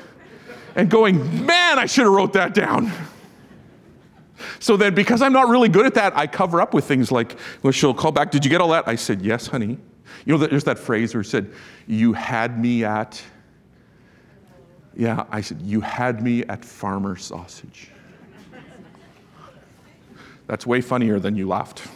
and 0.76 0.89
going, 0.89 1.45
man, 1.45 1.78
I 1.78 1.86
should 1.86 2.05
have 2.05 2.13
wrote 2.13 2.34
that 2.34 2.53
down. 2.53 2.91
So 4.59 4.77
then, 4.77 4.93
because 4.93 5.21
I'm 5.21 5.33
not 5.33 5.47
really 5.47 5.69
good 5.69 5.86
at 5.86 5.93
that, 5.93 6.15
I 6.17 6.27
cover 6.27 6.61
up 6.61 6.73
with 6.73 6.86
things 6.86 7.11
like, 7.11 7.38
well, 7.63 7.71
she'll 7.71 7.93
call 7.93 8.11
back, 8.11 8.31
Did 8.31 8.43
you 8.43 8.51
get 8.51 8.61
all 8.61 8.69
that? 8.69 8.88
I 8.88 8.95
said, 8.95 9.21
Yes, 9.21 9.47
honey. 9.47 9.77
You 10.25 10.38
know, 10.38 10.45
there's 10.45 10.63
that 10.65 10.79
phrase 10.79 11.13
where 11.13 11.21
it 11.21 11.25
said, 11.25 11.51
You 11.88 12.13
had 12.13 12.59
me 12.59 12.83
at 12.83 13.23
yeah, 14.95 15.25
I 15.29 15.41
said, 15.41 15.61
You 15.61 15.81
had 15.81 16.21
me 16.21 16.43
at 16.43 16.63
farmer 16.63 17.15
sausage. 17.15 17.89
That's 20.47 20.65
way 20.65 20.81
funnier 20.81 21.19
than 21.19 21.36
you 21.36 21.47
laughed. 21.47 21.88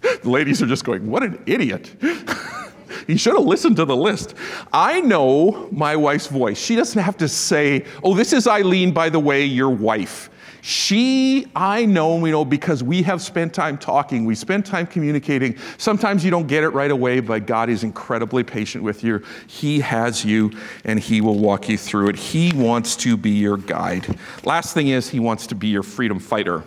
the 0.00 0.28
ladies 0.28 0.60
are 0.60 0.66
just 0.66 0.84
going, 0.84 1.08
What 1.08 1.22
an 1.22 1.42
idiot. 1.46 1.94
he 3.06 3.16
should 3.16 3.34
have 3.34 3.44
listened 3.44 3.76
to 3.76 3.84
the 3.84 3.96
list. 3.96 4.34
I 4.72 5.00
know 5.00 5.68
my 5.70 5.96
wife's 5.96 6.26
voice. 6.26 6.58
She 6.58 6.76
doesn't 6.76 7.00
have 7.00 7.16
to 7.18 7.28
say, 7.28 7.84
Oh, 8.02 8.14
this 8.14 8.32
is 8.32 8.46
Eileen, 8.46 8.92
by 8.92 9.08
the 9.08 9.20
way, 9.20 9.44
your 9.44 9.70
wife. 9.70 10.30
She, 10.66 11.46
I 11.54 11.84
know, 11.84 12.16
we 12.16 12.30
know 12.30 12.42
because 12.42 12.82
we 12.82 13.02
have 13.02 13.20
spent 13.20 13.52
time 13.52 13.76
talking, 13.76 14.24
we 14.24 14.34
spent 14.34 14.64
time 14.64 14.86
communicating. 14.86 15.58
Sometimes 15.76 16.24
you 16.24 16.30
don't 16.30 16.46
get 16.46 16.64
it 16.64 16.70
right 16.70 16.90
away, 16.90 17.20
but 17.20 17.46
God 17.46 17.68
is 17.68 17.84
incredibly 17.84 18.42
patient 18.44 18.82
with 18.82 19.04
you. 19.04 19.22
He 19.46 19.80
has 19.80 20.24
you 20.24 20.52
and 20.86 20.98
He 20.98 21.20
will 21.20 21.38
walk 21.38 21.68
you 21.68 21.76
through 21.76 22.08
it. 22.08 22.16
He 22.16 22.50
wants 22.54 22.96
to 22.96 23.18
be 23.18 23.28
your 23.28 23.58
guide. 23.58 24.18
Last 24.44 24.72
thing 24.72 24.88
is, 24.88 25.10
He 25.10 25.20
wants 25.20 25.46
to 25.48 25.54
be 25.54 25.68
your 25.68 25.82
freedom 25.82 26.18
fighter. 26.18 26.64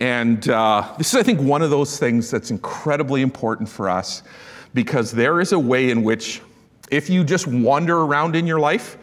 And 0.00 0.48
uh, 0.48 0.92
this 0.98 1.14
is, 1.14 1.20
I 1.20 1.22
think, 1.22 1.40
one 1.40 1.62
of 1.62 1.70
those 1.70 2.00
things 2.00 2.28
that's 2.28 2.50
incredibly 2.50 3.22
important 3.22 3.68
for 3.68 3.88
us 3.88 4.24
because 4.76 5.10
there 5.10 5.40
is 5.40 5.52
a 5.52 5.58
way 5.58 5.90
in 5.90 6.04
which, 6.04 6.42
if 6.90 7.08
you 7.08 7.24
just 7.24 7.46
wander 7.46 7.96
around 7.96 8.36
in 8.36 8.46
your 8.46 8.60
life, 8.60 8.98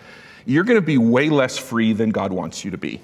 you're 0.46 0.64
going 0.64 0.80
to 0.80 0.86
be 0.86 1.00
way 1.00 1.30
less 1.30 1.58
free 1.58 1.94
than 1.94 2.12
God 2.12 2.32
wants 2.32 2.64
you 2.64 2.70
to 2.72 2.78
be 2.78 3.02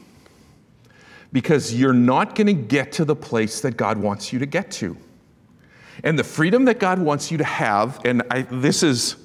because 1.34 1.74
you're 1.74 1.94
not 1.94 2.36
going 2.36 2.48
to 2.48 2.54
get 2.54 2.92
to 2.94 3.06
the 3.06 3.16
place 3.16 3.62
that 3.62 3.76
God 3.76 3.98
wants 3.98 4.32
you 4.32 4.40
to 4.40 4.46
get 4.46 4.70
to. 4.72 4.96
And 6.04 6.18
the 6.18 6.24
freedom 6.24 6.66
that 6.66 6.80
God 6.80 7.00
wants 7.00 7.32
you 7.32 7.40
to 7.40 7.44
have, 7.44 8.00
and 8.06 8.22
I, 8.30 8.44
this 8.44 8.84
is, 8.84 9.16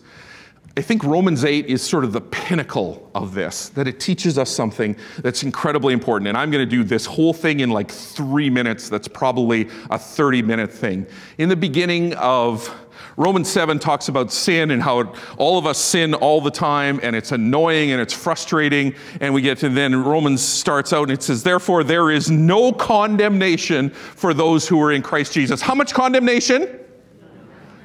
I 0.76 0.80
think 0.80 1.04
Romans 1.04 1.44
8 1.44 1.66
is 1.66 1.82
sort 1.82 2.04
of 2.04 2.12
the 2.12 2.20
pinnacle 2.20 3.10
of 3.14 3.34
this, 3.34 3.68
that 3.70 3.86
it 3.86 4.00
teaches 4.00 4.38
us 4.38 4.50
something 4.50 4.96
that's 5.18 5.42
incredibly 5.42 5.92
important. 5.92 6.28
And 6.28 6.36
I'm 6.36 6.50
going 6.50 6.68
to 6.68 6.70
do 6.70 6.82
this 6.82 7.06
whole 7.06 7.32
thing 7.32 7.60
in 7.60 7.70
like 7.70 7.90
three 7.90 8.50
minutes. 8.50 8.88
That's 8.88 9.06
probably 9.06 9.68
a 9.90 9.98
30 9.98 10.42
minute 10.42 10.72
thing. 10.72 11.06
In 11.38 11.48
the 11.48 11.56
beginning 11.56 12.14
of 12.14 12.74
Romans 13.16 13.48
7 13.48 13.78
talks 13.78 14.08
about 14.08 14.32
sin 14.32 14.70
and 14.70 14.82
how 14.82 15.12
all 15.36 15.56
of 15.58 15.66
us 15.66 15.78
sin 15.78 16.14
all 16.14 16.40
the 16.40 16.50
time 16.50 16.98
and 17.02 17.14
it's 17.14 17.30
annoying 17.30 17.92
and 17.92 18.00
it's 18.00 18.12
frustrating. 18.12 18.94
And 19.20 19.32
we 19.32 19.40
get 19.40 19.58
to 19.58 19.68
then 19.68 20.02
Romans 20.02 20.42
starts 20.42 20.92
out 20.92 21.04
and 21.04 21.12
it 21.12 21.22
says, 21.22 21.42
Therefore, 21.42 21.84
there 21.84 22.10
is 22.10 22.30
no 22.30 22.72
condemnation 22.72 23.90
for 23.90 24.34
those 24.34 24.66
who 24.66 24.82
are 24.82 24.92
in 24.92 25.02
Christ 25.02 25.32
Jesus. 25.32 25.60
How 25.60 25.74
much 25.74 25.94
condemnation? 25.94 26.80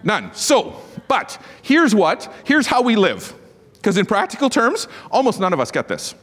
None. 0.03 0.33
So, 0.33 0.81
but 1.07 1.39
here's 1.61 1.93
what, 1.93 2.33
here's 2.45 2.67
how 2.67 2.81
we 2.81 2.95
live. 2.95 3.35
Because 3.73 3.97
in 3.97 4.05
practical 4.05 4.49
terms, 4.49 4.87
almost 5.11 5.39
none 5.39 5.53
of 5.53 5.59
us 5.59 5.71
get 5.71 5.87
this. 5.87 6.15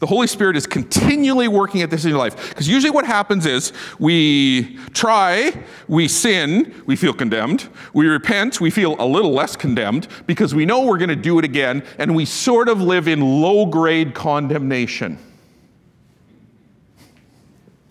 The 0.00 0.06
Holy 0.06 0.26
Spirit 0.26 0.56
is 0.56 0.66
continually 0.66 1.46
working 1.46 1.82
at 1.82 1.90
this 1.90 2.04
in 2.04 2.10
your 2.10 2.18
life. 2.18 2.48
Because 2.48 2.66
usually 2.66 2.90
what 2.90 3.04
happens 3.04 3.44
is 3.44 3.74
we 3.98 4.78
try, 4.94 5.52
we 5.88 6.08
sin, 6.08 6.82
we 6.86 6.96
feel 6.96 7.12
condemned. 7.12 7.68
We 7.92 8.06
repent, 8.06 8.62
we 8.62 8.70
feel 8.70 8.96
a 8.98 9.04
little 9.04 9.32
less 9.32 9.56
condemned 9.56 10.08
because 10.26 10.54
we 10.54 10.64
know 10.64 10.86
we're 10.86 10.96
going 10.96 11.10
to 11.10 11.16
do 11.16 11.38
it 11.38 11.44
again, 11.44 11.84
and 11.98 12.16
we 12.16 12.24
sort 12.24 12.70
of 12.70 12.80
live 12.80 13.08
in 13.08 13.20
low 13.20 13.66
grade 13.66 14.14
condemnation. 14.14 15.18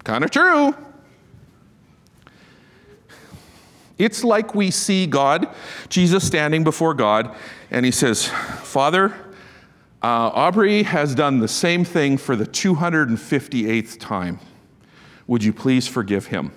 Kind 0.04 0.24
of 0.24 0.32
true. 0.32 0.76
It's 4.00 4.24
like 4.24 4.56
we 4.56 4.72
see 4.72 5.06
God, 5.06 5.48
Jesus 5.90 6.26
standing 6.26 6.64
before 6.64 6.96
God, 6.96 7.36
and 7.70 7.86
he 7.86 7.92
says, 7.92 8.26
Father, 8.26 9.14
uh, 10.02 10.32
Aubrey 10.34 10.84
has 10.84 11.14
done 11.14 11.40
the 11.40 11.48
same 11.48 11.84
thing 11.84 12.18
for 12.18 12.36
the 12.36 12.46
258th 12.46 14.00
time. 14.00 14.40
Would 15.28 15.44
you 15.44 15.52
please 15.52 15.88
forgive 15.88 16.28
him? 16.28 16.52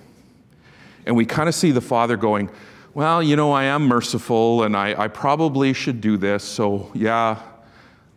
And 1.05 1.15
we 1.15 1.25
kind 1.25 1.49
of 1.49 1.55
see 1.55 1.71
the 1.71 1.81
father 1.81 2.15
going, 2.15 2.49
Well, 2.93 3.21
you 3.21 3.35
know, 3.35 3.51
I 3.51 3.65
am 3.65 3.83
merciful 3.83 4.63
and 4.63 4.77
I, 4.77 4.95
I 4.97 5.07
probably 5.09 5.73
should 5.73 5.99
do 5.99 6.15
this, 6.15 6.43
so 6.43 6.89
yeah, 6.93 7.41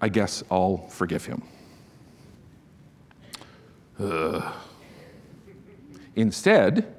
I 0.01 0.09
guess 0.09 0.45
I'll 0.51 0.87
forgive 0.89 1.27
him. 1.27 1.43
Ugh. 3.99 4.55
Instead, 6.15 6.95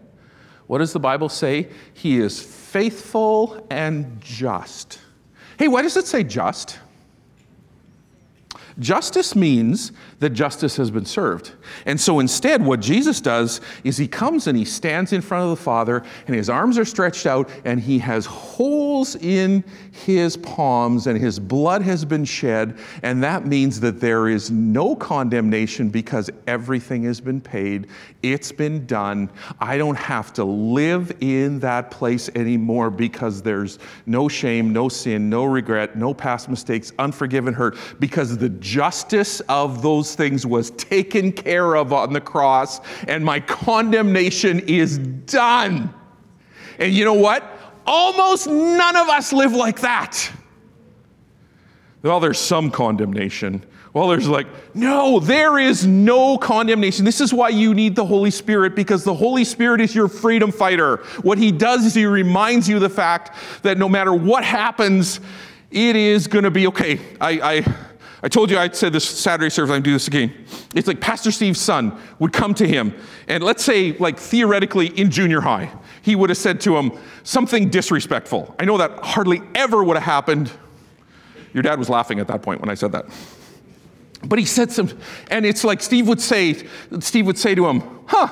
what 0.68 0.80
does 0.80 0.92
the 0.92 1.00
Bible 1.00 1.30
say? 1.30 1.70
He 1.94 2.18
is 2.18 2.42
faithful 2.42 3.66
and 3.70 4.20
just. 4.20 5.00
Hey, 5.58 5.68
why 5.68 5.82
does 5.82 5.96
it 5.96 6.06
say 6.06 6.24
just? 6.24 6.80
Justice 8.80 9.36
means 9.36 9.92
that 10.20 10.32
justice 10.32 10.78
has 10.78 10.92
been 10.92 11.06
served. 11.06 11.54
And 11.86 12.00
so 12.00 12.20
instead, 12.20 12.64
what 12.64 12.80
Jesus 12.80 13.20
does 13.20 13.60
is 13.84 13.98
he 13.98 14.08
comes 14.08 14.48
and 14.48 14.58
he 14.58 14.66
stands 14.66 15.14
in 15.14 15.22
front 15.22 15.44
of 15.46 15.50
the 15.50 15.64
Father, 15.64 16.04
and 16.28 16.36
his 16.36 16.50
arms 16.50 16.78
are 16.78 16.86
stretched 16.86 17.26
out, 17.26 17.50
and 17.66 17.80
he 17.80 17.98
has 18.00 18.26
holes 18.26 19.16
in 19.16 19.64
his 19.92 20.38
palms, 20.38 21.08
and 21.08 21.20
his 21.20 21.40
blood 21.40 21.82
has 21.82 22.06
been 22.06 22.26
shed. 22.26 22.78
And 23.02 23.24
that 23.24 23.46
means 23.46 23.80
that 23.80 24.00
there 24.00 24.28
is 24.28 24.52
no 24.52 24.96
condemnation 24.96 25.90
because 25.90 26.30
everything 26.46 27.04
has 27.04 27.20
been 27.20 27.42
paid. 27.42 27.88
It's 28.22 28.52
been 28.52 28.86
done. 28.86 29.30
I 29.60 29.78
don't 29.78 29.98
have 29.98 30.34
to 30.34 30.44
live 30.44 31.12
in 31.22 31.60
that 31.60 31.90
place 31.92 32.30
anymore 32.36 32.90
because 32.90 33.42
there's 33.42 33.80
no 34.06 34.28
shame, 34.28 34.72
no 34.72 34.90
sin, 34.90 35.30
no 35.30 35.46
regret, 35.46 35.96
no 35.96 36.14
past 36.14 36.50
mistakes, 36.50 36.92
unforgiven 37.00 37.54
hurt, 37.54 37.78
because 38.00 38.38
the 38.38 38.50
justice 38.68 39.40
of 39.42 39.82
those 39.82 40.14
things 40.14 40.46
was 40.46 40.72
taken 40.72 41.32
care 41.32 41.76
of 41.76 41.94
on 41.94 42.12
the 42.12 42.20
cross, 42.20 42.82
and 43.08 43.24
my 43.24 43.40
condemnation 43.40 44.60
is 44.68 44.98
done. 44.98 45.94
And 46.78 46.94
you 46.94 47.06
know 47.06 47.14
what? 47.14 47.44
Almost 47.86 48.48
none 48.48 48.96
of 48.98 49.08
us 49.08 49.32
live 49.32 49.54
like 49.54 49.80
that. 49.80 50.30
Well, 52.04 52.20
there's 52.20 52.40
some 52.40 52.70
condemnation. 52.70 53.64
Well, 53.94 54.10
there's 54.10 54.28
like, 54.28 54.48
no, 54.76 55.20
there 55.20 55.58
is 55.58 55.88
no 55.88 56.38
condemnation. 56.38 57.06
This 57.06 57.22
is 57.22 57.34
why 57.34 57.50
you 57.50 57.74
need 57.74 57.96
the 57.96 58.06
Holy 58.06 58.30
Spirit 58.30 58.76
because 58.76 59.04
the 59.04 59.14
Holy 59.14 59.44
Spirit 59.44 59.82
is 59.82 59.96
your 59.96 60.08
freedom 60.08 60.52
fighter. 60.52 60.98
What 61.24 61.38
he 61.38 61.52
does 61.52 61.86
is 61.86 61.94
he 61.96 62.06
reminds 62.06 62.70
you 62.70 62.78
the 62.80 62.90
fact 62.90 63.36
that 63.64 63.78
no 63.78 63.90
matter 63.90 64.14
what 64.14 64.44
happens, 64.44 65.20
it 65.72 65.96
is 65.96 66.28
going 66.28 66.44
to 66.44 66.52
be 66.52 66.68
okay. 66.68 67.00
I, 67.20 67.58
I 67.58 67.76
I 68.24 68.30
told 68.30 68.50
you 68.50 68.58
I 68.58 68.70
said 68.70 68.94
this 68.94 69.08
Saturday 69.08 69.50
service, 69.50 69.72
I'm 69.72 69.84
do 69.84 69.94
this 69.94 70.08
again. 70.08 70.34
It's 70.74 70.88
like 70.88 71.00
Pastor 71.00 71.32
Steve's 71.32 71.62
son 71.62 72.00
would 72.18 72.34
come 72.34 72.54
to 72.56 72.68
him, 72.68 72.96
and 73.28 73.44
let's 73.44 73.64
say, 73.64 73.94
like 73.98 74.18
theoretically 74.18 74.88
in 74.88 75.12
junior 75.12 75.42
high, 75.42 75.72
he 76.02 76.16
would 76.16 76.30
have 76.30 76.38
said 76.38 76.60
to 76.62 76.76
him 76.78 76.92
something 77.24 77.70
disrespectful. 77.70 78.56
I 78.60 78.66
know 78.66 78.78
that 78.78 79.00
hardly 79.04 79.42
ever 79.54 79.84
would 79.84 79.98
have 79.98 80.04
happened. 80.04 80.52
Your 81.54 81.62
dad 81.62 81.78
was 81.78 81.90
laughing 81.90 82.20
at 82.20 82.28
that 82.28 82.42
point 82.42 82.60
when 82.60 82.70
I 82.70 82.74
said 82.74 82.92
that. 82.94 83.06
But 84.24 84.40
he 84.40 84.46
said 84.46 84.72
some, 84.72 84.90
and 85.30 85.46
it's 85.46 85.64
like 85.64 85.82
Steve 85.82 86.08
would 86.08 86.22
say, 86.22 86.66
Steve 87.00 87.28
would 87.28 87.38
say 87.38 87.54
to 87.54 87.68
him, 87.68 87.84
huh, 88.08 88.28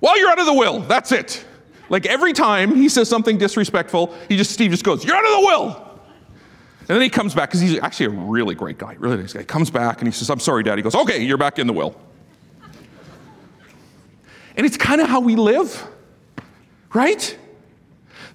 well, 0.00 0.18
you're 0.18 0.30
out 0.30 0.38
of 0.38 0.46
the 0.46 0.54
will. 0.54 0.80
That's 0.80 1.10
it. 1.10 1.44
Like 1.88 2.06
every 2.06 2.32
time 2.32 2.76
he 2.76 2.88
says 2.88 3.08
something 3.08 3.36
disrespectful, 3.36 4.14
he 4.28 4.36
just, 4.36 4.52
Steve 4.52 4.70
just 4.70 4.84
goes, 4.84 5.04
you're 5.04 5.16
out 5.16 5.24
of 5.24 5.30
the 5.32 5.40
will. 5.40 5.87
And 6.88 6.96
then 6.96 7.02
he 7.02 7.10
comes 7.10 7.34
back 7.34 7.50
because 7.50 7.60
he's 7.60 7.78
actually 7.80 8.06
a 8.06 8.20
really 8.20 8.54
great 8.54 8.78
guy, 8.78 8.94
really 8.98 9.18
nice 9.18 9.34
guy. 9.34 9.40
He 9.40 9.46
comes 9.46 9.70
back 9.70 9.98
and 9.98 10.08
he 10.08 10.12
says, 10.12 10.30
I'm 10.30 10.40
sorry, 10.40 10.62
Dad. 10.62 10.78
He 10.78 10.82
goes, 10.82 10.94
Okay, 10.94 11.22
you're 11.22 11.36
back 11.36 11.58
in 11.58 11.66
the 11.66 11.72
will. 11.72 11.94
And 14.56 14.66
it's 14.66 14.76
kind 14.76 15.00
of 15.00 15.08
how 15.08 15.20
we 15.20 15.36
live, 15.36 15.86
right? 16.94 17.38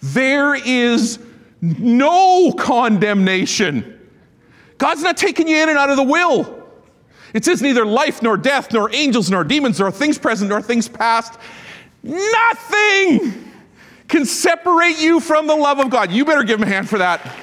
There 0.02 0.56
is 0.56 1.20
no 1.62 2.54
condemnation. 2.54 4.00
God's 4.78 5.02
not 5.02 5.18
taking 5.18 5.48
you 5.48 5.58
in 5.58 5.70
and 5.70 5.78
out 5.78 5.90
of 5.90 5.98
the 5.98 6.04
will. 6.04 6.64
It 7.34 7.44
says 7.44 7.62
neither 7.62 7.86
life 7.86 8.22
nor 8.22 8.38
death, 8.38 8.72
nor 8.72 8.94
angels 8.94 9.32
nor 9.32 9.44
demons, 9.44 9.80
nor 9.80 9.92
things 9.92 10.20
present 10.20 10.50
nor 10.50 10.62
things 10.62 10.88
past. 10.88 11.40
Nothing 12.04 13.52
can 14.08 14.26
separate 14.26 15.00
you 15.00 15.20
from 15.20 15.48
the 15.48 15.56
love 15.56 15.80
of 15.80 15.90
God. 15.90 16.12
You 16.12 16.24
better 16.24 16.44
give 16.44 16.60
him 16.60 16.68
a 16.68 16.72
hand 16.72 16.88
for 16.88 17.00
that. 17.00 17.36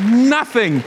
Nothing. 0.00 0.82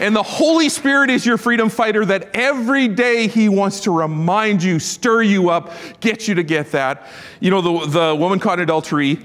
And 0.00 0.16
the 0.16 0.22
Holy 0.22 0.70
Spirit 0.70 1.10
is 1.10 1.26
your 1.26 1.36
freedom 1.36 1.68
fighter 1.68 2.06
that 2.06 2.34
every 2.34 2.88
day 2.88 3.28
He 3.28 3.48
wants 3.48 3.80
to 3.80 3.90
remind 3.90 4.62
you, 4.62 4.78
stir 4.78 5.22
you 5.22 5.50
up, 5.50 5.72
get 6.00 6.26
you 6.26 6.34
to 6.36 6.42
get 6.42 6.72
that. 6.72 7.06
You 7.38 7.50
know, 7.50 7.60
the, 7.60 7.86
the 7.86 8.16
woman 8.16 8.38
caught 8.38 8.58
in 8.58 8.62
adultery 8.62 9.18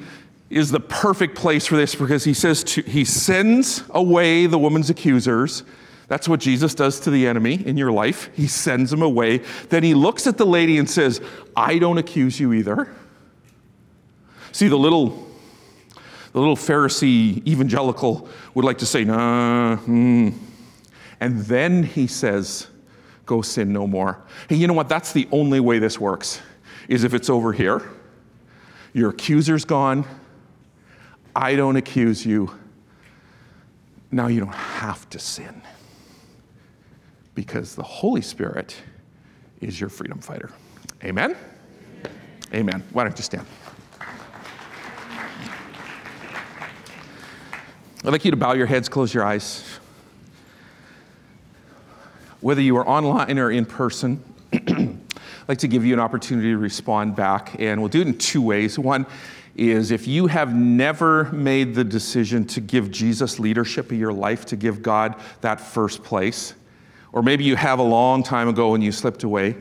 is 0.50 0.72
the 0.72 0.80
perfect 0.80 1.36
place 1.36 1.66
for 1.66 1.76
this 1.76 1.96
because 1.96 2.24
he 2.24 2.34
says 2.34 2.64
to, 2.64 2.82
he 2.84 3.04
sends 3.04 3.84
away 3.92 4.46
the 4.46 4.60
woman's 4.60 4.90
accusers. 4.90 5.64
That's 6.08 6.30
what 6.30 6.40
Jesus 6.40 6.76
does 6.76 7.00
to 7.02 7.10
the 7.10 7.26
enemy 7.26 7.66
in 7.66 7.78
your 7.78 7.92
life. 7.92 8.30
He 8.36 8.48
sends 8.48 8.92
them 8.92 9.02
away. 9.02 9.40
Then 9.70 9.82
he 9.82 9.94
looks 9.94 10.28
at 10.28 10.38
the 10.38 10.46
lady 10.46 10.78
and 10.78 10.90
says, 10.90 11.20
I 11.56 11.80
don't 11.80 11.98
accuse 11.98 12.40
you 12.40 12.54
either. 12.54 12.94
See, 14.52 14.68
the 14.68 14.78
little 14.78 15.25
the 16.36 16.42
little 16.42 16.58
Pharisee 16.58 17.48
evangelical 17.48 18.28
would 18.56 18.66
like 18.66 18.80
to 18.80 18.86
say, 18.86 19.06
nah, 19.06 19.78
hmm. 19.78 20.32
And 21.22 21.40
then 21.46 21.82
he 21.82 22.08
says, 22.08 22.68
go 23.26 23.42
sin 23.42 23.72
no 23.72 23.88
more. 23.88 24.22
Hey, 24.50 24.58
you 24.58 24.68
know 24.68 24.74
what? 24.74 24.90
That's 24.90 25.14
the 25.14 25.30
only 25.32 25.62
way 25.62 25.80
this 25.80 25.98
works, 25.98 26.42
is 26.90 27.06
if 27.06 27.14
it's 27.14 27.30
over 27.30 27.54
here. 27.54 27.90
Your 28.92 29.12
accuser's 29.12 29.64
gone. 29.64 30.06
I 31.34 31.56
don't 31.56 31.78
accuse 31.78 32.26
you. 32.26 32.52
Now 34.12 34.28
you 34.28 34.42
don't 34.42 34.54
have 34.54 35.10
to 35.12 35.20
sin 35.20 35.62
because 37.34 37.76
the 37.76 37.84
Holy 37.84 38.22
Spirit 38.22 38.76
is 39.62 39.80
your 39.80 39.90
freedom 39.90 40.20
fighter. 40.20 40.52
Amen? 41.02 41.38
Amen. 42.54 42.84
Why 42.92 43.06
don't 43.06 43.18
you 43.18 43.24
stand? 43.24 43.48
I'd 48.06 48.12
like 48.12 48.24
you 48.24 48.30
to 48.30 48.38
bow 48.38 48.54
your 48.54 48.68
heads, 48.68 48.88
close 48.88 49.16
your 49.16 49.24
eyes. 49.24 49.64
Whether 52.40 52.62
you 52.62 52.78
are 52.78 52.88
online 52.88 53.40
or 53.40 53.50
in 53.50 53.66
person, 53.66 54.24
I'd 54.54 55.00
like 55.48 55.58
to 55.58 55.68
give 55.68 55.84
you 55.84 55.96
an 55.96 56.00
opportunity 56.00 56.50
to 56.50 56.58
respond 56.60 57.16
back, 57.16 57.56
and 57.58 57.82
we'll 57.82 57.90
do 57.90 58.02
it 58.02 58.08
in 58.08 58.16
two 58.16 58.44
ways. 58.44 58.78
One 58.78 59.08
is 59.56 59.90
if 59.90 60.08
you 60.08 60.28
have 60.28 60.54
never 60.54 61.32
made 61.32 61.74
the 61.74 61.84
decision 61.84 62.46
to 62.46 62.62
give 62.62 62.92
Jesus 62.92 63.40
leadership 63.40 63.92
of 63.92 63.98
your 63.98 64.14
life, 64.14 64.46
to 64.46 64.56
give 64.56 64.84
God 64.84 65.16
that 65.42 65.60
first 65.60 66.04
place, 66.04 66.54
or 67.12 67.24
maybe 67.24 67.44
you 67.44 67.56
have 67.56 67.80
a 67.80 67.84
long 67.84 68.22
time 68.22 68.48
ago 68.48 68.76
and 68.76 68.84
you 68.84 68.92
slipped 68.92 69.24
away. 69.24 69.56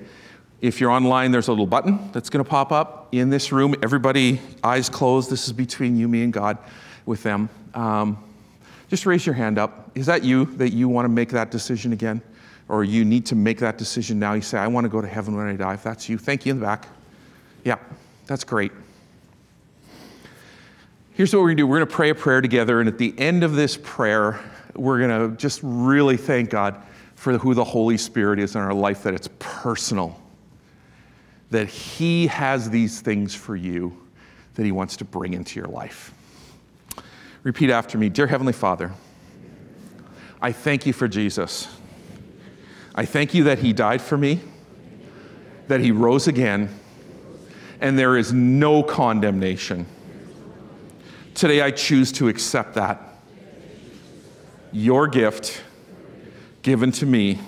If 0.60 0.82
you're 0.82 0.90
online, 0.90 1.32
there's 1.32 1.48
a 1.48 1.52
little 1.52 1.66
button 1.66 2.12
that's 2.12 2.28
going 2.28 2.44
to 2.44 2.50
pop 2.50 2.72
up 2.72 3.08
in 3.10 3.30
this 3.30 3.52
room. 3.52 3.74
Everybody, 3.82 4.38
eyes 4.62 4.90
closed. 4.90 5.30
This 5.30 5.46
is 5.46 5.54
between 5.54 5.96
you, 5.96 6.08
me, 6.08 6.24
and 6.24 6.32
God 6.32 6.58
with 7.06 7.22
them. 7.22 7.48
Um, 7.72 8.22
just 8.88 9.06
raise 9.06 9.24
your 9.24 9.34
hand 9.34 9.58
up. 9.58 9.90
Is 9.94 10.06
that 10.06 10.22
you 10.22 10.44
that 10.56 10.70
you 10.70 10.88
want 10.88 11.04
to 11.04 11.08
make 11.08 11.30
that 11.30 11.50
decision 11.50 11.92
again? 11.92 12.22
Or 12.68 12.82
you 12.82 13.04
need 13.04 13.26
to 13.26 13.34
make 13.34 13.58
that 13.58 13.76
decision 13.76 14.18
now? 14.18 14.32
You 14.32 14.40
say, 14.40 14.58
I 14.58 14.66
want 14.68 14.84
to 14.84 14.88
go 14.88 15.00
to 15.00 15.08
heaven 15.08 15.36
when 15.36 15.46
I 15.46 15.54
die. 15.54 15.74
If 15.74 15.82
that's 15.82 16.08
you, 16.08 16.16
thank 16.16 16.46
you 16.46 16.52
in 16.52 16.60
the 16.60 16.66
back. 16.66 16.88
Yeah, 17.62 17.76
that's 18.26 18.44
great. 18.44 18.72
Here's 21.12 21.32
what 21.32 21.40
we're 21.40 21.48
going 21.48 21.58
to 21.58 21.62
do 21.62 21.66
we're 21.66 21.78
going 21.78 21.88
to 21.88 21.94
pray 21.94 22.10
a 22.10 22.14
prayer 22.14 22.40
together. 22.40 22.80
And 22.80 22.88
at 22.88 22.98
the 22.98 23.14
end 23.18 23.44
of 23.44 23.54
this 23.54 23.78
prayer, 23.82 24.40
we're 24.74 24.98
going 24.98 25.30
to 25.30 25.36
just 25.36 25.60
really 25.62 26.16
thank 26.16 26.50
God 26.50 26.82
for 27.14 27.38
who 27.38 27.54
the 27.54 27.64
Holy 27.64 27.96
Spirit 27.96 28.38
is 28.38 28.54
in 28.54 28.60
our 28.60 28.74
life, 28.74 29.02
that 29.04 29.14
it's 29.14 29.28
personal, 29.38 30.20
that 31.50 31.68
He 31.68 32.26
has 32.26 32.68
these 32.68 33.00
things 33.00 33.34
for 33.34 33.56
you 33.56 33.96
that 34.54 34.64
He 34.64 34.72
wants 34.72 34.96
to 34.98 35.04
bring 35.04 35.34
into 35.34 35.58
your 35.58 35.68
life. 35.68 36.12
Repeat 37.44 37.68
after 37.68 37.98
me 37.98 38.08
Dear 38.08 38.26
Heavenly 38.26 38.54
Father, 38.54 38.92
I 40.40 40.50
thank 40.50 40.86
you 40.86 40.92
for 40.92 41.06
Jesus. 41.06 41.68
I 42.94 43.04
thank 43.04 43.34
you 43.34 43.44
that 43.44 43.58
he 43.58 43.72
died 43.72 44.00
for 44.00 44.16
me, 44.16 44.40
that 45.68 45.80
he 45.80 45.92
rose 45.92 46.26
again, 46.26 46.70
and 47.80 47.98
there 47.98 48.16
is 48.16 48.32
no 48.32 48.82
condemnation. 48.82 49.86
Today 51.34 51.60
I 51.60 51.70
choose 51.70 52.12
to 52.12 52.28
accept 52.28 52.74
that. 52.74 53.00
Your 54.72 55.06
gift 55.06 55.62
given 56.62 56.92
to 56.92 57.06
me, 57.06 57.40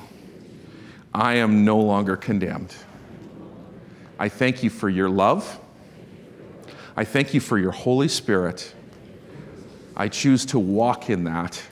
I 1.15 1.37
am 1.37 1.65
no 1.65 1.79
longer 1.79 2.17
condemned. 2.17 2.75
I 4.19 4.29
thank 4.29 4.63
you 4.63 4.69
for 4.69 4.91
your 4.91 5.09
love. 5.09 5.59
I 6.97 7.05
thank 7.05 7.33
you 7.33 7.41
for 7.41 7.59
your 7.59 7.73
Holy 7.73 8.09
Spirit 8.09 8.75
I 9.97 10.09
choose 10.09 10.45
to 10.47 10.59
walk 10.59 11.09
in 11.09 11.25
that 11.25 11.63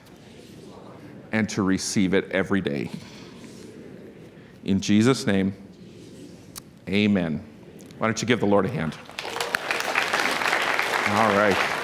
and 1.31 1.47
to 1.49 1.61
receive 1.61 2.13
it 2.13 2.31
every 2.31 2.61
day. 2.61 2.89
In 4.63 4.81
Jesus' 4.81 5.27
name, 5.27 5.53
amen. 6.89 7.45
Why 7.97 8.07
don't 8.07 8.21
you 8.21 8.27
give 8.27 8.39
the 8.39 8.47
Lord 8.47 8.65
a 8.65 8.69
hand? 8.69 8.97
All 11.07 11.37
right. 11.37 11.74